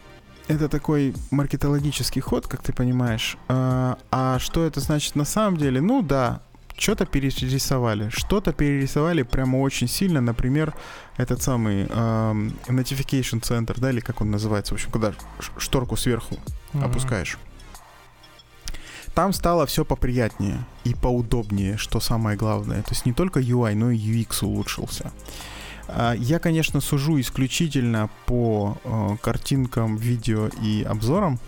это 0.49 0.69
такой 0.69 1.15
маркетологический 1.31 2.21
ход, 2.21 2.47
как 2.47 2.63
ты 2.63 2.73
понимаешь. 2.73 3.37
А, 3.49 3.99
а 4.11 4.39
что 4.39 4.65
это 4.65 4.81
значит 4.81 5.17
на 5.17 5.25
самом 5.25 5.57
деле? 5.57 5.81
Ну 5.81 6.03
да, 6.03 6.43
что-то 6.77 7.07
перерисовали, 7.07 8.11
что-то 8.11 8.53
перерисовали 8.53 9.23
прямо 9.23 9.59
очень 9.59 9.89
сильно. 9.89 10.21
Например, 10.21 10.75
этот 11.17 11.43
самый 11.43 11.87
э, 11.89 11.89
Notification 12.69 13.41
Center, 13.41 13.79
да, 13.81 13.91
или 13.91 14.01
как 14.01 14.21
он 14.21 14.31
называется, 14.31 14.75
в 14.75 14.77
общем, 14.77 14.91
когда 14.91 15.15
шторку 15.57 15.97
сверху 15.97 16.35
mm-hmm. 16.35 16.85
опускаешь. 16.85 17.39
Там 19.15 19.33
стало 19.33 19.65
все 19.67 19.85
поприятнее 19.85 20.65
и 20.83 20.93
поудобнее, 20.93 21.77
что 21.77 22.01
самое 22.01 22.37
главное. 22.37 22.83
То 22.83 22.91
есть 22.91 23.07
не 23.07 23.13
только 23.13 23.39
UI, 23.39 23.77
но 23.77 23.93
и 23.93 23.97
UX 23.97 24.45
улучшился. 24.45 25.13
Я, 26.19 26.39
конечно, 26.39 26.81
сужу 26.81 27.21
исключительно 27.21 28.11
по 28.27 28.79
э, 28.85 29.17
картинкам, 29.21 29.97
видео 29.97 30.49
и 30.63 30.83
обзорам. 30.83 31.39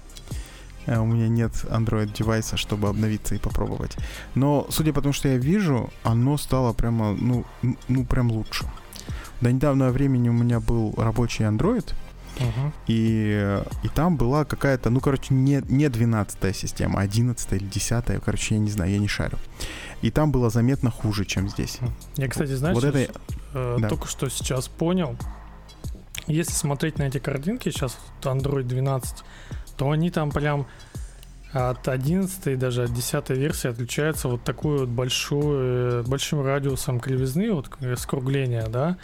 Э, 0.87 0.99
у 0.99 1.07
меня 1.07 1.29
нет 1.29 1.53
Android 1.65 2.13
девайса, 2.13 2.57
чтобы 2.57 2.89
обновиться 2.89 3.35
и 3.35 3.39
попробовать. 3.39 3.97
Но, 4.35 4.67
судя 4.71 4.93
по 4.93 5.01
тому, 5.01 5.13
что 5.13 5.29
я 5.29 5.37
вижу, 5.37 5.91
оно 6.03 6.37
стало 6.39 6.73
прямо, 6.73 7.15
ну, 7.15 7.45
ну 7.89 8.05
прям 8.05 8.31
лучше. 8.31 8.67
До 9.41 9.53
недавнего 9.53 9.91
времени 9.91 10.29
у 10.29 10.33
меня 10.33 10.61
был 10.61 10.95
рабочий 10.97 11.45
Android, 11.45 11.93
и, 12.87 13.63
и 13.83 13.89
там 13.89 14.17
была 14.17 14.45
какая-то, 14.45 14.91
ну, 14.91 15.01
короче, 15.01 15.35
не, 15.35 15.63
не 15.69 15.89
12 15.89 16.57
система, 16.57 17.01
а 17.01 17.03
11 17.03 17.53
или 17.53 17.65
10 17.65 18.23
короче, 18.25 18.55
я 18.55 18.61
не 18.61 18.71
знаю, 18.71 18.93
я 18.93 18.99
не 18.99 19.09
шарю. 19.09 19.39
И 20.03 20.11
там 20.11 20.31
было 20.31 20.51
заметно 20.51 20.91
хуже, 20.91 21.25
чем 21.25 21.49
здесь. 21.49 21.79
Я, 22.17 22.29
кстати, 22.29 22.55
знаешь, 22.55 22.75
вот 22.75 22.85
это... 22.85 23.13
э, 23.55 23.77
да. 23.81 23.89
только 23.89 24.07
что 24.07 24.29
сейчас 24.29 24.69
понял, 24.69 25.17
если 26.27 26.53
смотреть 26.53 26.99
на 26.99 27.05
эти 27.05 27.19
картинки, 27.19 27.71
сейчас 27.71 27.99
Android 28.23 28.65
12, 28.65 29.25
то 29.77 29.91
они 29.91 30.11
там 30.11 30.31
прям 30.31 30.67
от 31.53 31.89
11 31.89 32.59
даже 32.59 32.85
от 32.85 32.93
10 32.93 33.31
версии 33.31 33.69
отличаются 33.69 34.29
вот 34.29 34.43
такой 34.43 34.81
вот 34.81 34.89
большой, 34.89 36.03
большим 36.03 36.45
радиусом 36.45 37.01
кривизны, 37.01 37.53
вот 37.53 37.71
скругления, 37.99 38.67
да. 38.67 38.99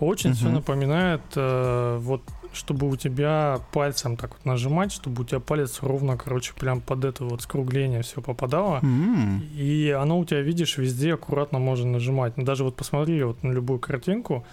Очень 0.00 0.30
угу. 0.30 0.36
все 0.36 0.48
напоминает, 0.48 1.22
э, 1.36 1.98
вот 2.00 2.22
чтобы 2.54 2.88
у 2.88 2.96
тебя 2.96 3.60
пальцем 3.72 4.16
так 4.16 4.32
вот 4.32 4.44
нажимать, 4.44 4.92
чтобы 4.92 5.22
у 5.22 5.24
тебя 5.24 5.40
палец 5.40 5.80
ровно, 5.82 6.16
короче, 6.16 6.52
прям 6.54 6.80
под 6.80 7.04
это 7.04 7.24
вот 7.24 7.42
скругление 7.42 8.02
все 8.02 8.22
попадало. 8.22 8.80
Mm. 8.82 9.52
И 9.54 9.90
оно 9.90 10.18
у 10.18 10.24
тебя, 10.24 10.40
видишь, 10.40 10.78
везде 10.78 11.14
аккуратно 11.14 11.58
можно 11.58 11.90
нажимать. 11.90 12.34
Даже 12.36 12.64
вот 12.64 12.76
посмотри 12.76 13.22
вот 13.22 13.42
на 13.42 13.52
любую 13.52 13.78
картинку, 13.78 14.44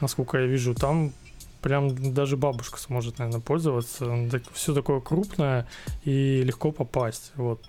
насколько 0.00 0.38
я 0.38 0.46
вижу, 0.46 0.74
там 0.74 1.12
прям 1.60 2.14
даже 2.14 2.36
бабушка 2.36 2.78
сможет, 2.78 3.18
наверное, 3.18 3.40
пользоваться. 3.40 4.06
Все 4.52 4.74
такое 4.74 5.00
крупное 5.00 5.66
и 6.04 6.42
легко 6.42 6.72
попасть. 6.72 7.32
Вот. 7.36 7.60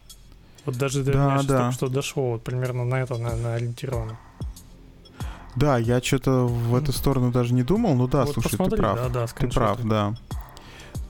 Вот 0.65 0.77
даже 0.77 1.03
до 1.03 1.13
да, 1.13 1.25
меня 1.25 1.43
да. 1.43 1.57
только 1.57 1.71
что 1.71 1.89
дошло, 1.89 2.31
вот 2.31 2.43
примерно 2.43 2.85
на 2.85 3.01
это, 3.01 3.17
наверное, 3.17 3.55
ориентировано. 3.55 4.19
Да, 5.55 5.77
я 5.77 6.01
что-то 6.01 6.47
в 6.47 6.75
эту 6.75 6.91
сторону 6.91 7.31
даже 7.31 7.53
не 7.53 7.63
думал. 7.63 7.95
Ну 7.95 8.07
да, 8.07 8.25
вот 8.25 8.33
слушай, 8.33 8.51
посмотри, 8.51 8.77
ты 8.77 8.81
прав. 8.81 8.95
Да, 8.95 9.09
да, 9.09 9.27
ты 9.27 9.47
прав, 9.47 9.79
да. 9.83 10.15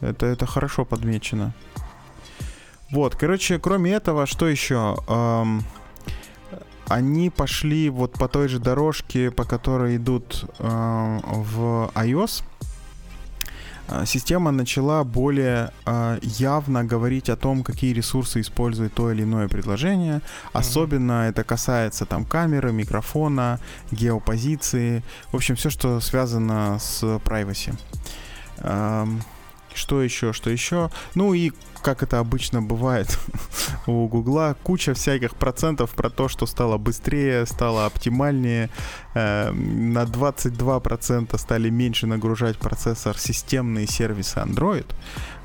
Это, 0.02 0.26
это 0.26 0.46
хорошо 0.46 0.86
подмечено. 0.86 1.54
Вот, 2.92 3.16
короче, 3.16 3.60
кроме 3.60 3.92
этого, 3.92 4.26
что 4.26 4.48
еще? 4.48 4.98
Эм, 5.08 5.64
они 6.88 7.30
пошли 7.30 7.90
вот 7.90 8.14
по 8.14 8.28
той 8.28 8.48
же 8.48 8.60
дорожке, 8.60 9.30
по 9.30 9.44
которой 9.44 9.98
идут 9.98 10.46
э, 10.58 11.20
в 11.24 11.92
iOS. 11.94 12.44
А, 13.92 14.06
система 14.06 14.52
начала 14.52 15.04
более 15.04 15.72
э, 15.86 16.20
явно 16.22 16.84
говорить 16.84 17.30
о 17.30 17.36
том, 17.36 17.64
какие 17.64 17.94
ресурсы 17.94 18.42
использует 18.42 18.94
то 18.94 19.12
или 19.12 19.24
иное 19.24 19.48
предложение. 19.48 20.22
Особенно 20.54 21.12
mm-hmm. 21.12 21.30
это 21.30 21.44
касается 21.44 22.06
там 22.06 22.26
камеры, 22.26 22.72
микрофона, 22.72 23.60
геопозиции, 23.92 25.04
в 25.32 25.36
общем, 25.36 25.56
все, 25.56 25.70
что 25.70 26.00
связано 26.00 26.78
с 26.80 27.04
privacy. 27.04 27.74
Эм, 28.60 29.22
что 29.80 30.01
еще, 30.03 30.34
что 30.34 30.49
еще? 30.49 30.91
Ну 31.15 31.34
и 31.34 31.51
как 31.82 32.03
это 32.03 32.19
обычно 32.19 32.61
бывает 32.61 33.17
у 33.88 34.07
Гугла, 34.07 34.55
куча 34.63 34.93
всяких 34.93 35.36
процентов 35.36 35.91
про 35.91 36.09
то, 36.09 36.27
что 36.27 36.45
стало 36.45 36.77
быстрее, 36.77 37.45
стало 37.45 37.86
оптимальнее. 37.86 38.69
Э, 39.15 39.51
на 39.51 40.03
22% 40.03 41.38
стали 41.38 41.69
меньше 41.69 42.05
нагружать 42.05 42.57
процессор 42.57 43.17
системные 43.17 43.88
сервисы 43.88 44.39
Android, 44.39 44.86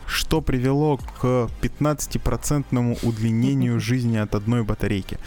что 0.07 0.41
привело 0.41 0.99
к 0.99 1.49
15% 1.63 2.99
удлинению 3.03 3.81
жизни 3.89 4.17
от 4.17 4.35
одной 4.35 4.65
батарейки. 4.65 5.19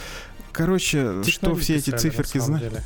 Короче, 0.51 1.23
технари 1.23 1.31
что 1.31 1.55
все 1.55 1.75
эти 1.77 1.91
циферки 1.91 2.39
знают? 2.39 2.83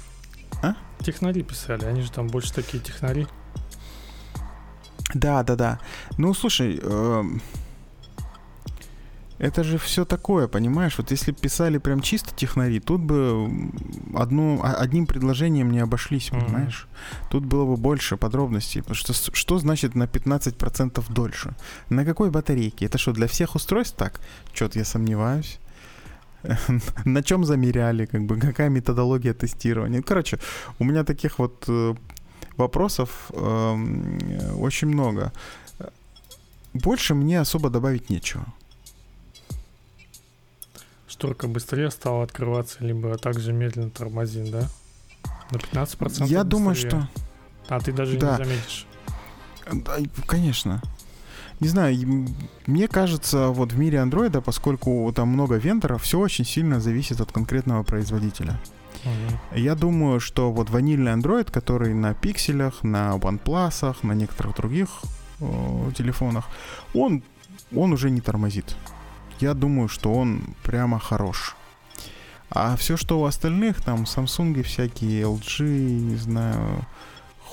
А? 0.61 0.75
Технари 0.99 1.41
писали, 1.41 1.85
они 1.85 2.01
же 2.01 2.11
там 2.11 2.27
больше 2.27 2.53
такие 2.53 2.83
технари. 2.83 3.27
Да, 5.13 5.43
да, 5.43 5.55
да. 5.55 5.79
Ну, 6.17 6.33
слушай, 6.33 6.79
э, 6.81 7.23
это 9.41 9.63
же 9.63 9.77
все 9.77 10.05
такое, 10.05 10.47
понимаешь? 10.47 10.97
Вот 10.97 11.11
если 11.11 11.31
писали 11.31 11.79
прям 11.79 12.01
чисто 12.01 12.35
технари, 12.35 12.79
тут 12.79 13.01
бы 13.01 13.49
одну, 14.15 14.61
одним 14.63 15.07
предложением 15.07 15.71
не 15.71 15.79
обошлись, 15.79 16.29
понимаешь? 16.29 16.87
Mm-hmm. 16.87 17.29
Тут 17.31 17.45
было 17.45 17.65
бы 17.65 17.75
больше 17.75 18.17
подробностей. 18.17 18.81
Потому 18.81 18.95
что 18.95 19.13
что 19.13 19.57
значит 19.57 19.95
на 19.95 20.03
15% 20.03 21.03
дольше? 21.13 21.55
На 21.89 22.05
какой 22.05 22.29
батарейке? 22.29 22.85
Это 22.85 22.99
что, 22.99 23.13
для 23.13 23.27
всех 23.27 23.55
устройств 23.55 23.97
так? 23.97 24.21
Что-то 24.53 24.79
я 24.79 24.85
сомневаюсь. 24.85 25.59
на 27.05 27.23
чем 27.23 27.43
замеряли, 27.45 28.05
как 28.05 28.21
бы, 28.25 28.39
какая 28.39 28.69
методология 28.69 29.33
тестирования. 29.33 30.01
Короче, 30.01 30.37
у 30.79 30.83
меня 30.83 31.03
таких 31.03 31.39
вот 31.39 31.65
э, 31.67 31.95
вопросов 32.57 33.31
э, 33.33 34.53
очень 34.57 34.87
много. 34.87 35.31
Больше 36.73 37.13
мне 37.13 37.39
особо 37.39 37.69
добавить 37.69 38.09
нечего. 38.09 38.45
Шторка 41.07 41.47
быстрее 41.47 41.91
стала 41.91 42.23
открываться, 42.23 42.77
либо 42.83 43.17
также 43.17 43.51
медленно 43.51 43.89
тормозит, 43.89 44.49
да? 44.49 44.69
На 45.51 45.57
15% 45.57 45.99
Я 45.99 46.17
быстрее. 46.17 46.43
думаю, 46.43 46.75
что... 46.75 47.09
А 47.67 47.79
ты 47.79 47.91
даже 47.91 48.17
да. 48.17 48.37
не 48.37 48.45
заметишь. 48.45 48.87
Да, 49.71 49.97
конечно. 50.25 50.81
Не 51.59 51.67
знаю, 51.67 52.27
мне 52.65 52.87
кажется, 52.87 53.49
вот 53.49 53.71
в 53.71 53.77
мире 53.77 53.99
андроида, 53.99 54.41
поскольку 54.41 55.11
там 55.15 55.27
много 55.29 55.57
вендоров, 55.57 56.01
все 56.01 56.17
очень 56.17 56.43
сильно 56.43 56.79
зависит 56.79 57.21
от 57.21 57.31
конкретного 57.31 57.83
производителя. 57.83 58.59
Я 59.55 59.75
думаю, 59.75 60.19
что 60.19 60.51
вот 60.51 60.69
ванильный 60.69 61.13
Android, 61.13 61.51
который 61.51 61.93
на 61.93 62.13
пикселях, 62.13 62.83
на 62.83 63.15
OnePlus, 63.15 63.97
на 64.03 64.13
некоторых 64.13 64.55
других 64.55 65.01
о, 65.39 65.91
телефонах, 65.95 66.45
он, 66.93 67.23
он 67.75 67.93
уже 67.93 68.09
не 68.09 68.21
тормозит. 68.21 68.75
Я 69.39 69.53
думаю, 69.53 69.89
что 69.89 70.13
он 70.13 70.55
прямо 70.63 70.99
хорош. 70.99 71.55
А 72.49 72.75
все, 72.75 72.97
что 72.97 73.21
у 73.21 73.25
остальных, 73.25 73.81
там 73.81 74.03
Samsung 74.03 74.61
всякие, 74.63 75.23
LG, 75.23 75.63
не 75.63 76.17
знаю, 76.17 76.85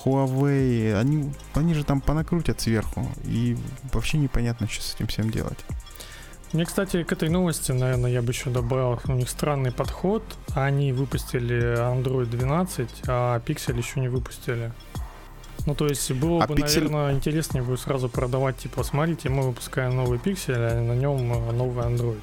Huawei, 0.05 0.94
они, 0.99 1.32
они 1.55 1.74
же 1.74 1.84
там 1.84 2.01
понакрутят 2.01 2.61
сверху. 2.61 3.09
И 3.24 3.57
вообще 3.92 4.18
непонятно, 4.18 4.68
что 4.68 4.82
с 4.82 4.94
этим 4.94 5.07
всем 5.07 5.30
делать. 5.30 5.64
Мне, 6.53 6.64
кстати, 6.64 7.03
к 7.03 7.12
этой 7.12 7.28
новости, 7.28 7.72
наверное, 7.72 8.11
я 8.11 8.22
бы 8.22 8.32
еще 8.32 8.49
добавил, 8.49 8.99
у 9.07 9.12
них 9.12 9.28
странный 9.28 9.70
подход. 9.70 10.22
Они 10.55 10.92
выпустили 10.92 11.78
Android 11.78 12.26
12, 12.26 12.88
а 13.07 13.40
Pixel 13.40 13.76
еще 13.76 14.01
не 14.01 14.09
выпустили. 14.09 14.72
Ну, 15.66 15.74
то 15.74 15.86
есть 15.86 16.11
было 16.12 16.44
а 16.44 16.46
бы, 16.46 16.55
Pixel... 16.55 16.84
наверное, 16.84 17.12
интереснее 17.12 17.62
будет 17.62 17.80
сразу 17.80 18.09
продавать, 18.09 18.57
типа, 18.57 18.82
смотрите, 18.82 19.28
мы 19.28 19.42
выпускаем 19.42 19.96
новый 19.96 20.18
Pixel, 20.18 20.55
а 20.57 20.80
на 20.80 20.94
нем 20.94 21.28
новый 21.28 21.84
Android. 21.84 22.22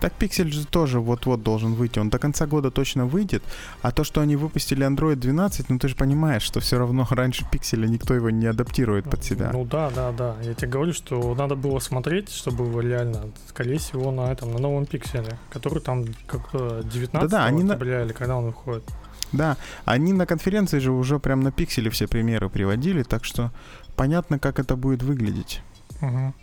Так 0.00 0.14
Pixel 0.18 0.50
же 0.50 0.66
тоже 0.66 0.98
вот-вот 1.00 1.42
должен 1.42 1.74
выйти. 1.74 1.98
Он 1.98 2.08
до 2.08 2.18
конца 2.18 2.46
года 2.46 2.70
точно 2.70 3.06
выйдет. 3.06 3.42
А 3.82 3.92
то, 3.92 4.02
что 4.02 4.20
они 4.20 4.36
выпустили 4.36 4.86
Android 4.86 5.16
12, 5.16 5.68
ну 5.68 5.78
ты 5.78 5.88
же 5.88 5.94
понимаешь, 5.94 6.42
что 6.42 6.60
все 6.60 6.78
равно 6.78 7.06
раньше 7.10 7.46
Pixel 7.52 7.86
никто 7.86 8.14
его 8.14 8.30
не 8.30 8.46
адаптирует 8.46 9.10
под 9.10 9.22
себя. 9.22 9.50
Ну 9.52 9.64
да, 9.64 9.90
да, 9.90 10.12
да. 10.12 10.36
Я 10.42 10.54
тебе 10.54 10.68
говорю, 10.68 10.92
что 10.92 11.34
надо 11.34 11.54
было 11.54 11.78
смотреть, 11.78 12.30
чтобы 12.30 12.64
его 12.64 12.80
реально, 12.80 13.30
скорее 13.48 13.78
всего, 13.78 14.10
на 14.10 14.32
этом, 14.32 14.52
на 14.52 14.58
новом 14.58 14.84
Pixel, 14.84 15.34
который 15.50 15.80
там 15.82 16.06
как-то 16.26 16.82
19 16.82 17.12
да, 17.12 17.38
да, 17.38 17.44
они 17.44 17.62
октября 17.62 17.98
на... 17.98 18.04
или 18.04 18.12
когда 18.12 18.36
он 18.36 18.46
выходит. 18.46 18.84
Да, 19.32 19.56
они 19.84 20.12
на 20.12 20.26
конференции 20.26 20.78
же 20.78 20.90
уже 20.90 21.18
прям 21.20 21.40
на 21.40 21.52
пикселе 21.52 21.90
все 21.90 22.08
примеры 22.08 22.48
приводили, 22.48 23.02
так 23.02 23.24
что 23.24 23.52
понятно, 23.94 24.38
как 24.38 24.58
это 24.58 24.76
будет 24.76 25.02
выглядеть. 25.02 25.62
Угу. 26.02 26.34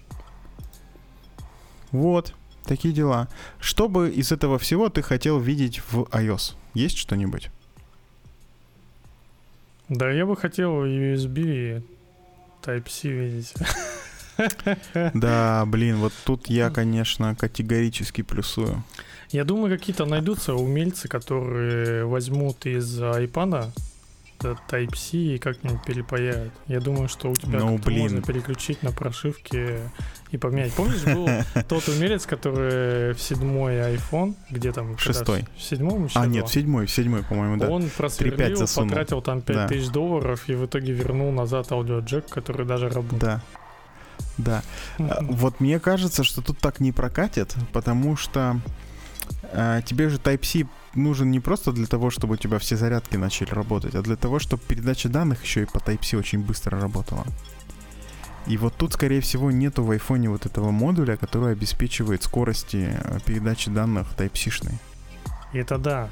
Вот. 1.92 2.34
Такие 2.68 2.94
дела. 2.94 3.30
Что 3.60 3.88
бы 3.88 4.10
из 4.10 4.32
этого 4.32 4.60
всего 4.60 4.90
ты 4.90 5.02
хотел 5.02 5.40
видеть 5.40 5.82
в 5.90 6.04
iOS? 6.12 6.56
Есть 6.74 6.98
что-нибудь? 6.98 7.50
Да, 9.90 10.12
я 10.12 10.26
бы 10.26 10.36
хотел 10.36 10.84
USB 10.84 11.82
Type-C 12.64 13.10
видеть. 13.10 13.54
Да, 15.16 15.66
блин, 15.66 15.96
вот 15.96 16.14
тут 16.24 16.48
я, 16.48 16.70
конечно, 16.70 17.34
категорически 17.34 18.22
плюсую. 18.22 18.84
Я 19.32 19.44
думаю, 19.46 19.76
какие-то 19.76 20.06
найдутся 20.06 20.54
умельцы, 20.54 21.08
которые 21.08 22.06
возьмут 22.06 22.68
из 22.68 23.02
iPad 23.02 23.72
Type-C 24.40 25.18
и 25.18 25.38
как-нибудь 25.38 25.84
перепаяют. 25.86 26.54
Я 26.68 26.80
думаю, 26.80 27.08
что 27.10 27.30
у 27.30 27.36
тебя 27.36 27.60
Ну, 27.60 27.78
блин. 27.78 28.02
можно 28.02 28.22
переключить 28.22 28.84
на 28.84 28.92
прошивки 28.92 29.80
и 30.32 30.38
поменять. 30.38 30.74
Помнишь, 30.74 31.04
был 31.04 31.28
тот 31.68 31.88
умелец, 31.88 32.26
который 32.26 33.14
в 33.14 33.20
седьмой 33.22 33.76
iPhone, 33.96 34.36
где 34.50 34.72
там... 34.72 34.98
Шестой. 34.98 35.46
В 35.56 35.62
седьмом 35.62 36.06
еще 36.06 36.20
А, 36.20 36.26
нет, 36.28 36.48
в 36.48 36.52
седьмой, 36.54 36.86
в 36.86 36.92
седьмой, 36.92 37.24
по-моему, 37.24 37.58
да. 37.58 37.70
Он 37.70 37.84
3-5 37.84 37.90
просверлил, 37.98 38.68
потратил 38.68 39.22
там 39.22 39.42
5000 39.42 39.86
Да. 39.88 39.92
долларов 39.92 40.44
и 40.48 40.54
в 40.56 40.66
итоге 40.66 40.94
вернул 40.94 41.32
назад 41.32 41.72
аудиоджек, 41.72 42.28
который 42.30 42.66
даже 42.66 42.90
работает. 42.90 43.22
Да. 43.22 43.42
Да. 44.38 44.64
А, 45.00 45.20
Вот 45.24 45.60
мне 45.60 45.80
кажется, 45.80 46.24
что 46.24 46.42
тут 46.42 46.60
так 46.60 46.80
не 46.80 46.92
прокатит, 46.92 47.56
потому 47.74 48.16
что 48.16 48.60
а, 49.54 49.82
тебе 49.82 50.10
же 50.10 50.18
Type-C 50.18 50.68
нужен 50.98 51.32
не 51.32 51.40
просто 51.40 51.72
для 51.72 51.86
того, 51.86 52.10
чтобы 52.10 52.34
у 52.34 52.38
тебя 52.38 52.60
все 52.60 52.76
зарядки 52.76 53.16
начали 53.16 53.50
работать, 53.50 53.96
а 53.96 54.02
для 54.02 54.16
того, 54.16 54.40
чтобы 54.40 54.62
передача 54.68 55.10
данных 55.10 55.44
еще 55.44 55.64
и 55.64 55.66
по 55.66 55.78
Type-C 55.78 56.18
очень 56.18 56.40
быстро 56.40 56.80
работала. 56.80 57.26
И 58.48 58.58
вот 58.58 58.74
тут, 58.76 58.94
скорее 58.94 59.20
всего, 59.20 59.52
нету 59.52 59.84
в 59.84 59.92
айфоне 59.92 60.30
вот 60.30 60.46
этого 60.46 60.72
модуля, 60.72 61.18
который 61.18 61.52
обеспечивает 61.52 62.24
скорости 62.24 62.90
э, 62.94 63.20
передачи 63.26 63.70
данных 63.70 64.08
Type-C-шной. 64.18 64.80
Это 65.54 65.78
да. 65.78 66.10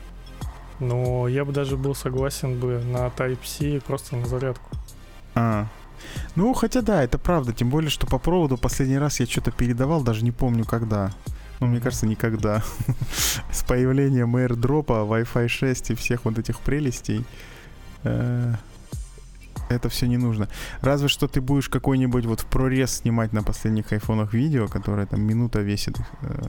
Но 0.79 1.29
я 1.29 1.45
бы 1.45 1.53
даже 1.53 1.77
был 1.77 1.95
согласен 1.95 2.59
бы 2.59 2.83
на 2.83 3.07
Type-C 3.07 3.79
просто 3.87 4.17
на 4.17 4.25
зарядку. 4.25 4.69
А. 5.33 5.67
Ну, 6.35 6.53
хотя 6.53 6.81
да, 6.81 7.03
это 7.03 7.17
правда. 7.17 7.53
Тем 7.53 7.69
более, 7.69 7.89
что 7.89 8.05
по 8.05 8.19
проводу 8.19 8.57
последний 8.57 8.97
раз 8.97 9.21
я 9.21 9.25
что-то 9.25 9.51
передавал, 9.51 10.03
даже 10.03 10.23
не 10.23 10.31
помню 10.31 10.65
когда. 10.65 11.13
Ну, 11.59 11.67
мне 11.67 11.79
кажется, 11.79 12.05
никогда. 12.07 12.61
С 13.51 13.63
появлением 13.63 14.35
AirDrop, 14.35 14.87
Wi-Fi 14.87 15.47
6 15.47 15.91
и 15.91 15.95
всех 15.95 16.25
вот 16.25 16.37
этих 16.37 16.59
прелестей. 16.59 17.23
э, 18.03 18.53
Это 19.69 19.89
все 19.89 20.07
не 20.07 20.17
нужно. 20.17 20.47
Разве 20.81 21.07
что 21.07 21.27
ты 21.27 21.41
будешь 21.41 21.69
какой-нибудь 21.69 22.25
вот 22.25 22.41
в 22.41 22.45
прорез 22.45 22.97
снимать 22.97 23.33
на 23.33 23.41
последних 23.43 23.91
айфонах 23.93 24.33
видео, 24.33 24.67
которое 24.67 25.05
там 25.07 25.21
минута 25.21 25.61
весит. 25.61 25.97
э, 26.21 26.43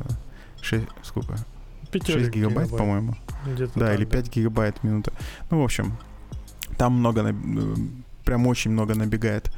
шесть- 0.61 0.89
сколько? 1.03 1.37
6 1.37 1.91
Пятерик 1.93 2.31
гигабайт, 2.35 2.69
по-моему. 2.79 3.15
Да, 3.75 3.87
так, 3.87 3.95
или 3.99 4.05
5 4.05 4.29
гигабайт 4.37 4.77
в 4.79 4.85
минуту. 4.85 5.13
Ну, 5.51 5.61
в 5.61 5.65
общем, 5.65 5.97
там 6.77 6.95
много, 6.95 7.23
э, 7.31 7.35
прям 8.25 8.47
очень 8.49 8.73
много 8.73 8.95
набегает. 8.95 9.53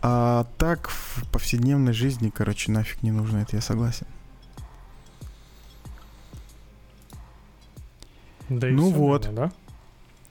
А 0.00 0.46
так, 0.58 0.88
в 0.88 1.28
повседневной 1.32 1.92
жизни, 1.92 2.30
короче, 2.30 2.70
нафиг 2.70 3.02
не 3.02 3.10
нужно, 3.10 3.38
это 3.38 3.56
я 3.56 3.62
согласен. 3.62 4.06
Да 8.48 8.68
Ну 8.68 8.90
вот. 8.90 9.26
наверное, 9.26 9.48
да? 9.48 9.52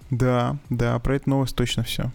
Да, 0.09 0.57
да, 0.69 0.99
про 0.99 1.15
эту 1.15 1.29
новость 1.29 1.55
точно 1.55 1.83
все. 1.83 2.11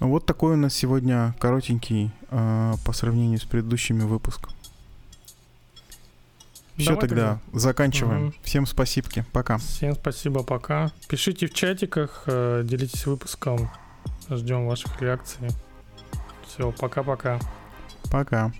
Вот 0.00 0.26
такой 0.26 0.54
у 0.54 0.56
нас 0.56 0.74
сегодня 0.74 1.34
коротенький 1.38 2.10
э, 2.30 2.72
по 2.84 2.92
сравнению 2.92 3.38
с 3.38 3.44
предыдущими 3.44 4.02
выпуском. 4.02 4.52
Все 6.76 6.86
Давай 6.86 7.00
тогда, 7.00 7.38
заканчиваем. 7.52 8.22
Мгм. 8.24 8.34
Всем 8.42 8.66
спасибо, 8.66 9.08
пока. 9.32 9.58
Всем 9.58 9.94
спасибо, 9.94 10.42
пока. 10.42 10.90
Пишите 11.08 11.46
в 11.46 11.54
чатиках, 11.54 12.24
э, 12.26 12.62
делитесь 12.64 13.06
выпуском. 13.06 13.70
Ждем 14.28 14.66
ваших 14.66 15.00
реакций. 15.00 15.48
Все, 16.46 16.72
пока-пока. 16.72 17.38
Пока. 18.10 18.52